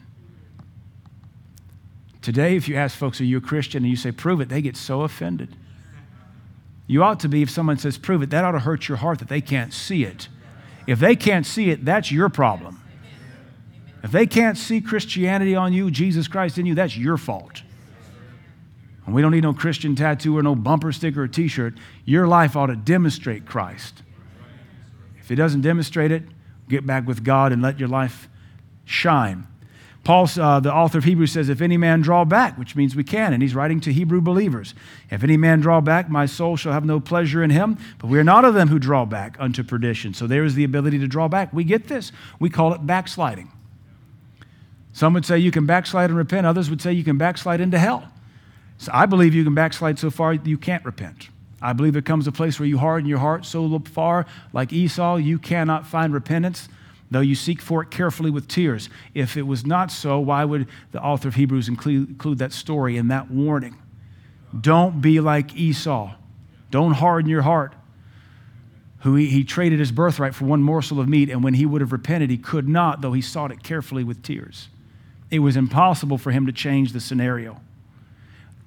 Today, 2.24 2.56
if 2.56 2.68
you 2.68 2.76
ask 2.78 2.98
folks, 2.98 3.22
Are 3.22 3.26
you 3.26 3.38
a 3.38 3.42
Christian? 3.42 3.84
and 3.84 3.92
you 3.92 3.96
say, 3.96 4.12
Prove 4.12 4.42
it, 4.42 4.50
they 4.50 4.60
get 4.60 4.76
so 4.76 5.04
offended. 5.04 5.56
You 6.88 7.04
ought 7.04 7.20
to 7.20 7.30
be, 7.30 7.44
if 7.44 7.52
someone 7.52 7.78
says, 7.78 8.00
Prove 8.00 8.24
it, 8.24 8.32
that 8.32 8.44
ought 8.44 8.54
to 8.54 8.60
hurt 8.60 8.88
your 8.88 8.98
heart 8.98 9.20
that 9.20 9.28
they 9.28 9.42
can't 9.42 9.72
see 9.72 10.04
it. 10.04 10.30
If 10.88 10.98
they 10.98 11.16
can't 11.16 11.46
see 11.46 11.70
it, 11.70 11.86
that's 11.86 12.12
your 12.12 12.28
problem. 12.28 12.82
If 14.02 14.12
they 14.12 14.26
can't 14.26 14.58
see 14.58 14.82
Christianity 14.82 15.56
on 15.56 15.74
you, 15.74 15.92
Jesus 15.92 16.28
Christ 16.28 16.58
in 16.58 16.66
you, 16.66 16.74
that's 16.74 16.98
your 16.98 17.18
fault. 17.18 17.62
And 19.10 19.16
we 19.16 19.24
don't 19.24 19.32
need 19.32 19.42
no 19.42 19.56
Christian 19.56 19.96
tattoo 19.96 20.38
or 20.38 20.44
no 20.44 20.54
bumper 20.54 20.92
sticker 20.92 21.24
or 21.24 21.28
t 21.28 21.48
shirt. 21.48 21.74
Your 22.06 22.28
life 22.28 22.56
ought 22.56 22.68
to 22.68 22.76
demonstrate 22.76 23.48
Christ. 23.48 24.04
If 25.20 25.32
it 25.32 25.36
doesn't 25.36 25.62
demonstrate 25.62 26.12
it, 26.12 26.22
get 26.70 26.86
back 26.86 27.08
with 27.08 27.24
God 27.24 27.52
and 27.52 27.60
let 27.60 27.80
your 27.80 27.90
life 27.90 28.30
shine. 28.86 29.48
Paul, 30.04 30.30
uh, 30.40 30.60
the 30.60 30.72
author 30.72 31.00
of 31.00 31.06
Hebrews, 31.06 31.32
says, 31.32 31.50
If 31.50 31.60
any 31.60 31.76
man 31.76 32.02
draw 32.02 32.24
back, 32.24 32.56
which 32.60 32.76
means 32.76 32.96
we 32.96 33.04
can, 33.04 33.34
and 33.34 33.42
he's 33.42 33.56
writing 33.56 33.82
to 33.82 33.92
Hebrew 33.92 34.22
believers, 34.22 34.76
if 35.10 35.24
any 35.24 35.38
man 35.38 35.60
draw 35.60 35.82
back, 35.82 36.08
my 36.08 36.28
soul 36.28 36.56
shall 36.56 36.74
have 36.74 36.86
no 36.86 37.00
pleasure 37.00 37.42
in 37.42 37.50
him. 37.50 37.80
But 37.98 38.12
we 38.12 38.20
are 38.20 38.24
not 38.24 38.46
of 38.46 38.54
them 38.54 38.68
who 38.68 38.78
draw 38.78 39.06
back 39.06 39.38
unto 39.40 39.64
perdition. 39.64 40.14
So 40.14 40.28
there 40.28 40.44
is 40.44 40.54
the 40.54 40.64
ability 40.64 41.00
to 41.00 41.08
draw 41.08 41.28
back. 41.28 41.52
We 41.52 41.64
get 41.64 41.88
this. 41.88 42.12
We 42.40 42.52
call 42.52 42.76
it 42.76 42.86
backsliding. 42.86 43.52
Some 44.94 45.16
would 45.16 45.26
say 45.26 45.40
you 45.40 45.50
can 45.50 45.66
backslide 45.66 46.12
and 46.12 46.18
repent, 46.18 46.46
others 46.46 46.70
would 46.70 46.80
say 46.80 46.94
you 46.94 47.04
can 47.04 47.18
backslide 47.18 47.60
into 47.60 47.80
hell. 47.80 48.12
So 48.80 48.92
I 48.94 49.06
believe 49.06 49.36
you 49.36 49.44
can 49.44 49.54
backslide 49.54 50.00
so 50.00 50.10
far 50.10 50.34
you 50.34 50.58
can't 50.58 50.84
repent. 50.86 51.30
I 51.62 51.74
believe 51.74 51.92
there 51.92 52.02
comes 52.02 52.26
a 52.28 52.32
place 52.32 52.60
where 52.60 52.68
you 52.68 52.78
harden 52.78 53.10
your 53.10 53.20
heart 53.20 53.46
so 53.46 53.78
far, 53.80 54.26
like 54.54 54.72
Esau, 54.72 55.18
you 55.18 55.38
cannot 55.38 55.86
find 55.86 56.14
repentance, 56.14 56.70
though 57.12 57.20
you 57.20 57.36
seek 57.36 57.62
for 57.62 57.84
it 57.84 57.92
carefully 57.92 58.32
with 58.32 58.48
tears. 58.48 58.90
If 59.14 59.36
it 59.36 59.42
was 59.42 59.66
not 59.66 59.92
so, 59.92 60.20
why 60.20 60.46
would 60.46 60.68
the 60.94 61.02
author 61.02 61.28
of 61.28 61.36
Hebrews 61.36 61.68
include, 61.68 62.38
that 62.38 62.54
story 62.54 62.96
and 62.96 63.12
that 63.12 63.30
warning? 63.30 63.76
Don't 64.60 65.02
be 65.02 65.20
like 65.20 65.56
Esau. 65.58 66.16
Don't 66.72 66.94
harden 66.94 67.30
your 67.30 67.42
heart. 67.42 67.76
Who 69.00 69.16
he, 69.16 69.26
he 69.28 69.44
traded 69.44 69.80
his 69.80 69.92
birthright 69.92 70.34
for 70.34 70.46
one 70.46 70.64
morsel 70.64 71.02
of 71.02 71.10
meat, 71.10 71.30
and 71.30 71.44
when 71.44 71.56
he 71.56 71.66
would 71.66 71.82
have 71.82 71.92
repented, 71.92 72.30
he 72.30 72.38
could 72.38 72.70
not, 72.70 73.02
though 73.02 73.14
he 73.14 73.22
sought 73.22 73.52
it 73.52 73.62
carefully 73.62 74.06
with 74.06 74.24
tears. 74.24 74.70
It 75.30 75.40
was 75.40 75.58
impossible 75.58 76.18
for 76.18 76.32
him 76.32 76.46
to 76.46 76.54
change 76.54 76.94
the 76.94 77.02
scenario. 77.02 77.60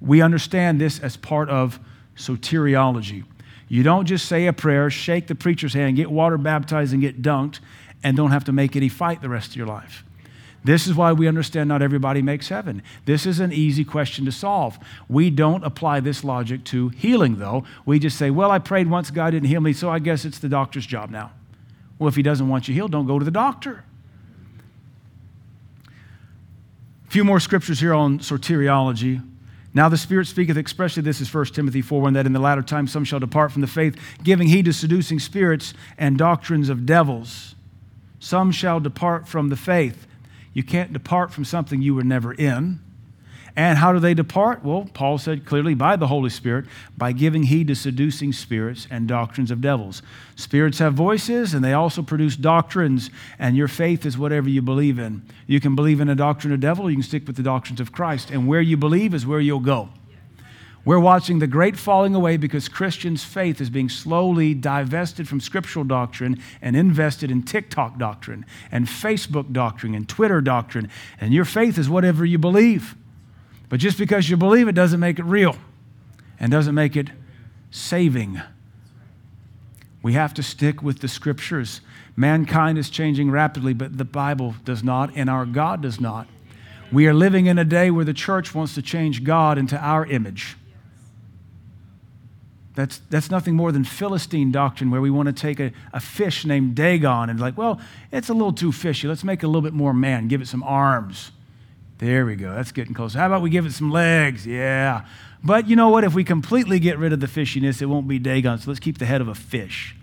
We 0.03 0.21
understand 0.21 0.81
this 0.81 0.99
as 0.99 1.15
part 1.15 1.49
of 1.49 1.79
soteriology. 2.15 3.23
You 3.69 3.83
don't 3.83 4.05
just 4.05 4.27
say 4.27 4.45
a 4.45 4.53
prayer, 4.53 4.89
shake 4.89 5.27
the 5.27 5.35
preacher's 5.35 5.73
hand, 5.73 5.95
get 5.95 6.11
water 6.11 6.37
baptized, 6.37 6.91
and 6.93 7.01
get 7.01 7.21
dunked, 7.21 7.59
and 8.03 8.17
don't 8.17 8.31
have 8.31 8.43
to 8.43 8.51
make 8.51 8.75
any 8.75 8.89
fight 8.89 9.21
the 9.21 9.29
rest 9.29 9.51
of 9.51 9.55
your 9.55 9.65
life. 9.65 10.03
This 10.65 10.87
is 10.87 10.93
why 10.93 11.11
we 11.13 11.27
understand 11.27 11.69
not 11.69 11.81
everybody 11.81 12.21
makes 12.21 12.49
heaven. 12.49 12.83
This 13.05 13.25
is 13.25 13.39
an 13.39 13.51
easy 13.51 13.83
question 13.83 14.25
to 14.25 14.31
solve. 14.31 14.77
We 15.09 15.29
don't 15.29 15.63
apply 15.63 16.01
this 16.01 16.23
logic 16.23 16.63
to 16.65 16.89
healing, 16.89 17.37
though. 17.37 17.63
We 17.85 17.99
just 17.99 18.17
say, 18.17 18.29
well, 18.29 18.51
I 18.51 18.59
prayed 18.59 18.89
once, 18.89 19.09
God 19.09 19.31
didn't 19.31 19.47
heal 19.47 19.61
me, 19.61 19.73
so 19.73 19.89
I 19.89 19.99
guess 19.99 20.25
it's 20.25 20.39
the 20.39 20.49
doctor's 20.49 20.85
job 20.85 21.09
now. 21.09 21.31
Well, 21.97 22.07
if 22.09 22.15
he 22.15 22.21
doesn't 22.21 22.47
want 22.47 22.67
you 22.67 22.73
healed, 22.73 22.91
don't 22.91 23.07
go 23.07 23.19
to 23.19 23.25
the 23.25 23.31
doctor. 23.31 23.83
A 27.07 27.11
few 27.11 27.23
more 27.23 27.39
scriptures 27.39 27.79
here 27.79 27.93
on 27.93 28.19
soteriology. 28.19 29.21
Now 29.73 29.89
the 29.89 29.97
Spirit 29.97 30.27
speaketh 30.27 30.57
expressly, 30.57 31.01
this 31.01 31.19
is 31.19 31.33
1 31.33 31.45
Timothy 31.45 31.81
4 31.81 32.01
1, 32.01 32.13
that 32.13 32.25
in 32.25 32.33
the 32.33 32.39
latter 32.39 32.61
time 32.61 32.87
some 32.87 33.03
shall 33.03 33.19
depart 33.19 33.51
from 33.51 33.61
the 33.61 33.67
faith, 33.67 33.99
giving 34.23 34.47
heed 34.47 34.65
to 34.65 34.73
seducing 34.73 35.19
spirits 35.19 35.73
and 35.97 36.17
doctrines 36.17 36.69
of 36.69 36.85
devils. 36.85 37.55
Some 38.19 38.51
shall 38.51 38.79
depart 38.79 39.27
from 39.27 39.49
the 39.49 39.57
faith. 39.57 40.07
You 40.53 40.63
can't 40.63 40.93
depart 40.93 41.31
from 41.31 41.45
something 41.45 41.81
you 41.81 41.95
were 41.95 42.03
never 42.03 42.33
in. 42.33 42.79
And 43.55 43.77
how 43.77 43.93
do 43.93 43.99
they 43.99 44.15
depart? 44.15 44.63
Well, 44.63 44.89
Paul 44.93 45.19
said 45.19 45.45
clearly 45.45 45.75
by 45.75 45.95
the 45.95 46.07
Holy 46.07 46.31
Spirit, 46.31 46.65
by 46.97 47.11
giving 47.11 47.43
heed 47.43 47.67
to 47.67 47.75
seducing 47.75 48.33
spirits 48.33 48.87
and 48.89 49.07
doctrines 49.07 49.51
of 49.51 49.61
devils. 49.61 50.01
Spirits 50.35 50.79
have 50.79 50.95
voices 50.95 51.53
and 51.53 51.63
they 51.63 51.73
also 51.73 52.01
produce 52.01 52.35
doctrines, 52.35 53.11
and 53.37 53.55
your 53.55 53.67
faith 53.67 54.07
is 54.07 54.17
whatever 54.17 54.49
you 54.49 54.63
believe 54.63 54.97
in. 54.97 55.21
You 55.45 55.59
can 55.59 55.75
believe 55.75 56.01
in 56.01 56.09
a 56.09 56.15
doctrine 56.15 56.51
of 56.51 56.61
devil, 56.61 56.89
you 56.89 56.95
can 56.95 57.03
stick 57.03 57.27
with 57.27 57.35
the 57.35 57.43
doctrines 57.43 57.79
of 57.79 57.91
Christ, 57.91 58.31
and 58.31 58.47
where 58.47 58.61
you 58.61 58.75
believe 58.75 59.13
is 59.13 59.27
where 59.27 59.39
you'll 59.39 59.59
go. 59.59 59.89
We're 60.85 60.99
watching 60.99 61.39
the 61.39 61.47
great 61.47 61.77
falling 61.77 62.13
away 62.13 62.35
because 62.35 62.67
Christians' 62.67 63.23
faith 63.23 63.61
is 63.61 63.69
being 63.69 63.87
slowly 63.87 64.53
divested 64.53 65.29
from 65.29 65.39
scriptural 65.39 65.85
doctrine 65.85 66.41
and 66.61 66.75
invested 66.75 67.31
in 67.31 67.43
TikTok 67.43 67.97
doctrine 67.97 68.45
and 68.69 68.85
Facebook 68.85 69.53
doctrine 69.53 69.95
and 69.95 70.09
Twitter 70.09 70.41
doctrine. 70.41 70.89
And 71.21 71.33
your 71.33 71.45
faith 71.45 71.77
is 71.77 71.89
whatever 71.89 72.25
you 72.25 72.37
believe. 72.37 72.95
But 73.73 73.79
just 73.79 73.97
because 73.97 74.29
you 74.29 74.37
believe 74.37 74.67
it 74.67 74.75
doesn't 74.75 74.99
make 74.99 75.17
it 75.17 75.25
real 75.25 75.55
and 76.39 76.51
doesn't 76.51 76.75
make 76.75 76.95
it 76.95 77.09
saving. 77.71 78.39
We 80.03 80.13
have 80.13 80.31
to 80.35 80.43
stick 80.43 80.83
with 80.83 80.99
the 80.99 81.07
scriptures. 81.07 81.81
Mankind 82.15 82.77
is 82.77 82.91
changing 82.91 83.31
rapidly, 83.31 83.73
but 83.73 83.97
the 83.97 84.05
Bible 84.05 84.53
does 84.63 84.83
not, 84.83 85.09
and 85.15 85.27
our 85.27 85.47
God 85.47 85.81
does 85.81 85.99
not. 85.99 86.27
We 86.91 87.07
are 87.07 87.15
living 87.15 87.47
in 87.47 87.57
a 87.57 87.65
day 87.65 87.89
where 87.89 88.05
the 88.05 88.13
church 88.13 88.53
wants 88.53 88.75
to 88.75 88.83
change 88.83 89.23
God 89.23 89.57
into 89.57 89.75
our 89.75 90.05
image. 90.05 90.55
That's, 92.75 92.99
that's 93.09 93.31
nothing 93.31 93.55
more 93.55 93.71
than 93.71 93.85
Philistine 93.85 94.51
doctrine, 94.51 94.91
where 94.91 95.01
we 95.01 95.09
want 95.09 95.29
to 95.29 95.33
take 95.33 95.59
a, 95.59 95.71
a 95.91 95.99
fish 95.99 96.45
named 96.45 96.75
Dagon 96.75 97.27
and, 97.27 97.39
like, 97.39 97.57
well, 97.57 97.81
it's 98.11 98.29
a 98.29 98.33
little 98.33 98.53
too 98.53 98.71
fishy. 98.71 99.07
Let's 99.07 99.23
make 99.23 99.41
it 99.41 99.47
a 99.47 99.49
little 99.49 99.63
bit 99.63 99.73
more 99.73 99.95
man, 99.95 100.27
give 100.27 100.43
it 100.43 100.47
some 100.47 100.61
arms. 100.61 101.31
There 102.03 102.25
we 102.25 102.35
go. 102.35 102.53
That's 102.53 102.73
getting 102.73 102.93
close. 102.93 103.13
How 103.13 103.27
about 103.27 103.41
we 103.41 103.49
give 103.49 103.65
it 103.65 103.71
some 103.71 103.89
legs? 103.89 104.45
Yeah. 104.45 105.05
But 105.41 105.69
you 105.69 105.77
know 105.77 105.87
what? 105.87 106.03
If 106.03 106.13
we 106.13 106.25
completely 106.25 106.77
get 106.77 106.97
rid 106.97 107.13
of 107.13 107.21
the 107.21 107.27
fishiness, 107.27 107.81
it 107.81 107.85
won't 107.85 108.09
be 108.09 108.19
Dagon. 108.19 108.57
So 108.57 108.69
let's 108.69 108.81
keep 108.81 108.97
the 108.97 109.05
head 109.05 109.21
of 109.21 109.29
a 109.29 109.35
fish. 109.35 109.95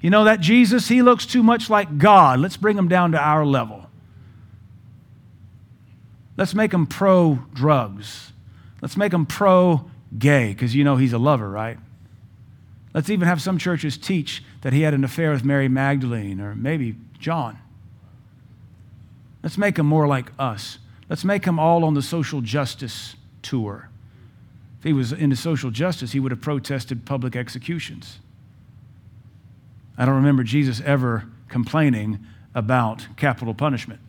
You 0.00 0.10
know 0.10 0.24
that 0.24 0.40
Jesus, 0.40 0.88
he 0.88 1.00
looks 1.00 1.26
too 1.26 1.44
much 1.44 1.70
like 1.70 1.96
God. 1.96 2.40
Let's 2.40 2.56
bring 2.56 2.76
him 2.76 2.88
down 2.88 3.12
to 3.12 3.20
our 3.20 3.46
level. 3.46 3.88
Let's 6.36 6.56
make 6.56 6.74
him 6.74 6.88
pro 6.88 7.38
drugs. 7.54 8.32
Let's 8.82 8.96
make 8.96 9.12
him 9.12 9.24
pro 9.24 9.88
gay, 10.18 10.48
because 10.48 10.74
you 10.74 10.82
know 10.82 10.96
he's 10.96 11.12
a 11.12 11.18
lover, 11.18 11.48
right? 11.48 11.78
Let's 12.94 13.10
even 13.10 13.28
have 13.28 13.40
some 13.40 13.58
churches 13.58 13.96
teach 13.96 14.42
that 14.62 14.72
he 14.72 14.82
had 14.82 14.92
an 14.92 15.04
affair 15.04 15.30
with 15.30 15.44
Mary 15.44 15.68
Magdalene 15.68 16.40
or 16.40 16.56
maybe 16.56 16.96
John. 17.20 17.60
Let's 19.44 19.56
make 19.56 19.78
him 19.78 19.86
more 19.86 20.08
like 20.08 20.32
us. 20.36 20.78
Let's 21.08 21.24
make 21.24 21.44
him 21.44 21.58
all 21.58 21.84
on 21.84 21.94
the 21.94 22.02
social 22.02 22.40
justice 22.40 23.16
tour. 23.42 23.88
If 24.78 24.84
he 24.84 24.92
was 24.92 25.12
into 25.12 25.36
social 25.36 25.70
justice, 25.70 26.12
he 26.12 26.20
would 26.20 26.32
have 26.32 26.40
protested 26.40 27.04
public 27.04 27.34
executions. 27.34 28.18
I 29.96 30.04
don't 30.04 30.16
remember 30.16 30.44
Jesus 30.44 30.80
ever 30.84 31.26
complaining 31.48 32.24
about 32.54 33.06
capital 33.16 33.54
punishment. 33.54 34.00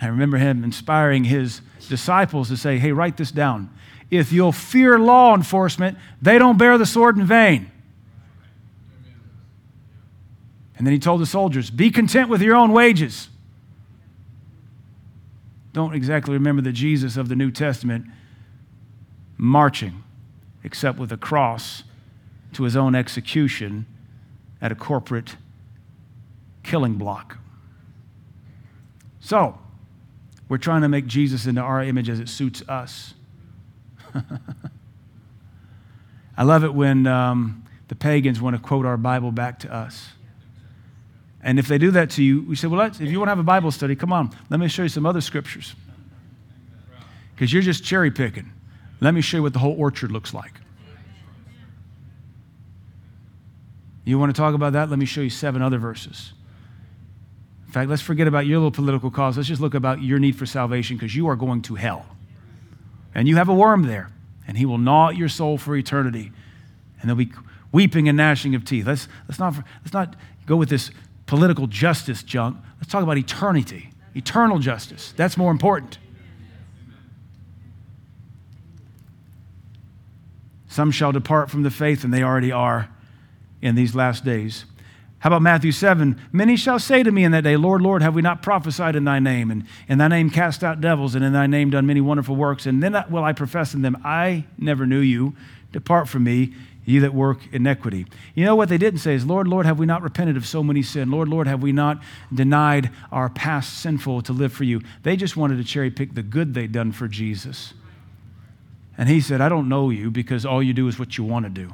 I 0.00 0.08
remember 0.08 0.36
him 0.36 0.64
inspiring 0.64 1.24
his 1.24 1.60
disciples 1.88 2.48
to 2.48 2.56
say, 2.56 2.78
hey, 2.78 2.92
write 2.92 3.16
this 3.16 3.30
down. 3.30 3.70
If 4.10 4.32
you'll 4.32 4.52
fear 4.52 4.98
law 4.98 5.34
enforcement, 5.34 5.96
they 6.20 6.38
don't 6.38 6.58
bear 6.58 6.76
the 6.76 6.84
sword 6.84 7.16
in 7.16 7.24
vain. 7.24 7.70
And 10.76 10.86
then 10.86 10.92
he 10.92 10.98
told 10.98 11.20
the 11.20 11.26
soldiers, 11.26 11.70
be 11.70 11.90
content 11.90 12.28
with 12.28 12.42
your 12.42 12.56
own 12.56 12.72
wages 12.72 13.28
don't 15.72 15.94
exactly 15.94 16.34
remember 16.34 16.62
the 16.62 16.72
Jesus 16.72 17.16
of 17.16 17.28
the 17.28 17.36
New 17.36 17.50
Testament 17.50 18.06
marching, 19.36 20.02
except 20.62 20.98
with 20.98 21.10
a 21.12 21.16
cross 21.16 21.84
to 22.52 22.64
his 22.64 22.76
own 22.76 22.94
execution 22.94 23.86
at 24.60 24.70
a 24.70 24.74
corporate 24.74 25.36
killing 26.62 26.94
block. 26.94 27.38
So, 29.20 29.58
we're 30.48 30.58
trying 30.58 30.82
to 30.82 30.88
make 30.88 31.06
Jesus 31.06 31.46
into 31.46 31.62
our 31.62 31.82
image 31.82 32.08
as 32.10 32.20
it 32.20 32.28
suits 32.28 32.62
us. 32.68 33.14
I 36.36 36.42
love 36.44 36.64
it 36.64 36.74
when 36.74 37.06
um, 37.06 37.64
the 37.88 37.94
pagans 37.94 38.40
want 38.40 38.56
to 38.56 38.62
quote 38.62 38.84
our 38.84 38.96
Bible 38.96 39.32
back 39.32 39.58
to 39.60 39.72
us. 39.72 40.10
And 41.42 41.58
if 41.58 41.66
they 41.66 41.78
do 41.78 41.90
that 41.92 42.10
to 42.10 42.22
you, 42.22 42.42
we 42.42 42.54
say, 42.54 42.68
well, 42.68 42.80
if 42.80 43.00
you 43.00 43.18
want 43.18 43.26
to 43.26 43.32
have 43.32 43.38
a 43.38 43.42
Bible 43.42 43.70
study, 43.72 43.96
come 43.96 44.12
on, 44.12 44.30
let 44.48 44.60
me 44.60 44.68
show 44.68 44.84
you 44.84 44.88
some 44.88 45.04
other 45.04 45.20
scriptures. 45.20 45.74
Because 47.34 47.52
you're 47.52 47.62
just 47.62 47.84
cherry 47.84 48.10
picking. 48.10 48.52
Let 49.00 49.14
me 49.14 49.20
show 49.20 49.38
you 49.38 49.42
what 49.42 49.52
the 49.52 49.58
whole 49.58 49.74
orchard 49.76 50.12
looks 50.12 50.32
like. 50.32 50.60
You 54.04 54.18
want 54.18 54.34
to 54.34 54.40
talk 54.40 54.54
about 54.54 54.72
that? 54.74 54.90
Let 54.90 54.98
me 54.98 55.06
show 55.06 55.20
you 55.20 55.30
seven 55.30 55.62
other 55.62 55.78
verses. 55.78 56.32
In 57.66 57.72
fact, 57.72 57.88
let's 57.88 58.02
forget 58.02 58.28
about 58.28 58.46
your 58.46 58.58
little 58.58 58.70
political 58.70 59.10
cause. 59.10 59.36
Let's 59.36 59.48
just 59.48 59.60
look 59.60 59.74
about 59.74 60.02
your 60.02 60.18
need 60.18 60.36
for 60.36 60.46
salvation 60.46 60.96
because 60.96 61.16
you 61.16 61.28
are 61.28 61.36
going 61.36 61.62
to 61.62 61.74
hell. 61.74 62.06
And 63.14 63.26
you 63.26 63.36
have 63.36 63.48
a 63.48 63.54
worm 63.54 63.84
there, 63.84 64.10
and 64.46 64.56
he 64.56 64.66
will 64.66 64.78
gnaw 64.78 65.10
at 65.10 65.16
your 65.16 65.28
soul 65.28 65.58
for 65.58 65.76
eternity. 65.76 66.32
And 67.00 67.08
there'll 67.08 67.16
be 67.16 67.32
weeping 67.72 68.08
and 68.08 68.16
gnashing 68.16 68.54
of 68.54 68.64
teeth. 68.64 68.86
Let's, 68.86 69.08
let's, 69.28 69.38
not, 69.38 69.54
let's 69.82 69.92
not 69.92 70.16
go 70.46 70.56
with 70.56 70.68
this 70.68 70.90
political 71.32 71.66
justice 71.66 72.22
junk. 72.22 72.58
Let's 72.76 72.92
talk 72.92 73.02
about 73.02 73.16
eternity, 73.16 73.90
eternal 74.14 74.58
justice. 74.58 75.14
That's 75.16 75.38
more 75.38 75.50
important. 75.50 75.96
Some 80.68 80.90
shall 80.90 81.10
depart 81.10 81.50
from 81.50 81.62
the 81.62 81.70
faith, 81.70 82.04
and 82.04 82.12
they 82.12 82.22
already 82.22 82.52
are 82.52 82.90
in 83.62 83.76
these 83.76 83.94
last 83.94 84.26
days. 84.26 84.66
How 85.20 85.30
about 85.30 85.40
Matthew 85.40 85.72
7? 85.72 86.20
Many 86.32 86.54
shall 86.54 86.78
say 86.78 87.02
to 87.02 87.10
me 87.10 87.24
in 87.24 87.32
that 87.32 87.44
day, 87.44 87.56
Lord, 87.56 87.80
Lord, 87.80 88.02
have 88.02 88.14
we 88.14 88.20
not 88.20 88.42
prophesied 88.42 88.94
in 88.94 89.04
thy 89.04 89.18
name? 89.18 89.50
And 89.50 89.64
in 89.88 89.96
thy 89.96 90.08
name 90.08 90.28
cast 90.28 90.62
out 90.62 90.82
devils, 90.82 91.14
and 91.14 91.24
in 91.24 91.32
thy 91.32 91.46
name 91.46 91.70
done 91.70 91.86
many 91.86 92.02
wonderful 92.02 92.36
works? 92.36 92.66
And 92.66 92.82
then 92.82 92.94
will 93.08 93.24
I 93.24 93.32
profess 93.32 93.72
in 93.72 93.80
them, 93.80 93.96
I 94.04 94.44
never 94.58 94.84
knew 94.84 95.00
you. 95.00 95.34
Depart 95.72 96.10
from 96.10 96.24
me, 96.24 96.52
ye 96.84 96.98
that 96.98 97.14
work 97.14 97.38
iniquity. 97.52 98.06
You 98.34 98.44
know 98.44 98.56
what 98.56 98.68
they 98.68 98.78
didn't 98.78 99.00
say 99.00 99.14
is, 99.14 99.24
Lord, 99.24 99.46
Lord, 99.46 99.66
have 99.66 99.78
we 99.78 99.86
not 99.86 100.02
repented 100.02 100.36
of 100.36 100.46
so 100.46 100.62
many 100.62 100.82
sin? 100.82 101.10
Lord, 101.10 101.28
Lord, 101.28 101.46
have 101.46 101.62
we 101.62 101.72
not 101.72 102.02
denied 102.34 102.90
our 103.10 103.28
past 103.28 103.78
sinful 103.78 104.22
to 104.22 104.32
live 104.32 104.52
for 104.52 104.64
you? 104.64 104.80
They 105.02 105.16
just 105.16 105.36
wanted 105.36 105.58
to 105.58 105.64
cherry 105.64 105.90
pick 105.90 106.14
the 106.14 106.22
good 106.22 106.54
they'd 106.54 106.72
done 106.72 106.92
for 106.92 107.06
Jesus. 107.06 107.74
And 108.98 109.08
he 109.08 109.20
said, 109.20 109.40
I 109.40 109.48
don't 109.48 109.68
know 109.68 109.90
you 109.90 110.10
because 110.10 110.44
all 110.44 110.62
you 110.62 110.72
do 110.72 110.88
is 110.88 110.98
what 110.98 111.16
you 111.16 111.24
want 111.24 111.46
to 111.46 111.50
do. 111.50 111.72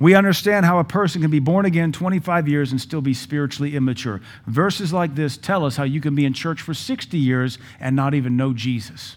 We 0.00 0.14
understand 0.14 0.64
how 0.64 0.78
a 0.78 0.84
person 0.84 1.22
can 1.22 1.30
be 1.30 1.40
born 1.40 1.66
again 1.66 1.90
25 1.90 2.46
years 2.48 2.70
and 2.70 2.80
still 2.80 3.00
be 3.00 3.14
spiritually 3.14 3.74
immature. 3.74 4.20
Verses 4.46 4.92
like 4.92 5.16
this 5.16 5.36
tell 5.36 5.64
us 5.64 5.76
how 5.76 5.84
you 5.84 6.00
can 6.00 6.14
be 6.14 6.24
in 6.24 6.32
church 6.32 6.62
for 6.62 6.72
60 6.72 7.18
years 7.18 7.58
and 7.80 7.96
not 7.96 8.14
even 8.14 8.36
know 8.36 8.52
Jesus. 8.52 9.16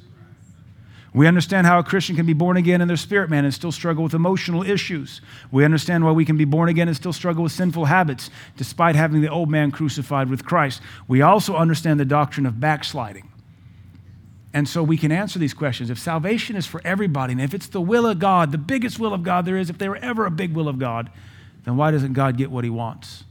We 1.13 1.27
understand 1.27 1.67
how 1.67 1.77
a 1.77 1.83
Christian 1.83 2.15
can 2.15 2.25
be 2.25 2.33
born 2.33 2.55
again 2.55 2.79
in 2.79 2.87
their 2.87 2.95
spirit 2.95 3.29
man 3.29 3.43
and 3.43 3.53
still 3.53 3.71
struggle 3.71 4.03
with 4.03 4.13
emotional 4.13 4.63
issues. 4.63 5.19
We 5.51 5.65
understand 5.65 6.05
why 6.05 6.11
we 6.11 6.23
can 6.23 6.37
be 6.37 6.45
born 6.45 6.69
again 6.69 6.87
and 6.87 6.95
still 6.95 7.11
struggle 7.11 7.43
with 7.43 7.51
sinful 7.51 7.85
habits 7.85 8.29
despite 8.55 8.95
having 8.95 9.21
the 9.21 9.27
old 9.27 9.49
man 9.49 9.71
crucified 9.71 10.29
with 10.29 10.45
Christ. 10.45 10.81
We 11.09 11.21
also 11.21 11.55
understand 11.55 11.99
the 11.99 12.05
doctrine 12.05 12.45
of 12.45 12.61
backsliding. 12.61 13.29
And 14.53 14.67
so 14.67 14.83
we 14.83 14.97
can 14.97 15.11
answer 15.11 15.37
these 15.37 15.53
questions. 15.53 15.89
If 15.89 15.99
salvation 15.99 16.55
is 16.55 16.65
for 16.65 16.81
everybody, 16.83 17.33
and 17.33 17.41
if 17.41 17.53
it's 17.53 17.67
the 17.67 17.81
will 17.81 18.05
of 18.05 18.19
God, 18.19 18.51
the 18.51 18.57
biggest 18.57 18.99
will 18.99 19.13
of 19.13 19.23
God 19.23 19.45
there 19.45 19.57
is, 19.57 19.69
if 19.69 19.77
there 19.77 19.89
were 19.89 19.97
ever 19.97 20.25
a 20.25 20.31
big 20.31 20.53
will 20.53 20.67
of 20.67 20.79
God, 20.79 21.09
then 21.65 21.77
why 21.77 21.91
doesn't 21.91 22.13
God 22.13 22.37
get 22.37 22.51
what 22.51 22.63
he 22.63 22.69
wants? 22.69 23.25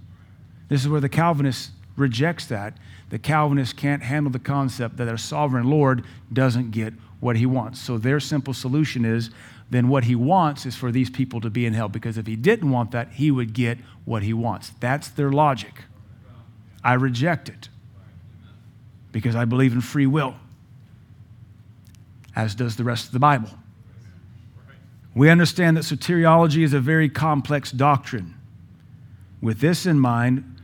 This 0.69 0.83
is 0.83 0.89
where 0.89 1.01
the 1.01 1.09
Calvinist 1.09 1.73
rejects 1.97 2.47
that. 2.47 2.75
The 3.11 3.19
Calvinist 3.19 3.77
can't 3.77 4.03
handle 4.03 4.31
the 4.31 4.39
concept 4.39 4.97
that 4.99 5.09
a 5.09 5.19
sovereign 5.19 5.69
Lord 5.69 6.05
doesn't 6.33 6.71
get 6.71 6.95
what 7.21 7.37
he 7.37 7.47
wants. 7.47 7.81
So 7.81 7.99
their 7.99 8.19
simple 8.19 8.55
solution 8.55 9.05
is 9.05 9.31
then 9.71 9.89
what 9.89 10.05
he 10.05 10.17
wants 10.17 10.67
is 10.67 10.75
for 10.75 10.91
these 10.91 11.11
people 11.11 11.41
to 11.43 11.51
be 11.51 11.65
in 11.65 11.75
hell 11.75 11.89
because 11.89 12.19
if 12.19 12.27
he 12.27 12.35
didn't 12.35 12.71
want 12.71 12.91
that, 12.91 13.13
he 13.13 13.31
would 13.31 13.53
get 13.53 13.79
what 14.05 14.23
he 14.23 14.33
wants. 14.33 14.73
That's 14.81 15.09
their 15.09 15.31
logic. 15.31 15.85
I 16.83 16.95
reject 16.95 17.49
it 17.49 17.69
because 19.13 19.37
I 19.37 19.45
believe 19.45 19.73
in 19.73 19.81
free 19.81 20.07
will, 20.07 20.35
as 22.35 22.55
does 22.55 22.77
the 22.77 22.85
rest 22.85 23.07
of 23.07 23.13
the 23.13 23.19
Bible. 23.19 23.51
We 25.15 25.29
understand 25.29 25.77
that 25.77 25.85
soteriology 25.85 26.63
is 26.63 26.73
a 26.73 26.81
very 26.81 27.09
complex 27.09 27.71
doctrine. 27.71 28.35
With 29.41 29.61
this 29.61 29.87
in 29.87 29.99
mind, 29.99 30.57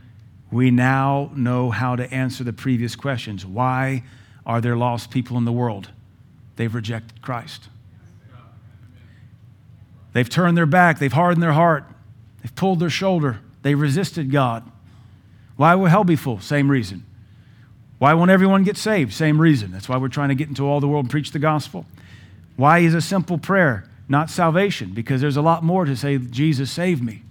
we 0.51 0.71
now 0.71 1.31
know 1.35 1.69
how 1.71 1.95
to 1.95 2.11
answer 2.13 2.43
the 2.43 2.53
previous 2.53 2.95
questions. 2.95 3.45
Why 3.45 4.03
are 4.45 4.61
there 4.61 4.77
lost 4.77 5.11
people 5.11 5.37
in 5.37 5.45
the 5.45 5.51
world? 5.51 5.91
They've 6.57 6.73
rejected 6.73 7.21
Christ. 7.21 7.69
They've 10.13 10.29
turned 10.29 10.57
their 10.57 10.65
back, 10.65 10.99
they've 10.99 11.13
hardened 11.13 11.43
their 11.43 11.53
heart, 11.53 11.85
they've 12.41 12.55
pulled 12.55 12.79
their 12.79 12.89
shoulder, 12.89 13.39
they 13.61 13.75
resisted 13.75 14.31
God. 14.31 14.69
Why 15.55 15.75
will 15.75 15.85
hell 15.85 16.03
be 16.03 16.15
full? 16.15 16.39
Same 16.39 16.69
reason. 16.69 17.05
Why 17.99 18.13
won't 18.13 18.29
everyone 18.29 18.63
get 18.63 18.77
saved? 18.77 19.13
Same 19.13 19.41
reason. 19.41 19.71
That's 19.71 19.89
why 19.89 19.97
we're 19.97 20.07
trying 20.07 20.29
to 20.29 20.35
get 20.35 20.49
into 20.49 20.67
all 20.67 20.79
the 20.79 20.87
world 20.87 21.05
and 21.05 21.11
preach 21.11 21.31
the 21.31 21.39
gospel. 21.39 21.85
Why 22.55 22.79
is 22.79 22.93
a 22.93 23.01
simple 23.01 23.37
prayer 23.37 23.89
not 24.07 24.29
salvation? 24.29 24.93
Because 24.93 25.19
there's 25.19 25.37
a 25.37 25.41
lot 25.41 25.63
more 25.63 25.85
to 25.85 25.95
say, 25.95 26.17
Jesus, 26.17 26.71
save 26.71 27.01
me. 27.01 27.23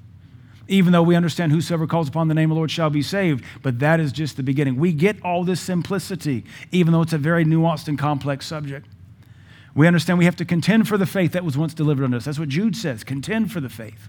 Even 0.68 0.92
though 0.92 1.02
we 1.02 1.14
understand 1.14 1.52
whosoever 1.52 1.86
calls 1.86 2.08
upon 2.08 2.26
the 2.26 2.34
name 2.34 2.50
of 2.50 2.56
the 2.56 2.58
Lord 2.58 2.72
shall 2.72 2.90
be 2.90 3.02
saved, 3.02 3.44
but 3.62 3.78
that 3.78 4.00
is 4.00 4.10
just 4.10 4.36
the 4.36 4.42
beginning. 4.42 4.76
We 4.76 4.92
get 4.92 5.22
all 5.22 5.44
this 5.44 5.60
simplicity, 5.60 6.44
even 6.72 6.92
though 6.92 7.02
it's 7.02 7.12
a 7.12 7.18
very 7.18 7.44
nuanced 7.44 7.86
and 7.86 7.96
complex 7.96 8.46
subject. 8.46 8.86
We 9.76 9.86
understand 9.86 10.18
we 10.18 10.24
have 10.24 10.36
to 10.36 10.44
contend 10.44 10.88
for 10.88 10.96
the 10.96 11.06
faith 11.06 11.32
that 11.32 11.44
was 11.44 11.56
once 11.56 11.74
delivered 11.74 12.04
unto 12.04 12.16
us. 12.16 12.24
That's 12.24 12.38
what 12.38 12.48
Jude 12.48 12.74
says 12.74 13.04
contend 13.04 13.52
for 13.52 13.60
the 13.60 13.68
faith. 13.68 14.08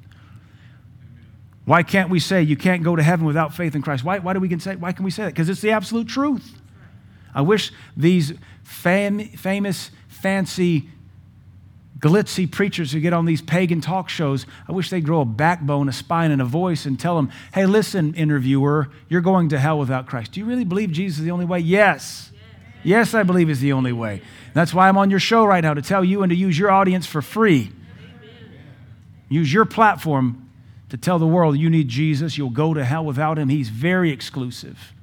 Why 1.65 1.83
can't 1.83 2.09
we 2.09 2.21
say 2.21 2.41
you 2.41 2.55
can't 2.55 2.81
go 2.81 2.95
to 2.95 3.03
heaven 3.03 3.25
without 3.25 3.53
faith 3.53 3.75
in 3.75 3.81
Christ? 3.81 4.05
Why, 4.05 4.19
why, 4.19 4.31
do 4.31 4.39
we 4.39 4.47
can 4.47 4.61
say, 4.61 4.77
why 4.77 4.93
can 4.93 5.03
we 5.03 5.11
say 5.11 5.23
that? 5.23 5.33
Because 5.33 5.49
it's 5.49 5.59
the 5.59 5.71
absolute 5.71 6.07
truth. 6.07 6.61
I 7.35 7.41
wish 7.41 7.73
these 7.97 8.33
fam- 8.63 9.19
famous, 9.19 9.91
fancy, 10.07 10.89
glitzy 11.99 12.49
preachers 12.49 12.93
who 12.93 13.01
get 13.01 13.11
on 13.11 13.25
these 13.25 13.41
pagan 13.41 13.81
talk 13.81 14.07
shows, 14.07 14.45
I 14.69 14.71
wish 14.71 14.89
they'd 14.89 15.03
grow 15.03 15.21
a 15.21 15.25
backbone, 15.25 15.89
a 15.89 15.93
spine, 15.93 16.31
and 16.31 16.41
a 16.41 16.45
voice 16.45 16.85
and 16.85 16.97
tell 16.97 17.17
them, 17.17 17.29
hey, 17.53 17.65
listen, 17.65 18.13
interviewer, 18.13 18.89
you're 19.09 19.21
going 19.21 19.49
to 19.49 19.59
hell 19.59 19.77
without 19.77 20.07
Christ. 20.07 20.31
Do 20.31 20.39
you 20.39 20.45
really 20.45 20.63
believe 20.63 20.91
Jesus 20.91 21.19
is 21.19 21.25
the 21.25 21.31
only 21.31 21.45
way? 21.45 21.59
Yes. 21.59 22.31
Yes, 22.83 23.13
I 23.13 23.23
believe 23.23 23.49
is 23.49 23.59
the 23.59 23.73
only 23.73 23.91
way. 23.91 24.21
That's 24.57 24.73
why 24.73 24.89
I'm 24.89 24.97
on 24.97 25.11
your 25.11 25.19
show 25.19 25.45
right 25.45 25.61
now 25.61 25.75
to 25.75 25.83
tell 25.83 26.03
you 26.03 26.23
and 26.23 26.31
to 26.31 26.35
use 26.35 26.57
your 26.57 26.71
audience 26.71 27.05
for 27.05 27.21
free. 27.21 27.71
Use 29.29 29.53
your 29.53 29.65
platform 29.65 30.49
to 30.89 30.97
tell 30.97 31.19
the 31.19 31.27
world 31.27 31.59
you 31.59 31.69
need 31.69 31.89
Jesus, 31.89 32.39
you'll 32.39 32.49
go 32.49 32.73
to 32.73 32.83
hell 32.83 33.05
without 33.05 33.37
him. 33.37 33.49
He's 33.49 33.69
very 33.69 34.09
exclusive. 34.09 34.95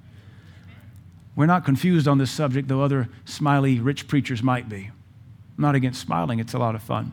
We're 1.36 1.46
not 1.46 1.64
confused 1.64 2.08
on 2.08 2.18
this 2.18 2.32
subject, 2.32 2.66
though 2.66 2.82
other 2.82 3.08
smiley, 3.26 3.78
rich 3.78 4.08
preachers 4.08 4.42
might 4.42 4.68
be. 4.68 4.90
I'm 5.56 5.62
not 5.62 5.76
against 5.76 6.00
smiling, 6.00 6.40
it's 6.40 6.54
a 6.54 6.58
lot 6.58 6.74
of 6.74 6.82
fun. 6.82 7.12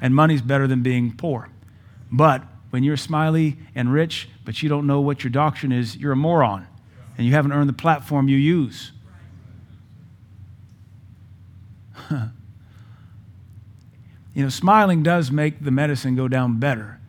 And 0.00 0.14
money's 0.14 0.40
better 0.40 0.66
than 0.66 0.82
being 0.82 1.14
poor. 1.14 1.50
But 2.10 2.42
when 2.70 2.84
you're 2.84 2.96
smiley 2.96 3.58
and 3.74 3.92
rich, 3.92 4.30
but 4.46 4.62
you 4.62 4.70
don't 4.70 4.86
know 4.86 5.02
what 5.02 5.24
your 5.24 5.30
doctrine 5.30 5.72
is, 5.72 5.94
you're 5.94 6.12
a 6.12 6.16
moron. 6.16 6.68
And 7.18 7.26
you 7.26 7.34
haven't 7.34 7.52
earned 7.52 7.68
the 7.68 7.74
platform 7.74 8.28
you 8.28 8.38
use. 8.38 8.92
you 14.34 14.42
know, 14.42 14.48
smiling 14.48 15.02
does 15.02 15.30
make 15.30 15.62
the 15.64 15.70
medicine 15.70 16.16
go 16.16 16.28
down 16.28 16.58
better. 16.58 17.00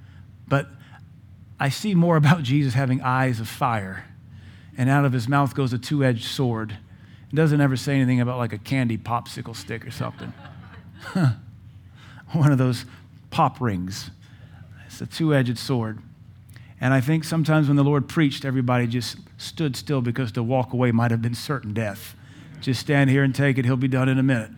But 0.47 0.67
I 1.59 1.69
see 1.69 1.95
more 1.95 2.15
about 2.17 2.43
Jesus 2.43 2.73
having 2.73 3.01
eyes 3.01 3.39
of 3.39 3.47
fire, 3.47 4.05
and 4.77 4.89
out 4.89 5.05
of 5.05 5.13
his 5.13 5.27
mouth 5.27 5.55
goes 5.55 5.73
a 5.73 5.77
two 5.77 6.03
edged 6.03 6.25
sword. 6.25 6.77
It 7.31 7.35
doesn't 7.35 7.59
ever 7.59 7.75
say 7.75 7.95
anything 7.95 8.21
about 8.21 8.37
like 8.37 8.53
a 8.53 8.57
candy 8.57 8.97
popsicle 8.97 9.55
stick 9.55 9.85
or 9.85 9.91
something. 9.91 10.31
One 12.31 12.51
of 12.51 12.57
those 12.57 12.85
pop 13.29 13.59
rings. 13.59 14.11
It's 14.85 15.01
a 15.01 15.05
two 15.05 15.33
edged 15.33 15.57
sword. 15.57 15.99
And 16.79 16.93
I 16.93 17.01
think 17.01 17.23
sometimes 17.23 17.67
when 17.67 17.75
the 17.75 17.83
Lord 17.83 18.07
preached, 18.07 18.45
everybody 18.45 18.87
just 18.87 19.17
stood 19.37 19.75
still 19.75 20.01
because 20.01 20.31
to 20.33 20.43
walk 20.43 20.73
away 20.73 20.91
might 20.91 21.11
have 21.11 21.21
been 21.21 21.33
certain 21.33 21.73
death. 21.73 22.15
Just 22.61 22.79
stand 22.79 23.09
here 23.09 23.23
and 23.23 23.33
take 23.33 23.57
it, 23.57 23.65
he'll 23.65 23.77
be 23.77 23.87
done 23.87 24.09
in 24.09 24.19
a 24.19 24.23
minute. 24.23 24.51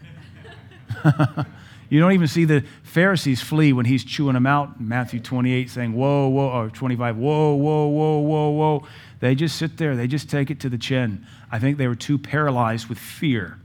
You 1.90 2.00
don't 2.00 2.12
even 2.12 2.28
see 2.28 2.46
the 2.46 2.64
Pharisees 2.84 3.42
flee 3.42 3.74
when 3.74 3.86
he's 3.86 4.04
chewing 4.04 4.36
them 4.36 4.46
out. 4.46 4.80
Matthew 4.80 5.20
28 5.20 5.70
saying, 5.72 5.94
whoa, 5.94 6.28
whoa, 6.28 6.50
or 6.50 6.70
25, 6.70 7.18
whoa, 7.18 7.56
whoa, 7.56 7.88
whoa, 7.88 8.20
whoa, 8.20 8.50
whoa. 8.52 8.88
They 9.20 9.34
just 9.34 9.58
sit 9.58 9.78
there. 9.78 9.96
They 9.96 10.08
just 10.08 10.30
take 10.30 10.52
it 10.52 10.60
to 10.60 10.70
the 10.70 10.78
chin. 10.78 11.26
I 11.52 11.58
think 11.58 11.78
they 11.78 11.88
were 11.88 11.96
too 11.96 12.20
paralyzed 12.20 12.90
with 12.90 13.00
fear 13.00 13.60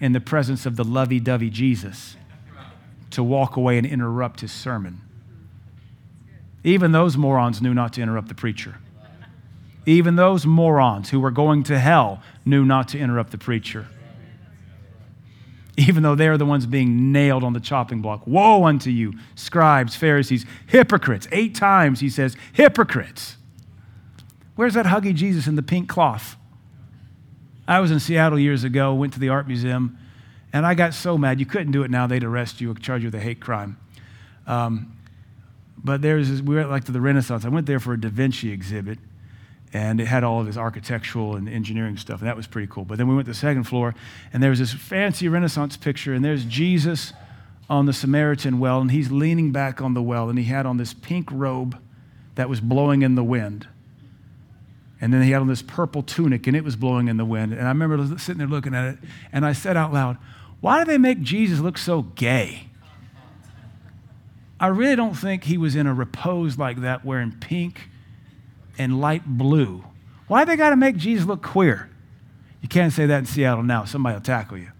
in 0.00 0.12
the 0.12 0.20
presence 0.20 0.64
of 0.64 0.76
the 0.76 0.84
lovey 0.84 1.20
dovey 1.20 1.50
Jesus 1.50 2.16
to 3.10 3.22
walk 3.22 3.56
away 3.56 3.76
and 3.76 3.86
interrupt 3.86 4.40
his 4.40 4.52
sermon. 4.52 5.02
Even 6.64 6.92
those 6.92 7.16
morons 7.16 7.60
knew 7.60 7.74
not 7.74 7.92
to 7.92 8.02
interrupt 8.02 8.28
the 8.28 8.34
preacher. 8.34 8.76
Even 9.84 10.16
those 10.16 10.46
morons 10.46 11.10
who 11.10 11.20
were 11.20 11.30
going 11.30 11.62
to 11.64 11.78
hell 11.78 12.22
knew 12.44 12.64
not 12.64 12.88
to 12.88 12.98
interrupt 12.98 13.30
the 13.30 13.38
preacher 13.38 13.86
even 15.76 16.02
though 16.02 16.14
they're 16.14 16.38
the 16.38 16.46
ones 16.46 16.66
being 16.66 17.12
nailed 17.12 17.44
on 17.44 17.52
the 17.52 17.60
chopping 17.60 18.00
block. 18.00 18.26
Woe 18.26 18.64
unto 18.64 18.90
you, 18.90 19.14
scribes, 19.34 19.94
Pharisees, 19.94 20.46
hypocrites. 20.66 21.28
Eight 21.32 21.54
times 21.54 22.00
he 22.00 22.08
says, 22.08 22.36
hypocrites. 22.52 23.36
Where's 24.54 24.74
that 24.74 24.86
huggy 24.86 25.14
Jesus 25.14 25.46
in 25.46 25.56
the 25.56 25.62
pink 25.62 25.88
cloth? 25.88 26.36
I 27.68 27.80
was 27.80 27.90
in 27.90 28.00
Seattle 28.00 28.38
years 28.38 28.64
ago, 28.64 28.94
went 28.94 29.12
to 29.14 29.20
the 29.20 29.28
art 29.28 29.46
museum, 29.46 29.98
and 30.52 30.64
I 30.64 30.74
got 30.74 30.94
so 30.94 31.18
mad. 31.18 31.40
You 31.40 31.46
couldn't 31.46 31.72
do 31.72 31.82
it 31.82 31.90
now, 31.90 32.06
they'd 32.06 32.24
arrest 32.24 32.60
you, 32.60 32.74
charge 32.76 33.02
you 33.02 33.08
with 33.08 33.14
a 33.16 33.20
hate 33.20 33.40
crime. 33.40 33.76
Um, 34.46 34.96
but 35.76 36.00
there's 36.00 36.42
we 36.42 36.54
were 36.54 36.64
like 36.64 36.84
to 36.84 36.92
the 36.92 37.00
Renaissance. 37.00 37.44
I 37.44 37.48
went 37.48 37.66
there 37.66 37.80
for 37.80 37.92
a 37.92 38.00
Da 38.00 38.08
Vinci 38.08 38.50
exhibit 38.50 38.98
and 39.72 40.00
it 40.00 40.06
had 40.06 40.24
all 40.24 40.40
of 40.40 40.46
his 40.46 40.56
architectural 40.56 41.36
and 41.36 41.48
engineering 41.48 41.96
stuff, 41.96 42.20
and 42.20 42.28
that 42.28 42.36
was 42.36 42.46
pretty 42.46 42.68
cool. 42.70 42.84
But 42.84 42.98
then 42.98 43.08
we 43.08 43.14
went 43.14 43.26
to 43.26 43.32
the 43.32 43.38
second 43.38 43.64
floor, 43.64 43.94
and 44.32 44.42
there 44.42 44.50
was 44.50 44.58
this 44.58 44.72
fancy 44.72 45.28
Renaissance 45.28 45.76
picture, 45.76 46.14
and 46.14 46.24
there's 46.24 46.44
Jesus 46.44 47.12
on 47.68 47.86
the 47.86 47.92
Samaritan 47.92 48.58
well, 48.58 48.80
and 48.80 48.90
he's 48.90 49.10
leaning 49.10 49.52
back 49.52 49.80
on 49.80 49.94
the 49.94 50.02
well, 50.02 50.28
and 50.28 50.38
he 50.38 50.44
had 50.44 50.66
on 50.66 50.76
this 50.76 50.94
pink 50.94 51.28
robe 51.32 51.78
that 52.36 52.48
was 52.48 52.60
blowing 52.60 53.02
in 53.02 53.16
the 53.16 53.24
wind. 53.24 53.66
And 55.00 55.12
then 55.12 55.22
he 55.22 55.32
had 55.32 55.42
on 55.42 55.48
this 55.48 55.62
purple 55.62 56.02
tunic, 56.02 56.46
and 56.46 56.56
it 56.56 56.64
was 56.64 56.76
blowing 56.76 57.08
in 57.08 57.16
the 57.16 57.24
wind. 57.24 57.52
And 57.52 57.62
I 57.62 57.68
remember 57.68 58.18
sitting 58.18 58.38
there 58.38 58.46
looking 58.46 58.74
at 58.74 58.94
it, 58.94 58.98
and 59.32 59.44
I 59.44 59.52
said 59.52 59.76
out 59.76 59.92
loud, 59.92 60.16
Why 60.60 60.84
do 60.84 60.90
they 60.90 60.98
make 60.98 61.20
Jesus 61.20 61.60
look 61.60 61.76
so 61.76 62.02
gay? 62.02 62.68
I 64.58 64.68
really 64.68 64.96
don't 64.96 65.14
think 65.14 65.44
he 65.44 65.58
was 65.58 65.76
in 65.76 65.86
a 65.86 65.92
repose 65.92 66.56
like 66.56 66.80
that 66.80 67.04
wearing 67.04 67.32
pink 67.32 67.90
and 68.78 69.00
light 69.00 69.24
blue. 69.26 69.84
Why 70.28 70.44
they 70.44 70.56
got 70.56 70.70
to 70.70 70.76
make 70.76 70.96
Jesus 70.96 71.26
look 71.26 71.42
queer? 71.42 71.88
You 72.60 72.68
can't 72.68 72.92
say 72.92 73.06
that 73.06 73.18
in 73.18 73.26
Seattle 73.26 73.62
now. 73.62 73.84
Somebody 73.84 74.14
will 74.14 74.22
tackle 74.22 74.58
you. 74.58 74.70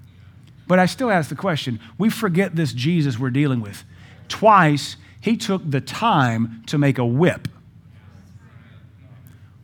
But 0.67 0.79
I 0.79 0.87
still 0.87 1.11
ask 1.11 1.29
the 1.29 1.37
question 1.37 1.79
we 1.99 2.11
forget 2.11 2.57
this 2.57 2.73
Jesus 2.73 3.19
we're 3.19 3.31
dealing 3.31 3.61
with. 3.61 3.85
Twice, 4.29 4.97
he 5.21 5.37
took 5.37 5.69
the 5.69 5.81
time 5.81 6.63
to 6.67 6.79
make 6.79 6.99
a 6.99 7.07
whip, 7.07 7.49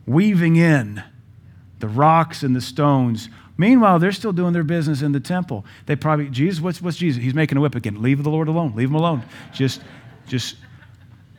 weaving 0.07 0.57
in 0.57 1.03
the 1.81 1.89
rocks 1.89 2.45
and 2.45 2.55
the 2.55 2.61
stones. 2.61 3.29
Meanwhile, 3.59 3.99
they're 3.99 4.13
still 4.13 4.33
doing 4.33 4.53
their 4.53 4.63
business 4.63 5.03
in 5.03 5.13
the 5.13 5.21
temple. 5.21 5.65
They 5.87 5.97
probably, 5.97 6.29
Jesus, 6.29 6.61
what's, 6.61 6.81
what's 6.81 6.97
Jesus? 6.97 7.23
He's 7.23 7.35
making 7.35 7.59
a 7.59 7.61
whip 7.61 7.75
again. 7.75 8.01
Leave 8.01 8.23
the 8.23 8.31
Lord 8.31 8.49
alone. 8.49 8.75
Leave 8.77 8.89
him 8.89 8.95
alone. 8.95 9.23
Just, 9.53 9.83
just, 10.27 10.57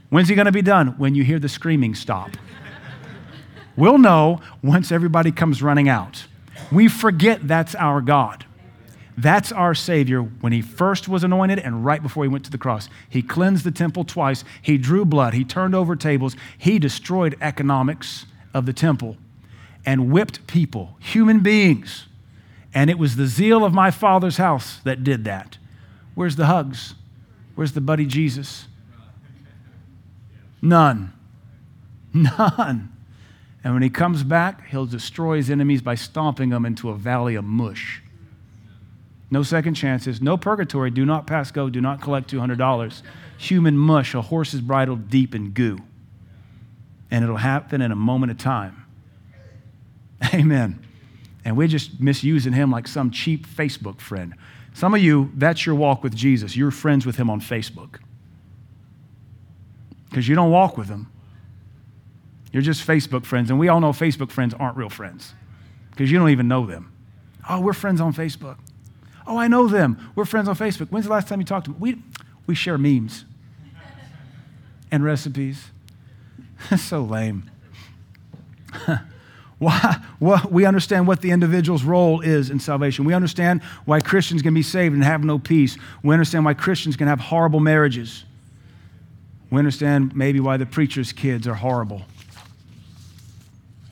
when's 0.10 0.28
he 0.28 0.36
going 0.36 0.46
to 0.46 0.52
be 0.52 0.62
done? 0.62 0.90
When 0.98 1.16
you 1.16 1.24
hear 1.24 1.40
the 1.40 1.50
screaming 1.50 1.96
stop. 1.96 2.32
We'll 3.76 3.98
know 3.98 4.40
once 4.62 4.92
everybody 4.92 5.32
comes 5.32 5.62
running 5.62 5.90
out. 5.90 6.26
We 6.72 6.88
forget 6.88 7.48
that's 7.48 7.76
our 7.76 8.02
God. 8.02 8.46
That's 9.18 9.52
our 9.52 9.76
Savior 9.76 10.22
when 10.22 10.54
He 10.54 10.62
first 10.62 11.08
was 11.08 11.24
anointed 11.24 11.60
and 11.60 11.86
right 11.86 12.02
before 12.02 12.24
He 12.24 12.28
went 12.28 12.46
to 12.46 12.52
the 12.52 12.58
cross. 12.58 12.90
He 13.10 13.22
cleansed 13.22 13.64
the 13.64 13.72
temple 13.72 14.04
twice. 14.04 14.44
He 14.62 14.78
drew 14.78 15.06
blood. 15.06 15.34
He 15.34 15.44
turned 15.44 15.76
over 15.76 15.96
tables. 15.96 16.36
He 16.58 16.80
destroyed 16.80 17.38
economics 17.42 18.26
of 18.54 18.66
the 18.66 18.74
temple 18.74 19.18
and 19.86 20.12
whipped 20.12 20.48
people, 20.48 20.96
human 21.00 21.42
beings. 21.42 22.08
And 22.74 22.90
it 22.90 22.98
was 22.98 23.16
the 23.16 23.28
zeal 23.28 23.64
of 23.64 23.74
my 23.74 23.92
Father's 23.92 24.38
house 24.38 24.80
that 24.84 25.04
did 25.04 25.26
that. 25.26 25.58
Where's 26.16 26.36
the 26.36 26.48
hugs? 26.48 26.96
Where's 27.56 27.74
the 27.74 27.82
buddy 27.82 28.06
Jesus? 28.06 28.66
None. 30.62 31.14
None. 32.14 32.93
And 33.64 33.74
when 33.74 33.84
he 33.84 33.90
comes 33.90 34.24
back, 34.24 34.68
he'll 34.68 34.86
destroy 34.86 35.38
his 35.38 35.50
enemies 35.50 35.82
by 35.82 35.96
stomping 35.96 36.50
them 36.50 36.66
into 36.66 36.90
a 36.90 36.96
valley 36.96 37.36
of 37.36 37.46
mush. 37.46 38.02
No 39.32 39.42
second 39.42 39.76
chances, 39.76 40.22
no 40.22 40.38
purgatory, 40.38 40.92
do 40.92 41.06
not 41.06 41.26
pass 41.26 41.50
go, 41.50 41.70
do 41.70 41.82
not 41.82 42.02
collect 42.02 42.32
$200. 42.32 43.02
Human 43.38 43.78
mush, 43.78 44.14
a 44.14 44.22
horse's 44.22 44.62
bridle 44.62 44.96
deep 44.96 45.34
in 45.34 45.52
goo. 45.52 45.80
And 47.10 47.24
it'll 47.24 47.38
happen 47.38 47.82
in 47.82 47.92
a 47.92 47.96
moment 47.96 48.32
of 48.32 48.38
time. 48.38 48.86
Amen. 50.34 50.86
And 51.46 51.58
we're 51.58 51.68
just 51.68 52.00
misusing 52.00 52.54
him 52.54 52.70
like 52.70 52.88
some 52.88 53.12
cheap 53.12 53.48
Facebook 53.48 54.00
friend. 54.00 54.36
Some 54.74 54.94
of 54.94 55.02
you, 55.02 55.32
that's 55.36 55.66
your 55.66 55.76
walk 55.76 56.04
with 56.04 56.16
Jesus. 56.16 56.56
You're 56.56 56.72
friends 56.72 57.06
with 57.06 57.16
him 57.16 57.30
on 57.30 57.42
Facebook. 57.42 58.00
Because 60.10 60.28
you 60.28 60.36
don't 60.36 60.52
walk 60.52 60.78
with 60.78 60.90
him. 60.90 61.08
You're 62.54 62.62
just 62.62 62.88
Facebook 62.88 63.26
friends. 63.26 63.50
And 63.50 63.60
we 63.60 63.68
all 63.68 63.82
know 63.82 63.92
Facebook 63.92 64.32
friends 64.32 64.54
aren't 64.54 64.78
real 64.78 64.90
friends 64.90 65.34
because 65.90 66.10
you 66.10 66.20
don't 66.20 66.30
even 66.30 66.48
know 66.48 66.66
them. 66.66 66.94
Oh, 67.50 67.60
we're 67.60 67.74
friends 67.74 68.00
on 68.00 68.14
Facebook. 68.14 68.58
Oh, 69.26 69.38
I 69.38 69.48
know 69.48 69.68
them. 69.68 70.12
We're 70.16 70.26
friends 70.26 70.48
on 70.48 70.56
Facebook. 70.56 70.90
When's 70.90 71.06
the 71.06 71.12
last 71.12 71.28
time 71.28 71.40
you 71.40 71.46
talked 71.46 71.66
to 71.66 71.72
them? 71.72 71.80
We, 71.80 72.02
we 72.46 72.56
share 72.56 72.78
memes 72.78 73.26
and 74.92 75.04
recipes. 75.04 75.66
so 76.78 77.02
lame. 77.02 77.50
Why, 79.60 79.98
well, 80.20 80.46
we 80.52 80.66
understand 80.66 81.08
what 81.08 81.22
the 81.22 81.32
individual's 81.32 81.84
role 81.84 82.22
is 82.22 82.50
in 82.50 82.60
salvation. 82.60 83.06
We 83.06 83.14
understand 83.14 83.64
why 83.86 84.02
Christians 84.02 84.42
can 84.42 84.54
be 84.54 84.64
saved 84.64 84.94
and 84.94 85.02
have 85.04 85.24
no 85.24 85.40
peace. 85.40 85.78
We 86.04 86.14
understand 86.14 86.44
why 86.44 86.54
Christians 86.54 86.98
can 86.98 87.08
have 87.08 87.22
horrible 87.22 87.62
marriages. 87.62 88.26
We 89.52 89.60
understand 89.60 90.18
maybe 90.18 90.42
why 90.42 90.58
the 90.58 90.66
preacher's 90.66 91.14
kids 91.14 91.48
are 91.48 91.54
horrible. 91.54 92.02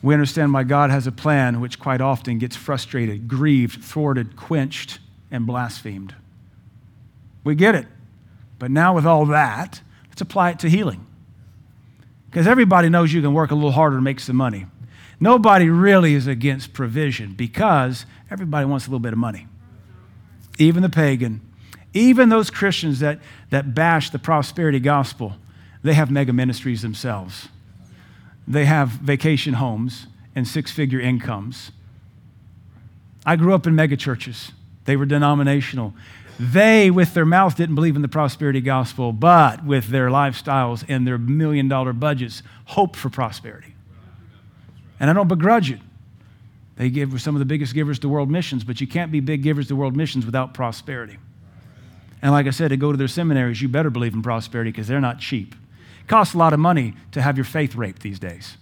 We 0.02 0.14
understand 0.14 0.52
why 0.52 0.64
God 0.64 0.90
has 0.90 1.06
a 1.06 1.12
plan 1.12 1.60
which 1.60 1.78
quite 1.78 2.00
often 2.00 2.38
gets 2.38 2.56
frustrated, 2.56 3.28
grieved, 3.28 3.82
thwarted, 3.82 4.36
quenched, 4.36 4.98
and 5.30 5.46
blasphemed. 5.46 6.14
We 7.44 7.54
get 7.54 7.74
it. 7.74 7.86
But 8.58 8.70
now, 8.70 8.94
with 8.94 9.06
all 9.06 9.26
that, 9.26 9.80
let's 10.08 10.20
apply 10.20 10.50
it 10.50 10.58
to 10.60 10.68
healing. 10.68 11.06
Because 12.30 12.46
everybody 12.46 12.88
knows 12.88 13.12
you 13.12 13.22
can 13.22 13.34
work 13.34 13.50
a 13.50 13.54
little 13.54 13.72
harder 13.72 13.96
to 13.96 14.02
make 14.02 14.20
some 14.20 14.36
money. 14.36 14.66
Nobody 15.20 15.68
really 15.68 16.14
is 16.14 16.26
against 16.26 16.72
provision 16.72 17.34
because 17.34 18.06
everybody 18.30 18.66
wants 18.66 18.86
a 18.86 18.90
little 18.90 19.00
bit 19.00 19.12
of 19.12 19.18
money. 19.18 19.46
Even 20.58 20.82
the 20.82 20.88
pagan, 20.88 21.40
even 21.94 22.28
those 22.28 22.50
Christians 22.50 23.00
that, 23.00 23.20
that 23.50 23.74
bash 23.74 24.10
the 24.10 24.18
prosperity 24.18 24.80
gospel, 24.80 25.36
they 25.82 25.94
have 25.94 26.10
mega 26.10 26.32
ministries 26.32 26.82
themselves. 26.82 27.48
They 28.46 28.64
have 28.64 28.88
vacation 28.88 29.54
homes 29.54 30.06
and 30.34 30.46
six 30.46 30.70
figure 30.70 31.00
incomes. 31.00 31.72
I 33.24 33.36
grew 33.36 33.54
up 33.54 33.66
in 33.66 33.74
mega 33.74 33.96
churches, 33.96 34.52
they 34.84 34.96
were 34.96 35.06
denominational. 35.06 35.94
They, 36.40 36.90
with 36.90 37.14
their 37.14 37.26
mouth, 37.26 37.56
didn't 37.56 37.74
believe 37.74 37.94
in 37.94 38.02
the 38.02 38.08
prosperity 38.08 38.60
gospel, 38.60 39.12
but 39.12 39.64
with 39.64 39.88
their 39.88 40.08
lifestyles 40.08 40.84
and 40.88 41.06
their 41.06 41.18
million 41.18 41.68
dollar 41.68 41.92
budgets, 41.92 42.42
hoped 42.64 42.96
for 42.96 43.10
prosperity. 43.10 43.74
And 44.98 45.10
I 45.10 45.12
don't 45.12 45.28
begrudge 45.28 45.70
it. 45.70 45.80
They 46.76 46.90
give 46.90 47.20
some 47.20 47.36
of 47.36 47.38
the 47.38 47.44
biggest 47.44 47.74
givers 47.74 47.98
to 48.00 48.08
world 48.08 48.30
missions, 48.30 48.64
but 48.64 48.80
you 48.80 48.86
can't 48.86 49.12
be 49.12 49.20
big 49.20 49.42
givers 49.42 49.68
to 49.68 49.76
world 49.76 49.94
missions 49.94 50.24
without 50.24 50.54
prosperity. 50.54 51.18
And 52.22 52.32
like 52.32 52.46
I 52.46 52.50
said, 52.50 52.68
to 52.68 52.76
go 52.76 52.92
to 52.92 52.98
their 52.98 53.08
seminaries, 53.08 53.60
you 53.60 53.68
better 53.68 53.90
believe 53.90 54.14
in 54.14 54.22
prosperity 54.22 54.70
because 54.70 54.88
they're 54.88 55.00
not 55.00 55.18
cheap. 55.18 55.54
Costs 56.12 56.34
a 56.34 56.36
lot 56.36 56.52
of 56.52 56.60
money 56.60 56.92
to 57.12 57.22
have 57.22 57.38
your 57.38 57.44
faith 57.46 57.74
raped 57.74 58.02
these 58.02 58.18
days. 58.18 58.58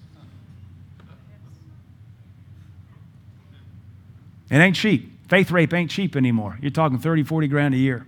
It 4.49 4.55
ain't 4.55 4.77
cheap. 4.77 5.11
Faith 5.29 5.51
rape 5.51 5.75
ain't 5.75 5.91
cheap 5.91 6.15
anymore. 6.15 6.57
You're 6.63 6.71
talking 6.71 7.01
30, 7.01 7.25
40 7.25 7.49
grand 7.49 7.75
a 7.75 7.77
year 7.77 8.07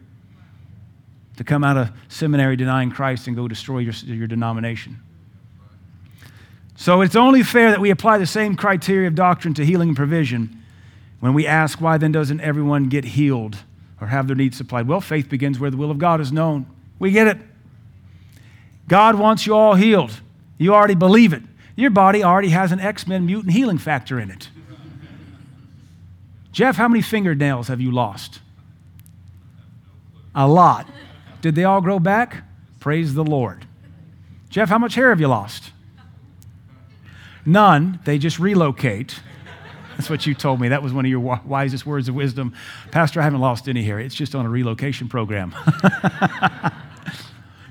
to 1.38 1.42
come 1.42 1.64
out 1.64 1.76
of 1.76 1.90
seminary 2.06 2.54
denying 2.54 2.92
Christ 2.92 3.26
and 3.26 3.34
go 3.34 3.48
destroy 3.48 3.80
your, 3.80 3.94
your 4.04 4.28
denomination. 4.28 5.02
So 6.76 7.00
it's 7.00 7.16
only 7.16 7.42
fair 7.42 7.70
that 7.70 7.80
we 7.80 7.90
apply 7.90 8.18
the 8.18 8.26
same 8.26 8.54
criteria 8.54 9.08
of 9.08 9.16
doctrine 9.16 9.54
to 9.54 9.66
healing 9.66 9.88
and 9.88 9.96
provision 9.96 10.62
when 11.18 11.34
we 11.34 11.48
ask, 11.48 11.80
why 11.80 11.98
then 11.98 12.12
doesn't 12.12 12.40
everyone 12.42 12.88
get 12.88 13.06
healed 13.06 13.56
or 14.00 14.06
have 14.06 14.28
their 14.28 14.36
needs 14.36 14.56
supplied? 14.56 14.86
Well, 14.86 15.00
faith 15.00 15.28
begins 15.28 15.58
where 15.58 15.72
the 15.72 15.76
will 15.76 15.90
of 15.90 15.98
God 15.98 16.20
is 16.20 16.30
known. 16.30 16.66
We 17.00 17.10
get 17.10 17.26
it. 17.26 17.38
God 18.92 19.14
wants 19.14 19.46
you 19.46 19.54
all 19.54 19.74
healed. 19.74 20.20
You 20.58 20.74
already 20.74 20.94
believe 20.94 21.32
it. 21.32 21.42
Your 21.76 21.88
body 21.88 22.22
already 22.22 22.50
has 22.50 22.72
an 22.72 22.78
X 22.78 23.06
Men 23.06 23.24
mutant 23.24 23.54
healing 23.54 23.78
factor 23.78 24.20
in 24.20 24.30
it. 24.30 24.50
Jeff, 26.52 26.76
how 26.76 26.88
many 26.88 27.00
fingernails 27.00 27.68
have 27.68 27.80
you 27.80 27.90
lost? 27.90 28.40
A 30.34 30.46
lot. 30.46 30.86
Did 31.40 31.54
they 31.54 31.64
all 31.64 31.80
grow 31.80 31.98
back? 32.00 32.44
Praise 32.80 33.14
the 33.14 33.24
Lord. 33.24 33.66
Jeff, 34.50 34.68
how 34.68 34.76
much 34.76 34.94
hair 34.94 35.08
have 35.08 35.20
you 35.20 35.28
lost? 35.28 35.72
None, 37.46 37.98
they 38.04 38.18
just 38.18 38.38
relocate. 38.38 39.20
That's 39.96 40.10
what 40.10 40.26
you 40.26 40.34
told 40.34 40.60
me. 40.60 40.68
That 40.68 40.82
was 40.82 40.92
one 40.92 41.06
of 41.06 41.10
your 41.10 41.40
wisest 41.46 41.86
words 41.86 42.10
of 42.10 42.14
wisdom. 42.14 42.52
Pastor, 42.90 43.22
I 43.22 43.24
haven't 43.24 43.40
lost 43.40 43.70
any 43.70 43.84
hair. 43.84 43.98
It's 43.98 44.14
just 44.14 44.34
on 44.34 44.44
a 44.44 44.50
relocation 44.50 45.08
program. 45.08 45.54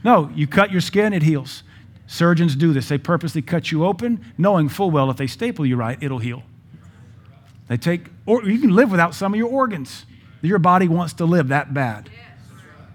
no, 0.04 0.32
you 0.36 0.47
cut 0.47 0.72
your 0.72 0.82
skin, 0.82 1.14
it 1.14 1.24
heals. 1.24 1.64
Surgeons 2.08 2.56
do 2.56 2.74
this. 2.74 2.89
They 2.89 2.97
purposely 2.97 3.41
cut 3.41 3.72
you 3.72 3.86
open, 3.86 4.34
knowing 4.38 4.68
full 4.68 4.91
well 4.91 5.10
if 5.10 5.18
they 5.18 5.28
staple 5.28 5.66
you 5.66 5.78
right, 5.78 5.97
it'll 6.02 6.20
heal. 6.20 6.43
They 7.68 7.78
take, 7.78 8.08
or 8.26 8.43
you 8.43 8.60
can 8.60 8.72
live 8.72 8.91
without 8.91 9.16
some 9.16 9.34
of 9.34 9.38
your 9.38 9.49
organs. 9.49 10.06
Your 10.41 10.60
body 10.60 10.88
wants 10.88 11.14
to 11.14 11.26
live 11.26 11.47
that 11.49 11.74
bad. 11.74 12.10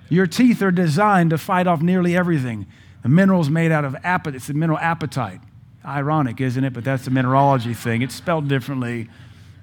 Your 0.08 0.26
teeth 0.26 0.60
are 0.62 0.70
designed 0.70 1.30
to 1.30 1.38
fight 1.38 1.66
off 1.66 1.80
nearly 1.80 2.16
everything. 2.16 2.66
The 3.02 3.08
mineral's 3.08 3.48
made 3.48 3.72
out 3.72 3.84
of 3.84 3.94
apatite. 4.04 4.34
It's 4.34 4.48
the 4.48 4.54
mineral 4.54 4.78
apatite. 4.78 5.40
Ironic, 5.84 6.40
isn't 6.40 6.62
it? 6.62 6.72
But 6.72 6.84
that's 6.84 7.06
a 7.06 7.10
mineralogy 7.10 7.72
thing. 7.72 8.02
It's 8.02 8.14
spelled 8.14 8.48
differently. 8.48 9.08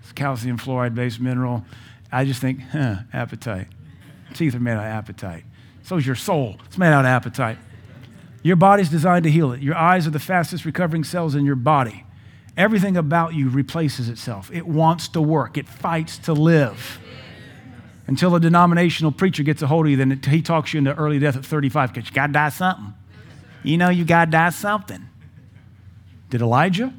It's 0.02 0.12
calcium 0.14 0.58
fluoride 0.58 0.96
based 0.96 1.20
mineral. 1.20 1.66
I 2.12 2.26
just 2.26 2.42
think, 2.42 2.62
huh, 2.72 2.98
appetite. 3.12 3.68
Teeth 4.34 4.56
are 4.56 4.60
made 4.60 4.74
out 4.74 5.08
of 5.08 5.16
apatite. 5.16 5.44
So 5.84 5.98
is 5.98 6.08
your 6.08 6.16
soul. 6.16 6.58
It's 6.66 6.78
made 6.78 6.88
out 6.94 7.02
of 7.02 7.10
appetite. 7.10 7.58
Your 8.42 8.56
body's 8.56 8.90
designed 8.90 9.24
to 9.24 9.32
heal 9.32 9.52
it. 9.52 9.62
Your 9.62 9.76
eyes 9.76 10.06
are 10.08 10.12
the 10.12 10.20
fastest 10.20 10.66
recovering 10.66 11.04
cells 11.04 11.36
in 11.36 11.46
your 11.46 11.56
body. 11.56 12.06
Everything 12.56 12.98
about 12.98 13.34
you 13.34 13.50
replaces 13.50 14.10
itself. 14.10 14.52
It 14.52 14.68
wants 14.68 15.08
to 15.10 15.22
work, 15.22 15.58
it 15.58 15.68
fights 15.68 16.18
to 16.20 16.34
live. 16.34 17.00
Until 18.06 18.36
a 18.36 18.40
denominational 18.40 19.14
preacher 19.14 19.44
gets 19.44 19.62
a 19.62 19.68
hold 19.68 19.86
of 19.86 19.92
you, 19.92 19.98
then 19.98 20.20
he 20.28 20.42
talks 20.42 20.74
you 20.74 20.80
into 20.80 20.94
early 20.96 21.20
death 21.20 21.38
at 21.38 21.46
35 21.46 21.94
because 21.94 22.10
you 22.10 22.14
got 22.14 22.28
to 22.28 22.34
die 22.34 22.50
something. 22.50 22.94
You 23.64 23.78
know, 23.78 23.90
you 23.90 24.04
got 24.04 24.26
to 24.26 24.32
die 24.32 24.50
something. 24.50 25.08
Did 26.30 26.42
Elijah? 26.42 26.94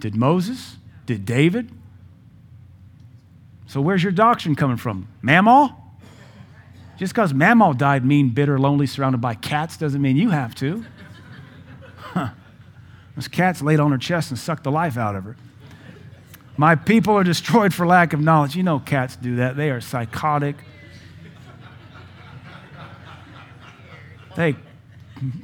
Did 0.00 0.16
Moses? 0.16 0.76
Did 1.06 1.24
David? 1.24 1.70
So 3.68 3.80
where's 3.80 4.02
your 4.02 4.12
doctrine 4.12 4.56
coming 4.56 4.78
from? 4.78 5.06
Mamaw? 5.22 5.74
Just 6.98 7.12
because 7.14 7.32
Mamaw 7.32 7.78
died 7.78 8.04
mean 8.04 8.30
bitter, 8.30 8.58
lonely, 8.58 8.86
surrounded 8.86 9.20
by 9.20 9.34
cats 9.34 9.76
doesn't 9.76 10.02
mean 10.02 10.16
you 10.16 10.30
have 10.30 10.54
to. 10.56 10.84
Huh. 11.96 12.30
Those 13.14 13.28
cats 13.28 13.62
laid 13.62 13.78
on 13.78 13.92
her 13.92 13.98
chest 13.98 14.30
and 14.30 14.38
sucked 14.38 14.64
the 14.64 14.70
life 14.72 14.96
out 14.96 15.14
of 15.14 15.24
her. 15.24 15.36
My 16.56 16.74
people 16.74 17.14
are 17.14 17.22
destroyed 17.22 17.72
for 17.72 17.86
lack 17.86 18.12
of 18.12 18.20
knowledge. 18.20 18.56
You 18.56 18.64
know 18.64 18.80
cats 18.80 19.14
do 19.14 19.36
that. 19.36 19.56
They 19.56 19.70
are 19.70 19.80
psychotic. 19.80 20.56
They 24.34 24.56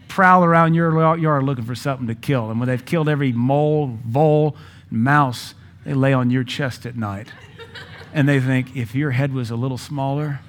prowl 0.08 0.44
around 0.44 0.74
your 0.74 1.16
yard 1.16 1.44
looking 1.44 1.64
for 1.64 1.76
something 1.76 2.08
to 2.08 2.16
kill. 2.16 2.50
And 2.50 2.58
when 2.58 2.68
they've 2.68 2.84
killed 2.84 3.08
every 3.08 3.32
mole, 3.32 3.98
vole, 4.04 4.56
mouse, 4.90 5.54
they 5.84 5.94
lay 5.94 6.12
on 6.12 6.30
your 6.30 6.42
chest 6.42 6.84
at 6.84 6.96
night. 6.96 7.28
And 8.12 8.28
they 8.28 8.40
think, 8.40 8.76
if 8.76 8.94
your 8.94 9.12
head 9.12 9.32
was 9.32 9.50
a 9.50 9.56
little 9.56 9.78
smaller, 9.78 10.40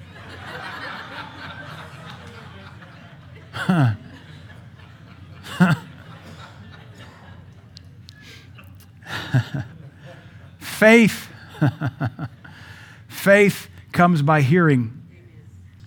faith 10.86 11.28
faith 13.08 13.68
comes 13.90 14.22
by 14.22 14.40
hearing 14.40 14.92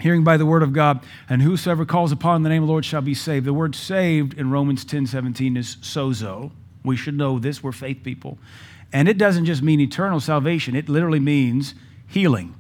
hearing 0.02 0.26
by 0.26 0.36
the 0.36 0.46
word 0.46 0.62
of 0.62 0.74
God, 0.74 1.02
and 1.30 1.42
whosoever 1.42 1.86
calls 1.86 2.12
upon 2.12 2.44
the 2.44 2.50
name 2.50 2.64
of 2.64 2.68
the 2.68 2.72
Lord 2.72 2.84
shall 2.86 3.02
be 3.02 3.14
saved. 3.14 3.46
The 3.46 3.54
word 3.54 3.76
saved 3.76 4.34
in 4.34 4.52
Romans 4.52 4.84
10 4.84 5.08
17 5.08 5.56
is 5.56 5.78
sozo. 5.78 6.52
We 6.84 6.98
should 6.98 7.16
know 7.16 7.40
this. 7.40 7.64
We're 7.64 7.72
faith 7.72 8.04
people. 8.04 8.38
And 8.92 9.08
it 9.08 9.18
doesn't 9.18 9.46
just 9.46 9.62
mean 9.62 9.80
eternal 9.80 10.20
salvation, 10.20 10.76
it 10.76 10.90
literally 10.90 11.22
means 11.22 11.76
healing, 12.06 12.56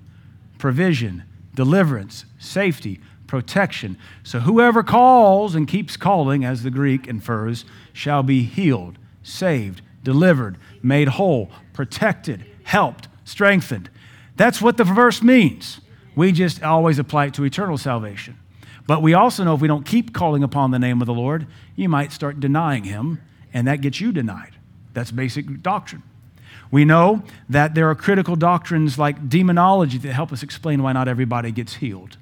provision, 0.57 1.23
deliverance, 1.55 2.23
safety, 2.37 3.01
protection. 3.27 3.97
So 4.23 4.39
whoever 4.39 4.81
calls 4.81 5.55
and 5.55 5.67
keeps 5.67 5.97
calling, 5.97 6.45
as 6.45 6.63
the 6.63 6.71
Greek 6.71 7.05
infers, 7.05 7.65
shall 7.91 8.23
be 8.23 8.43
healed, 8.43 8.97
saved, 9.23 9.81
delivered, 10.03 10.57
made 10.81 11.09
whole, 11.09 11.51
protected, 11.79 12.43
helped, 12.63 13.07
strengthened. 13.23 13.89
That's 14.35 14.61
what 14.61 14.75
the 14.75 14.83
verse 14.83 15.23
means. 15.23 15.79
We 16.13 16.33
just 16.33 16.61
always 16.61 16.99
apply 16.99 17.27
it 17.27 17.33
to 17.35 17.45
eternal 17.45 17.77
salvation. 17.77 18.37
But 18.85 19.01
we 19.01 19.13
also 19.13 19.45
know 19.45 19.53
if 19.53 19.61
we 19.61 19.69
don't 19.69 19.85
keep 19.85 20.13
calling 20.13 20.43
upon 20.43 20.71
the 20.71 20.77
name 20.77 20.99
of 20.99 21.05
the 21.05 21.13
Lord, 21.13 21.47
you 21.77 21.87
might 21.87 22.11
start 22.11 22.41
denying 22.41 22.83
him, 22.83 23.21
and 23.53 23.65
that 23.65 23.79
gets 23.79 24.01
you 24.01 24.11
denied. 24.11 24.57
That's 24.93 25.09
basic 25.09 25.61
doctrine. 25.61 26.03
We 26.69 26.83
know 26.83 27.23
that 27.47 27.75
there 27.75 27.89
are 27.89 27.95
critical 27.95 28.35
doctrines 28.35 28.99
like 28.99 29.29
demonology 29.29 29.99
that 29.99 30.11
help 30.11 30.33
us 30.33 30.43
explain 30.43 30.83
why 30.83 30.91
not 30.91 31.07
everybody 31.07 31.53
gets 31.53 31.75
healed. 31.75 32.17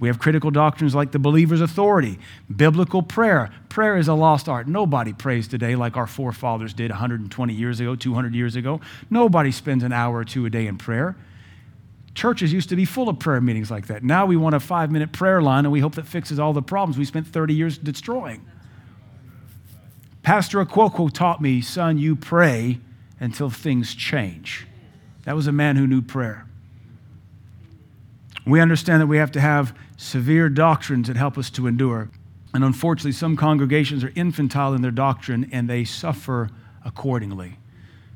We 0.00 0.08
have 0.08 0.18
critical 0.18 0.50
doctrines 0.50 0.94
like 0.94 1.12
the 1.12 1.18
believer's 1.18 1.60
authority, 1.60 2.18
biblical 2.54 3.02
prayer. 3.02 3.50
Prayer 3.68 3.98
is 3.98 4.08
a 4.08 4.14
lost 4.14 4.48
art. 4.48 4.66
Nobody 4.66 5.12
prays 5.12 5.46
today 5.46 5.76
like 5.76 5.98
our 5.98 6.06
forefathers 6.06 6.72
did 6.72 6.90
120 6.90 7.52
years 7.52 7.80
ago, 7.80 7.94
200 7.94 8.34
years 8.34 8.56
ago. 8.56 8.80
Nobody 9.10 9.52
spends 9.52 9.84
an 9.84 9.92
hour 9.92 10.16
or 10.16 10.24
two 10.24 10.46
a 10.46 10.50
day 10.50 10.66
in 10.66 10.78
prayer. 10.78 11.16
Churches 12.14 12.50
used 12.50 12.70
to 12.70 12.76
be 12.76 12.86
full 12.86 13.10
of 13.10 13.18
prayer 13.18 13.42
meetings 13.42 13.70
like 13.70 13.88
that. 13.88 14.02
Now 14.02 14.24
we 14.24 14.38
want 14.38 14.54
a 14.54 14.60
five 14.60 14.90
minute 14.90 15.12
prayer 15.12 15.42
line 15.42 15.66
and 15.66 15.72
we 15.72 15.80
hope 15.80 15.94
that 15.96 16.06
fixes 16.06 16.38
all 16.38 16.54
the 16.54 16.62
problems 16.62 16.96
we 16.96 17.04
spent 17.04 17.26
30 17.26 17.54
years 17.54 17.76
destroying. 17.76 18.44
Pastor 20.22 20.64
Aquoko 20.64 21.12
taught 21.12 21.42
me, 21.42 21.60
son, 21.60 21.98
you 21.98 22.16
pray 22.16 22.78
until 23.20 23.50
things 23.50 23.94
change. 23.94 24.66
That 25.24 25.36
was 25.36 25.46
a 25.46 25.52
man 25.52 25.76
who 25.76 25.86
knew 25.86 26.00
prayer. 26.00 26.46
We 28.46 28.60
understand 28.60 29.00
that 29.02 29.06
we 29.06 29.18
have 29.18 29.32
to 29.32 29.40
have 29.40 29.76
severe 29.96 30.48
doctrines 30.48 31.08
that 31.08 31.16
help 31.16 31.36
us 31.36 31.50
to 31.50 31.66
endure. 31.66 32.10
And 32.52 32.64
unfortunately, 32.64 33.12
some 33.12 33.36
congregations 33.36 34.02
are 34.02 34.12
infantile 34.14 34.74
in 34.74 34.82
their 34.82 34.90
doctrine 34.90 35.48
and 35.52 35.68
they 35.68 35.84
suffer 35.84 36.50
accordingly. 36.84 37.56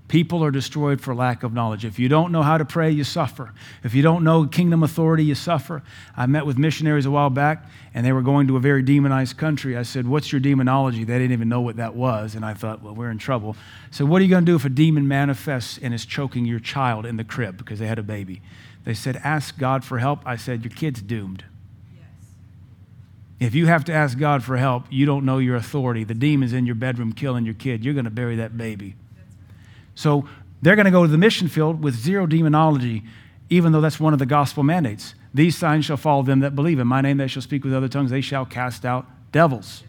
People 0.06 0.44
are 0.44 0.50
destroyed 0.50 1.00
for 1.00 1.14
lack 1.14 1.42
of 1.42 1.54
knowledge. 1.54 1.84
If 1.84 1.98
you 1.98 2.10
don't 2.10 2.30
know 2.30 2.42
how 2.42 2.58
to 2.58 2.64
pray, 2.64 2.90
you 2.90 3.04
suffer. 3.04 3.54
If 3.82 3.94
you 3.94 4.02
don't 4.02 4.22
know 4.22 4.46
kingdom 4.46 4.82
authority, 4.82 5.24
you 5.24 5.34
suffer. 5.34 5.82
I 6.14 6.26
met 6.26 6.44
with 6.44 6.58
missionaries 6.58 7.06
a 7.06 7.10
while 7.10 7.30
back, 7.30 7.64
and 7.94 8.04
they 8.04 8.12
were 8.12 8.20
going 8.20 8.46
to 8.48 8.56
a 8.56 8.60
very 8.60 8.82
demonized 8.82 9.38
country. 9.38 9.78
I 9.78 9.82
said, 9.82 10.06
What's 10.06 10.30
your 10.30 10.40
demonology? 10.40 11.04
They 11.04 11.18
didn't 11.18 11.32
even 11.32 11.48
know 11.48 11.62
what 11.62 11.76
that 11.76 11.94
was. 11.94 12.34
And 12.34 12.44
I 12.44 12.52
thought, 12.52 12.82
Well, 12.82 12.94
we're 12.94 13.10
in 13.10 13.16
trouble. 13.16 13.56
So, 13.90 14.04
what 14.04 14.20
are 14.20 14.24
you 14.24 14.30
going 14.30 14.44
to 14.44 14.52
do 14.52 14.56
if 14.56 14.66
a 14.66 14.68
demon 14.68 15.08
manifests 15.08 15.78
and 15.78 15.94
is 15.94 16.04
choking 16.04 16.44
your 16.44 16.60
child 16.60 17.06
in 17.06 17.16
the 17.16 17.24
crib 17.24 17.56
because 17.56 17.78
they 17.78 17.86
had 17.86 17.98
a 17.98 18.02
baby? 18.02 18.42
They 18.84 18.94
said, 18.94 19.16
Ask 19.24 19.58
God 19.58 19.84
for 19.84 19.98
help. 19.98 20.20
I 20.24 20.36
said, 20.36 20.64
Your 20.64 20.72
kid's 20.72 21.02
doomed. 21.02 21.44
If 23.40 23.54
you 23.54 23.66
have 23.66 23.84
to 23.84 23.92
ask 23.92 24.16
God 24.18 24.42
for 24.42 24.56
help, 24.56 24.84
you 24.90 25.06
don't 25.06 25.24
know 25.24 25.38
your 25.38 25.56
authority. 25.56 26.04
The 26.04 26.14
demon's 26.14 26.52
in 26.52 26.66
your 26.66 26.76
bedroom 26.76 27.12
killing 27.12 27.44
your 27.44 27.54
kid. 27.54 27.84
You're 27.84 27.94
going 27.94 28.04
to 28.04 28.10
bury 28.10 28.36
that 28.36 28.56
baby. 28.56 28.94
So 29.94 30.28
they're 30.62 30.76
going 30.76 30.86
to 30.86 30.90
go 30.90 31.04
to 31.04 31.10
the 31.10 31.18
mission 31.18 31.48
field 31.48 31.82
with 31.82 31.94
zero 31.94 32.26
demonology, 32.26 33.02
even 33.50 33.72
though 33.72 33.80
that's 33.80 34.00
one 34.00 34.12
of 34.12 34.18
the 34.18 34.26
gospel 34.26 34.62
mandates. 34.62 35.14
These 35.34 35.58
signs 35.58 35.84
shall 35.84 35.96
follow 35.96 36.22
them 36.22 36.40
that 36.40 36.54
believe. 36.54 36.78
In 36.78 36.86
my 36.86 37.00
name 37.00 37.16
they 37.16 37.26
shall 37.26 37.42
speak 37.42 37.64
with 37.64 37.74
other 37.74 37.88
tongues. 37.88 38.10
They 38.10 38.20
shall 38.20 38.46
cast 38.46 38.84
out 38.84 39.06
devils. 39.32 39.82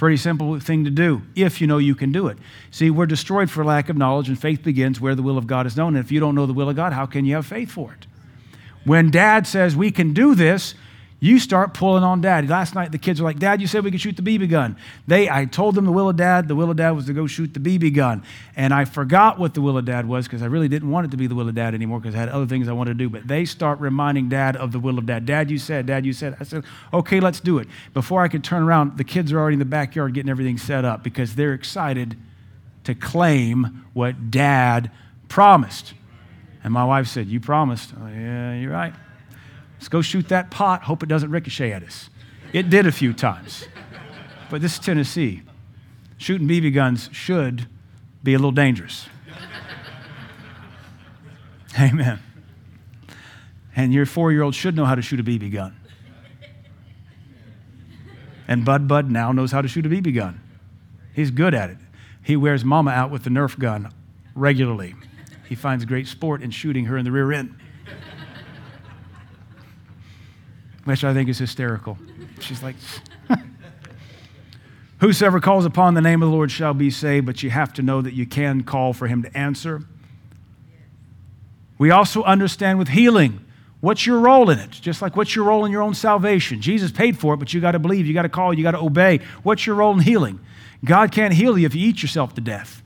Pretty 0.00 0.16
simple 0.16 0.58
thing 0.58 0.84
to 0.86 0.90
do 0.90 1.20
if 1.36 1.60
you 1.60 1.66
know 1.66 1.76
you 1.76 1.94
can 1.94 2.10
do 2.10 2.28
it. 2.28 2.38
See, 2.70 2.88
we're 2.88 3.04
destroyed 3.04 3.50
for 3.50 3.62
lack 3.66 3.90
of 3.90 3.98
knowledge, 3.98 4.30
and 4.30 4.40
faith 4.40 4.62
begins 4.62 4.98
where 4.98 5.14
the 5.14 5.20
will 5.20 5.36
of 5.36 5.46
God 5.46 5.66
is 5.66 5.76
known. 5.76 5.94
And 5.94 6.02
if 6.02 6.10
you 6.10 6.18
don't 6.18 6.34
know 6.34 6.46
the 6.46 6.54
will 6.54 6.70
of 6.70 6.76
God, 6.76 6.94
how 6.94 7.04
can 7.04 7.26
you 7.26 7.34
have 7.34 7.44
faith 7.44 7.70
for 7.70 7.92
it? 7.92 8.06
When 8.86 9.10
dad 9.10 9.46
says 9.46 9.76
we 9.76 9.90
can 9.90 10.14
do 10.14 10.34
this, 10.34 10.74
you 11.22 11.38
start 11.38 11.74
pulling 11.74 12.02
on 12.02 12.22
dad. 12.22 12.48
Last 12.48 12.74
night 12.74 12.92
the 12.92 12.98
kids 12.98 13.20
were 13.20 13.28
like, 13.28 13.38
Dad, 13.38 13.60
you 13.60 13.66
said 13.66 13.84
we 13.84 13.90
could 13.90 14.00
shoot 14.00 14.16
the 14.16 14.22
BB 14.22 14.48
gun. 14.48 14.76
They, 15.06 15.28
I 15.28 15.44
told 15.44 15.74
them 15.74 15.84
the 15.84 15.92
will 15.92 16.08
of 16.08 16.16
dad. 16.16 16.48
The 16.48 16.56
will 16.56 16.70
of 16.70 16.78
dad 16.78 16.92
was 16.92 17.04
to 17.06 17.12
go 17.12 17.26
shoot 17.26 17.52
the 17.52 17.60
BB 17.60 17.94
gun. 17.94 18.24
And 18.56 18.72
I 18.72 18.86
forgot 18.86 19.38
what 19.38 19.52
the 19.52 19.60
will 19.60 19.76
of 19.76 19.84
dad 19.84 20.08
was 20.08 20.26
because 20.26 20.42
I 20.42 20.46
really 20.46 20.68
didn't 20.68 20.90
want 20.90 21.06
it 21.06 21.10
to 21.10 21.18
be 21.18 21.26
the 21.26 21.34
will 21.34 21.46
of 21.46 21.54
dad 21.54 21.74
anymore 21.74 22.00
because 22.00 22.14
I 22.14 22.18
had 22.18 22.30
other 22.30 22.46
things 22.46 22.68
I 22.68 22.72
wanted 22.72 22.92
to 22.92 23.04
do. 23.04 23.10
But 23.10 23.28
they 23.28 23.44
start 23.44 23.78
reminding 23.80 24.30
dad 24.30 24.56
of 24.56 24.72
the 24.72 24.80
will 24.80 24.98
of 24.98 25.04
dad. 25.04 25.26
Dad, 25.26 25.50
you 25.50 25.58
said, 25.58 25.84
Dad, 25.84 26.06
you 26.06 26.14
said. 26.14 26.36
I 26.40 26.44
said, 26.44 26.64
okay, 26.94 27.20
let's 27.20 27.40
do 27.40 27.58
it. 27.58 27.68
Before 27.92 28.22
I 28.22 28.28
could 28.28 28.42
turn 28.42 28.62
around, 28.62 28.96
the 28.96 29.04
kids 29.04 29.30
are 29.30 29.38
already 29.38 29.54
in 29.54 29.58
the 29.58 29.66
backyard 29.66 30.14
getting 30.14 30.30
everything 30.30 30.56
set 30.56 30.86
up 30.86 31.04
because 31.04 31.34
they're 31.34 31.52
excited 31.52 32.16
to 32.84 32.94
claim 32.94 33.84
what 33.92 34.30
dad 34.30 34.90
promised. 35.28 35.92
And 36.64 36.72
my 36.72 36.84
wife 36.84 37.08
said, 37.08 37.26
You 37.26 37.40
promised. 37.40 37.92
Oh, 38.00 38.06
yeah, 38.06 38.54
you're 38.54 38.72
right. 38.72 38.94
Let's 39.80 39.88
go 39.88 40.02
shoot 40.02 40.28
that 40.28 40.50
pot, 40.50 40.82
hope 40.82 41.02
it 41.02 41.08
doesn't 41.08 41.30
ricochet 41.30 41.72
at 41.72 41.82
us. 41.82 42.10
It 42.52 42.68
did 42.68 42.86
a 42.86 42.92
few 42.92 43.14
times. 43.14 43.64
But 44.50 44.60
this 44.60 44.74
is 44.74 44.78
Tennessee. 44.78 45.40
Shooting 46.18 46.46
BB 46.46 46.74
guns 46.74 47.08
should 47.12 47.66
be 48.22 48.34
a 48.34 48.36
little 48.36 48.52
dangerous. 48.52 49.08
Amen. 51.80 52.18
And 53.74 53.94
your 53.94 54.04
four 54.04 54.32
year 54.32 54.42
old 54.42 54.54
should 54.54 54.76
know 54.76 54.84
how 54.84 54.94
to 54.94 55.00
shoot 55.00 55.18
a 55.18 55.24
BB 55.24 55.50
gun. 55.50 55.74
And 58.46 58.66
Bud 58.66 58.86
Bud 58.86 59.10
now 59.10 59.32
knows 59.32 59.50
how 59.50 59.62
to 59.62 59.68
shoot 59.68 59.86
a 59.86 59.88
BB 59.88 60.14
gun. 60.14 60.42
He's 61.14 61.30
good 61.30 61.54
at 61.54 61.70
it. 61.70 61.78
He 62.22 62.36
wears 62.36 62.66
mama 62.66 62.90
out 62.90 63.10
with 63.10 63.24
the 63.24 63.30
Nerf 63.30 63.58
gun 63.58 63.90
regularly. 64.34 64.94
He 65.48 65.54
finds 65.54 65.86
great 65.86 66.06
sport 66.06 66.42
in 66.42 66.50
shooting 66.50 66.84
her 66.84 66.98
in 66.98 67.06
the 67.06 67.12
rear 67.12 67.32
end. 67.32 67.54
Which 70.90 71.04
I 71.04 71.14
think 71.14 71.28
is 71.28 71.38
hysterical. 71.38 71.96
She's 72.40 72.62
like, 72.62 72.76
Whosoever 75.00 75.40
calls 75.40 75.64
upon 75.64 75.94
the 75.94 76.02
name 76.02 76.22
of 76.22 76.28
the 76.28 76.34
Lord 76.34 76.50
shall 76.50 76.74
be 76.74 76.90
saved, 76.90 77.24
but 77.24 77.42
you 77.42 77.48
have 77.48 77.72
to 77.74 77.82
know 77.82 78.02
that 78.02 78.12
you 78.12 78.26
can 78.26 78.62
call 78.62 78.92
for 78.92 79.06
him 79.06 79.22
to 79.22 79.34
answer. 79.36 79.82
We 81.78 81.90
also 81.90 82.22
understand 82.22 82.78
with 82.78 82.88
healing 82.88 83.42
what's 83.80 84.04
your 84.04 84.20
role 84.20 84.50
in 84.50 84.58
it, 84.58 84.72
just 84.72 85.00
like 85.00 85.16
what's 85.16 85.34
your 85.34 85.46
role 85.46 85.64
in 85.64 85.72
your 85.72 85.80
own 85.80 85.94
salvation. 85.94 86.60
Jesus 86.60 86.92
paid 86.92 87.18
for 87.18 87.32
it, 87.32 87.38
but 87.38 87.54
you 87.54 87.62
got 87.62 87.72
to 87.72 87.78
believe, 87.78 88.06
you 88.06 88.12
got 88.12 88.22
to 88.22 88.28
call, 88.28 88.52
you 88.52 88.62
got 88.62 88.72
to 88.72 88.80
obey. 88.80 89.20
What's 89.42 89.66
your 89.66 89.76
role 89.76 89.94
in 89.94 90.00
healing? 90.00 90.38
God 90.84 91.12
can't 91.12 91.32
heal 91.32 91.56
you 91.56 91.64
if 91.64 91.74
you 91.74 91.88
eat 91.88 92.02
yourself 92.02 92.34
to 92.34 92.42
death. 92.42 92.82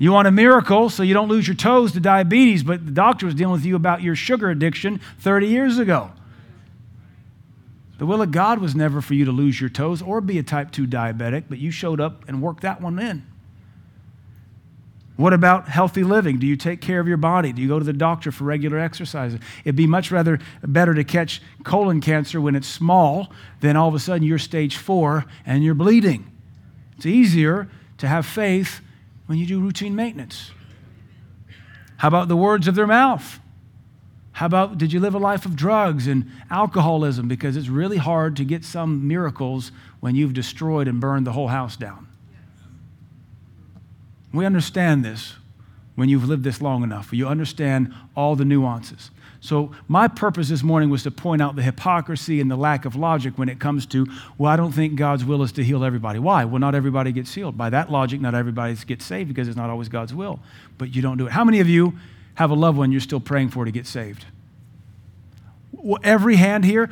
You 0.00 0.12
want 0.12 0.26
a 0.26 0.30
miracle 0.30 0.88
so 0.88 1.02
you 1.02 1.12
don't 1.12 1.28
lose 1.28 1.46
your 1.46 1.54
toes 1.54 1.92
to 1.92 2.00
diabetes, 2.00 2.62
but 2.62 2.86
the 2.86 2.90
doctor 2.90 3.26
was 3.26 3.34
dealing 3.34 3.52
with 3.52 3.66
you 3.66 3.76
about 3.76 4.02
your 4.02 4.16
sugar 4.16 4.48
addiction 4.48 4.98
30 5.18 5.46
years 5.46 5.78
ago. 5.78 6.10
The 7.98 8.06
will 8.06 8.22
of 8.22 8.30
God 8.30 8.60
was 8.60 8.74
never 8.74 9.02
for 9.02 9.12
you 9.12 9.26
to 9.26 9.30
lose 9.30 9.60
your 9.60 9.68
toes 9.68 10.00
or 10.00 10.22
be 10.22 10.38
a 10.38 10.42
type 10.42 10.70
2 10.70 10.86
diabetic, 10.86 11.44
but 11.50 11.58
you 11.58 11.70
showed 11.70 12.00
up 12.00 12.26
and 12.26 12.40
worked 12.40 12.62
that 12.62 12.80
one 12.80 12.98
in. 12.98 13.26
What 15.18 15.34
about 15.34 15.68
healthy 15.68 16.02
living? 16.02 16.38
Do 16.38 16.46
you 16.46 16.56
take 16.56 16.80
care 16.80 16.98
of 16.98 17.06
your 17.06 17.18
body? 17.18 17.52
Do 17.52 17.60
you 17.60 17.68
go 17.68 17.78
to 17.78 17.84
the 17.84 17.92
doctor 17.92 18.32
for 18.32 18.44
regular 18.44 18.78
exercise? 18.78 19.36
It'd 19.66 19.76
be 19.76 19.86
much 19.86 20.10
rather 20.10 20.38
better 20.62 20.94
to 20.94 21.04
catch 21.04 21.42
colon 21.62 22.00
cancer 22.00 22.40
when 22.40 22.56
it's 22.56 22.66
small 22.66 23.30
than 23.60 23.76
all 23.76 23.88
of 23.88 23.94
a 23.94 23.98
sudden 23.98 24.22
you're 24.22 24.38
stage 24.38 24.78
four 24.78 25.26
and 25.44 25.62
you're 25.62 25.74
bleeding. 25.74 26.32
It's 26.96 27.04
easier 27.04 27.68
to 27.98 28.08
have 28.08 28.24
faith 28.24 28.80
when 29.30 29.38
you 29.38 29.46
do 29.46 29.60
routine 29.60 29.94
maintenance? 29.94 30.50
How 31.98 32.08
about 32.08 32.26
the 32.26 32.34
words 32.34 32.66
of 32.66 32.74
their 32.74 32.88
mouth? 32.88 33.38
How 34.32 34.46
about 34.46 34.76
did 34.76 34.92
you 34.92 34.98
live 34.98 35.14
a 35.14 35.18
life 35.18 35.46
of 35.46 35.54
drugs 35.54 36.08
and 36.08 36.28
alcoholism? 36.50 37.28
Because 37.28 37.56
it's 37.56 37.68
really 37.68 37.98
hard 37.98 38.34
to 38.38 38.44
get 38.44 38.64
some 38.64 39.06
miracles 39.06 39.70
when 40.00 40.16
you've 40.16 40.34
destroyed 40.34 40.88
and 40.88 40.98
burned 40.98 41.28
the 41.28 41.32
whole 41.32 41.46
house 41.46 41.76
down. 41.76 42.08
We 44.32 44.44
understand 44.44 45.04
this 45.04 45.36
when 45.94 46.08
you've 46.08 46.28
lived 46.28 46.42
this 46.42 46.60
long 46.60 46.82
enough. 46.82 47.12
You 47.12 47.28
understand 47.28 47.94
all 48.16 48.34
the 48.34 48.44
nuances. 48.44 49.12
So, 49.42 49.72
my 49.88 50.06
purpose 50.06 50.50
this 50.50 50.62
morning 50.62 50.90
was 50.90 51.02
to 51.04 51.10
point 51.10 51.40
out 51.40 51.56
the 51.56 51.62
hypocrisy 51.62 52.42
and 52.42 52.50
the 52.50 52.56
lack 52.56 52.84
of 52.84 52.94
logic 52.94 53.38
when 53.38 53.48
it 53.48 53.58
comes 53.58 53.86
to, 53.86 54.06
well, 54.36 54.52
I 54.52 54.56
don't 54.56 54.72
think 54.72 54.96
God's 54.96 55.24
will 55.24 55.42
is 55.42 55.52
to 55.52 55.64
heal 55.64 55.82
everybody. 55.82 56.18
Why? 56.18 56.44
Well, 56.44 56.58
not 56.58 56.74
everybody 56.74 57.10
gets 57.10 57.32
healed. 57.32 57.56
By 57.56 57.70
that 57.70 57.90
logic, 57.90 58.20
not 58.20 58.34
everybody 58.34 58.74
gets 58.86 59.04
saved 59.06 59.28
because 59.28 59.48
it's 59.48 59.56
not 59.56 59.70
always 59.70 59.88
God's 59.88 60.14
will. 60.14 60.40
But 60.76 60.94
you 60.94 61.00
don't 61.00 61.16
do 61.16 61.26
it. 61.26 61.32
How 61.32 61.44
many 61.44 61.60
of 61.60 61.68
you 61.68 61.94
have 62.34 62.50
a 62.50 62.54
loved 62.54 62.76
one 62.76 62.92
you're 62.92 63.00
still 63.00 63.20
praying 63.20 63.48
for 63.48 63.64
to 63.64 63.70
get 63.70 63.86
saved? 63.86 64.26
Well, 65.72 66.00
every 66.04 66.36
hand 66.36 66.66
here, 66.66 66.90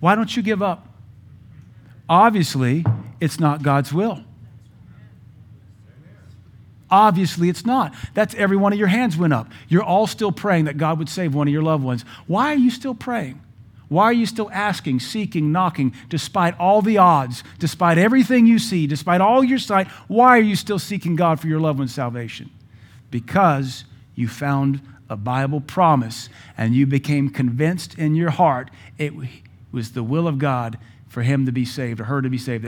why 0.00 0.14
don't 0.14 0.36
you 0.36 0.42
give 0.42 0.60
up? 0.62 0.86
Obviously, 2.06 2.84
it's 3.18 3.40
not 3.40 3.62
God's 3.62 3.94
will. 3.94 4.22
Obviously, 6.90 7.48
it's 7.48 7.66
not. 7.66 7.94
That's 8.14 8.34
every 8.36 8.56
one 8.56 8.72
of 8.72 8.78
your 8.78 8.88
hands 8.88 9.16
went 9.16 9.32
up. 9.32 9.48
You're 9.68 9.82
all 9.82 10.06
still 10.06 10.32
praying 10.32 10.66
that 10.66 10.78
God 10.78 10.98
would 10.98 11.08
save 11.08 11.34
one 11.34 11.48
of 11.48 11.52
your 11.52 11.62
loved 11.62 11.82
ones. 11.82 12.04
Why 12.26 12.52
are 12.52 12.58
you 12.58 12.70
still 12.70 12.94
praying? 12.94 13.40
Why 13.88 14.04
are 14.04 14.12
you 14.12 14.26
still 14.26 14.50
asking, 14.52 15.00
seeking, 15.00 15.52
knocking, 15.52 15.94
despite 16.08 16.58
all 16.58 16.82
the 16.82 16.98
odds, 16.98 17.44
despite 17.58 17.98
everything 17.98 18.46
you 18.46 18.58
see, 18.58 18.86
despite 18.86 19.20
all 19.20 19.44
your 19.44 19.58
sight? 19.58 19.86
Why 20.08 20.38
are 20.38 20.42
you 20.42 20.56
still 20.56 20.78
seeking 20.78 21.14
God 21.14 21.38
for 21.38 21.46
your 21.46 21.60
loved 21.60 21.78
one's 21.78 21.94
salvation? 21.94 22.50
Because 23.10 23.84
you 24.14 24.26
found 24.26 24.80
a 25.08 25.16
Bible 25.16 25.60
promise 25.60 26.28
and 26.58 26.74
you 26.74 26.86
became 26.86 27.30
convinced 27.30 27.96
in 27.96 28.16
your 28.16 28.30
heart 28.30 28.70
it 28.98 29.12
was 29.70 29.92
the 29.92 30.02
will 30.02 30.26
of 30.26 30.38
God 30.38 30.78
for 31.08 31.22
him 31.22 31.46
to 31.46 31.52
be 31.52 31.64
saved 31.64 32.00
or 32.00 32.04
her 32.04 32.20
to 32.20 32.28
be 32.28 32.38
saved. 32.38 32.66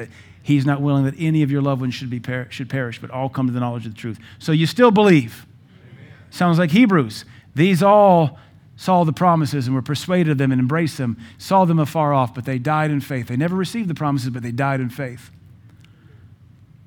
He's 0.48 0.64
not 0.64 0.80
willing 0.80 1.04
that 1.04 1.14
any 1.18 1.42
of 1.42 1.50
your 1.50 1.60
loved 1.60 1.82
ones 1.82 1.92
should, 1.92 2.08
be 2.08 2.20
per- 2.20 2.46
should 2.48 2.70
perish, 2.70 2.98
but 2.98 3.10
all 3.10 3.28
come 3.28 3.48
to 3.48 3.52
the 3.52 3.60
knowledge 3.60 3.84
of 3.84 3.92
the 3.92 4.00
truth. 4.00 4.18
So 4.38 4.50
you 4.50 4.64
still 4.64 4.90
believe. 4.90 5.46
Amen. 5.92 6.06
Sounds 6.30 6.58
like 6.58 6.70
Hebrews. 6.70 7.26
These 7.54 7.82
all 7.82 8.38
saw 8.74 9.04
the 9.04 9.12
promises 9.12 9.66
and 9.66 9.76
were 9.76 9.82
persuaded 9.82 10.30
of 10.30 10.38
them 10.38 10.50
and 10.50 10.58
embraced 10.58 10.96
them, 10.96 11.18
saw 11.36 11.66
them 11.66 11.78
afar 11.78 12.14
off, 12.14 12.34
but 12.34 12.46
they 12.46 12.58
died 12.58 12.90
in 12.90 13.02
faith. 13.02 13.28
They 13.28 13.36
never 13.36 13.54
received 13.54 13.90
the 13.90 13.94
promises, 13.94 14.30
but 14.30 14.42
they 14.42 14.50
died 14.50 14.80
in 14.80 14.88
faith. 14.88 15.30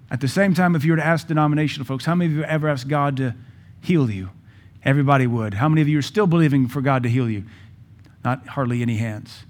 At 0.09 0.21
the 0.21 0.27
same 0.27 0.55
time, 0.55 0.75
if 0.75 0.83
you 0.83 0.93
were 0.93 0.97
to 0.97 1.05
ask 1.05 1.27
denominational 1.27 1.85
folks, 1.85 2.05
how 2.05 2.15
many 2.15 2.31
of 2.31 2.37
you 2.37 2.43
ever 2.45 2.67
asked 2.67 2.87
God 2.87 3.15
to 3.17 3.35
heal 3.79 4.09
you? 4.09 4.31
Everybody 4.83 5.27
would. 5.27 5.53
How 5.53 5.69
many 5.69 5.81
of 5.81 5.87
you 5.87 5.99
are 5.99 6.01
still 6.01 6.25
believing 6.25 6.67
for 6.67 6.81
God 6.81 7.03
to 7.03 7.09
heal 7.09 7.29
you? 7.29 7.43
Not 8.25 8.47
hardly 8.47 8.81
any 8.81 8.97
hands. 8.97 9.43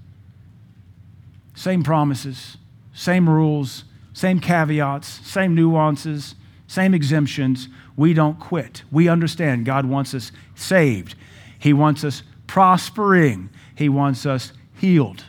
Same 1.54 1.82
promises, 1.82 2.58
same 2.92 3.26
rules, 3.26 3.84
same 4.12 4.40
caveats, 4.40 5.08
same 5.26 5.54
nuances, 5.54 6.34
same 6.66 6.94
exemptions. 6.94 7.68
We 7.96 8.14
don't 8.14 8.38
quit. 8.38 8.82
We 8.90 9.08
understand 9.08 9.64
God 9.64 9.86
wants 9.86 10.14
us 10.14 10.32
saved, 10.54 11.14
He 11.58 11.72
wants 11.72 12.04
us 12.04 12.22
prospering, 12.46 13.50
He 13.74 13.88
wants 13.88 14.26
us 14.26 14.52
healed. 14.76 15.24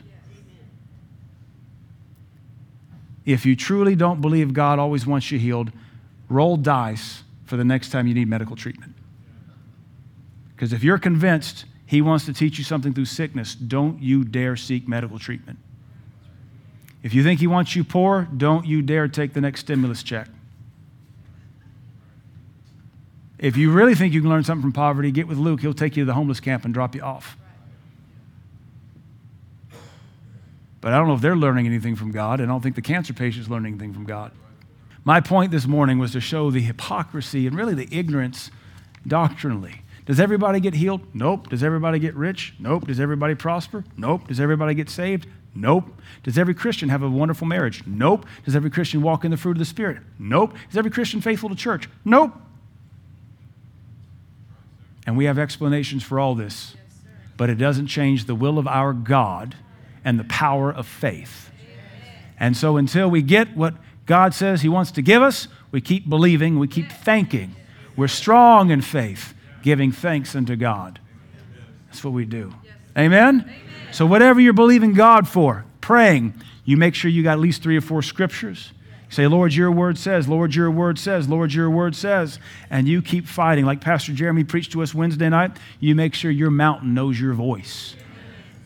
If 3.25 3.45
you 3.45 3.55
truly 3.55 3.95
don't 3.95 4.19
believe 4.19 4.53
God 4.53 4.79
always 4.79 5.05
wants 5.05 5.31
you 5.31 5.39
healed, 5.39 5.71
roll 6.27 6.57
dice 6.57 7.23
for 7.45 7.55
the 7.55 7.63
next 7.63 7.89
time 7.89 8.07
you 8.07 8.13
need 8.13 8.27
medical 8.27 8.55
treatment. 8.55 8.93
Because 10.55 10.73
if 10.73 10.83
you're 10.83 10.97
convinced 10.97 11.65
he 11.85 12.01
wants 12.01 12.25
to 12.25 12.33
teach 12.33 12.57
you 12.57 12.63
something 12.63 12.93
through 12.93 13.05
sickness, 13.05 13.55
don't 13.55 14.01
you 14.01 14.23
dare 14.23 14.55
seek 14.55 14.87
medical 14.87 15.19
treatment. 15.19 15.59
If 17.03 17.13
you 17.13 17.21
think 17.21 17.41
he 17.41 17.47
wants 17.47 17.75
you 17.75 17.83
poor, 17.83 18.27
don't 18.35 18.65
you 18.65 18.81
dare 18.81 19.09
take 19.09 19.33
the 19.33 19.41
next 19.41 19.59
stimulus 19.59 20.01
check. 20.01 20.29
If 23.37 23.57
you 23.57 23.71
really 23.71 23.93
think 23.93 24.13
you 24.13 24.21
can 24.21 24.29
learn 24.29 24.45
something 24.45 24.61
from 24.61 24.71
poverty, 24.71 25.11
get 25.11 25.27
with 25.27 25.37
Luke. 25.37 25.59
He'll 25.59 25.73
take 25.73 25.97
you 25.97 26.03
to 26.03 26.05
the 26.05 26.13
homeless 26.13 26.39
camp 26.39 26.63
and 26.63 26.73
drop 26.73 26.95
you 26.95 27.01
off. 27.01 27.37
But 30.79 30.93
I 30.93 30.97
don't 30.97 31.09
know 31.09 31.13
if 31.13 31.21
they're 31.21 31.35
learning 31.35 31.65
anything 31.65 31.97
from 31.97 32.11
God, 32.11 32.39
and 32.39 32.49
I 32.49 32.53
don't 32.53 32.61
think 32.61 32.75
the 32.75 32.81
cancer 32.81 33.13
patient's 33.13 33.49
learning 33.49 33.73
anything 33.73 33.93
from 33.93 34.05
God. 34.05 34.31
My 35.03 35.19
point 35.19 35.51
this 35.51 35.67
morning 35.67 35.99
was 35.99 36.13
to 36.13 36.21
show 36.21 36.51
the 36.51 36.61
hypocrisy 36.61 37.45
and 37.45 37.55
really 37.55 37.73
the 37.73 37.87
ignorance 37.91 38.49
doctrinally. 39.05 39.81
Does 40.05 40.21
everybody 40.21 40.61
get 40.61 40.73
healed? 40.73 41.01
Nope. 41.13 41.49
Does 41.49 41.63
everybody 41.63 41.99
get 41.99 42.15
rich? 42.15 42.53
Nope. 42.59 42.87
Does 42.87 42.99
everybody 43.01 43.35
prosper? 43.35 43.83
Nope. 43.97 44.27
Does 44.27 44.39
everybody 44.39 44.73
get 44.73 44.89
saved? 44.89 45.27
Nope. 45.55 46.01
Does 46.23 46.37
every 46.37 46.53
Christian 46.53 46.89
have 46.89 47.03
a 47.03 47.09
wonderful 47.09 47.47
marriage? 47.47 47.83
Nope. 47.85 48.25
Does 48.45 48.55
every 48.55 48.69
Christian 48.69 49.01
walk 49.01 49.23
in 49.23 49.31
the 49.31 49.37
fruit 49.37 49.51
of 49.51 49.59
the 49.59 49.65
Spirit? 49.65 49.99
Nope. 50.17 50.55
Is 50.69 50.77
every 50.77 50.91
Christian 50.91 51.21
faithful 51.21 51.49
to 51.49 51.55
church? 51.55 51.87
Nope. 52.03 52.33
And 55.05 55.17
we 55.17 55.25
have 55.25 55.37
explanations 55.37 56.01
for 56.03 56.19
all 56.19 56.33
this, 56.33 56.75
but 57.37 57.49
it 57.49 57.55
doesn't 57.55 57.87
change 57.87 58.25
the 58.25 58.35
will 58.35 58.57
of 58.57 58.67
our 58.67 58.93
God 58.93 59.55
and 60.03 60.19
the 60.19 60.23
power 60.23 60.71
of 60.71 60.87
faith. 60.87 61.51
And 62.39 62.57
so 62.57 62.77
until 62.77 63.09
we 63.09 63.21
get 63.21 63.55
what 63.55 63.75
God 64.05 64.33
says 64.33 64.61
He 64.61 64.69
wants 64.69 64.91
to 64.91 65.01
give 65.01 65.21
us, 65.21 65.47
we 65.71 65.81
keep 65.81 66.09
believing, 66.09 66.57
we 66.57 66.67
keep 66.67 66.91
thanking. 66.91 67.55
We're 67.95 68.07
strong 68.07 68.71
in 68.71 68.81
faith, 68.81 69.33
giving 69.61 69.91
thanks 69.91 70.35
unto 70.35 70.55
God. 70.55 70.99
That's 71.87 72.03
what 72.03 72.13
we 72.13 72.25
do. 72.25 72.53
Amen? 72.97 73.51
So, 73.93 74.07
whatever 74.07 74.41
you're 74.41 74.53
believing 74.53 74.93
God 74.93 75.27
for, 75.27 75.65
praying, 75.79 76.33
you 76.65 76.77
make 76.77 76.95
sure 76.95 77.11
you 77.11 77.21
got 77.21 77.33
at 77.33 77.39
least 77.39 77.61
three 77.61 77.77
or 77.77 77.81
four 77.81 78.01
scriptures. 78.01 78.71
Say, 79.09 79.27
Lord, 79.27 79.53
your 79.53 79.71
word 79.71 79.99
says, 79.99 80.27
Lord, 80.27 80.55
your 80.55 80.71
word 80.71 80.97
says, 80.97 81.29
Lord, 81.29 81.53
your 81.53 81.69
word 81.69 81.95
says. 81.95 82.39
And 82.71 82.87
you 82.87 83.03
keep 83.03 83.27
fighting. 83.27 83.65
Like 83.65 83.81
Pastor 83.81 84.11
Jeremy 84.11 84.45
preached 84.45 84.71
to 84.71 84.81
us 84.81 84.95
Wednesday 84.95 85.29
night, 85.29 85.51
you 85.79 85.93
make 85.93 86.15
sure 86.15 86.31
your 86.31 86.49
mountain 86.49 86.95
knows 86.95 87.19
your 87.19 87.35
voice. 87.35 87.95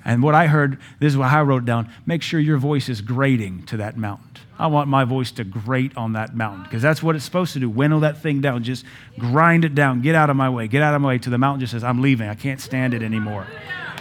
And 0.06 0.24
what 0.24 0.34
I 0.34 0.48
heard, 0.48 0.80
this 1.02 1.12
is 1.12 1.18
what 1.18 1.30
I 1.30 1.42
wrote 1.42 1.66
down 1.66 1.92
make 2.06 2.22
sure 2.22 2.40
your 2.40 2.58
voice 2.58 2.88
is 2.88 3.02
grating 3.02 3.64
to 3.66 3.76
that 3.78 3.98
mountain. 3.98 4.30
I 4.58 4.68
want 4.68 4.88
my 4.88 5.04
voice 5.04 5.32
to 5.32 5.44
grate 5.44 5.98
on 5.98 6.14
that 6.14 6.34
mountain 6.34 6.64
because 6.64 6.82
that's 6.82 7.04
what 7.04 7.18
it's 7.18 7.26
supposed 7.26 7.52
to 7.52 7.60
do. 7.60 7.70
Winnow 7.70 8.00
that 8.00 8.22
thing 8.22 8.40
down, 8.40 8.64
just 8.64 8.86
grind 9.20 9.66
it 9.66 9.76
down. 9.76 10.00
Get 10.00 10.16
out 10.16 10.30
of 10.30 10.38
my 10.38 10.50
way. 10.50 10.70
Get 10.70 10.82
out 10.82 10.96
of 10.96 11.02
my 11.02 11.10
way 11.10 11.18
to 11.18 11.30
the 11.30 11.38
mountain 11.38 11.60
just 11.60 11.74
says, 11.74 11.84
I'm 11.84 12.02
leaving. 12.02 12.30
I 12.30 12.36
can't 12.36 12.62
stand 12.62 12.94
it 12.94 13.04
anymore. 13.04 13.46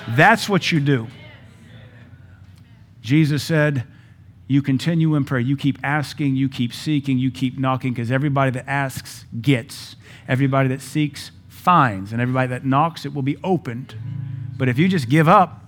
That's 0.09 0.49
what 0.49 0.71
you 0.71 0.81
do. 0.81 1.09
Jesus 3.01 3.43
said, 3.43 3.85
You 4.49 4.63
continue 4.63 5.15
in 5.15 5.25
prayer. 5.25 5.41
You 5.41 5.57
keep 5.57 5.79
asking, 5.83 6.37
you 6.37 6.49
keep 6.49 6.73
seeking, 6.73 7.19
you 7.19 7.31
keep 7.31 7.59
knocking 7.59 7.93
because 7.93 8.11
everybody 8.11 8.51
that 8.53 8.69
asks 8.69 9.25
gets. 9.41 9.97
Everybody 10.29 10.69
that 10.69 10.81
seeks 10.81 11.31
finds. 11.49 12.13
And 12.13 12.21
everybody 12.21 12.49
that 12.49 12.65
knocks, 12.65 13.05
it 13.05 13.15
will 13.15 13.23
be 13.23 13.37
opened. 13.43 13.95
But 14.57 14.69
if 14.69 14.79
you 14.79 14.89
just 14.89 15.09
give 15.09 15.29
up, 15.29 15.65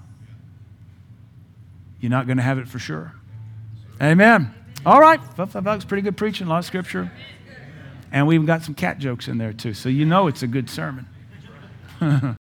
you're 2.00 2.10
not 2.10 2.26
going 2.26 2.36
to 2.36 2.42
have 2.42 2.58
it 2.58 2.68
for 2.68 2.78
sure. 2.78 3.12
Amen. 4.00 4.54
All 4.86 5.00
right. 5.00 5.20
That 5.36 5.52
was 5.52 5.84
pretty 5.84 6.02
good 6.02 6.16
preaching, 6.16 6.46
a 6.46 6.50
lot 6.50 6.58
of 6.58 6.64
scripture. 6.64 7.10
And 8.12 8.26
we 8.26 8.36
even 8.36 8.46
got 8.46 8.62
some 8.62 8.74
cat 8.74 8.98
jokes 8.98 9.28
in 9.28 9.38
there 9.38 9.52
too. 9.52 9.74
So 9.74 9.88
you 9.88 10.04
know 10.04 10.28
it's 10.28 10.42
a 10.42 10.46
good 10.46 10.70
sermon. 10.70 11.06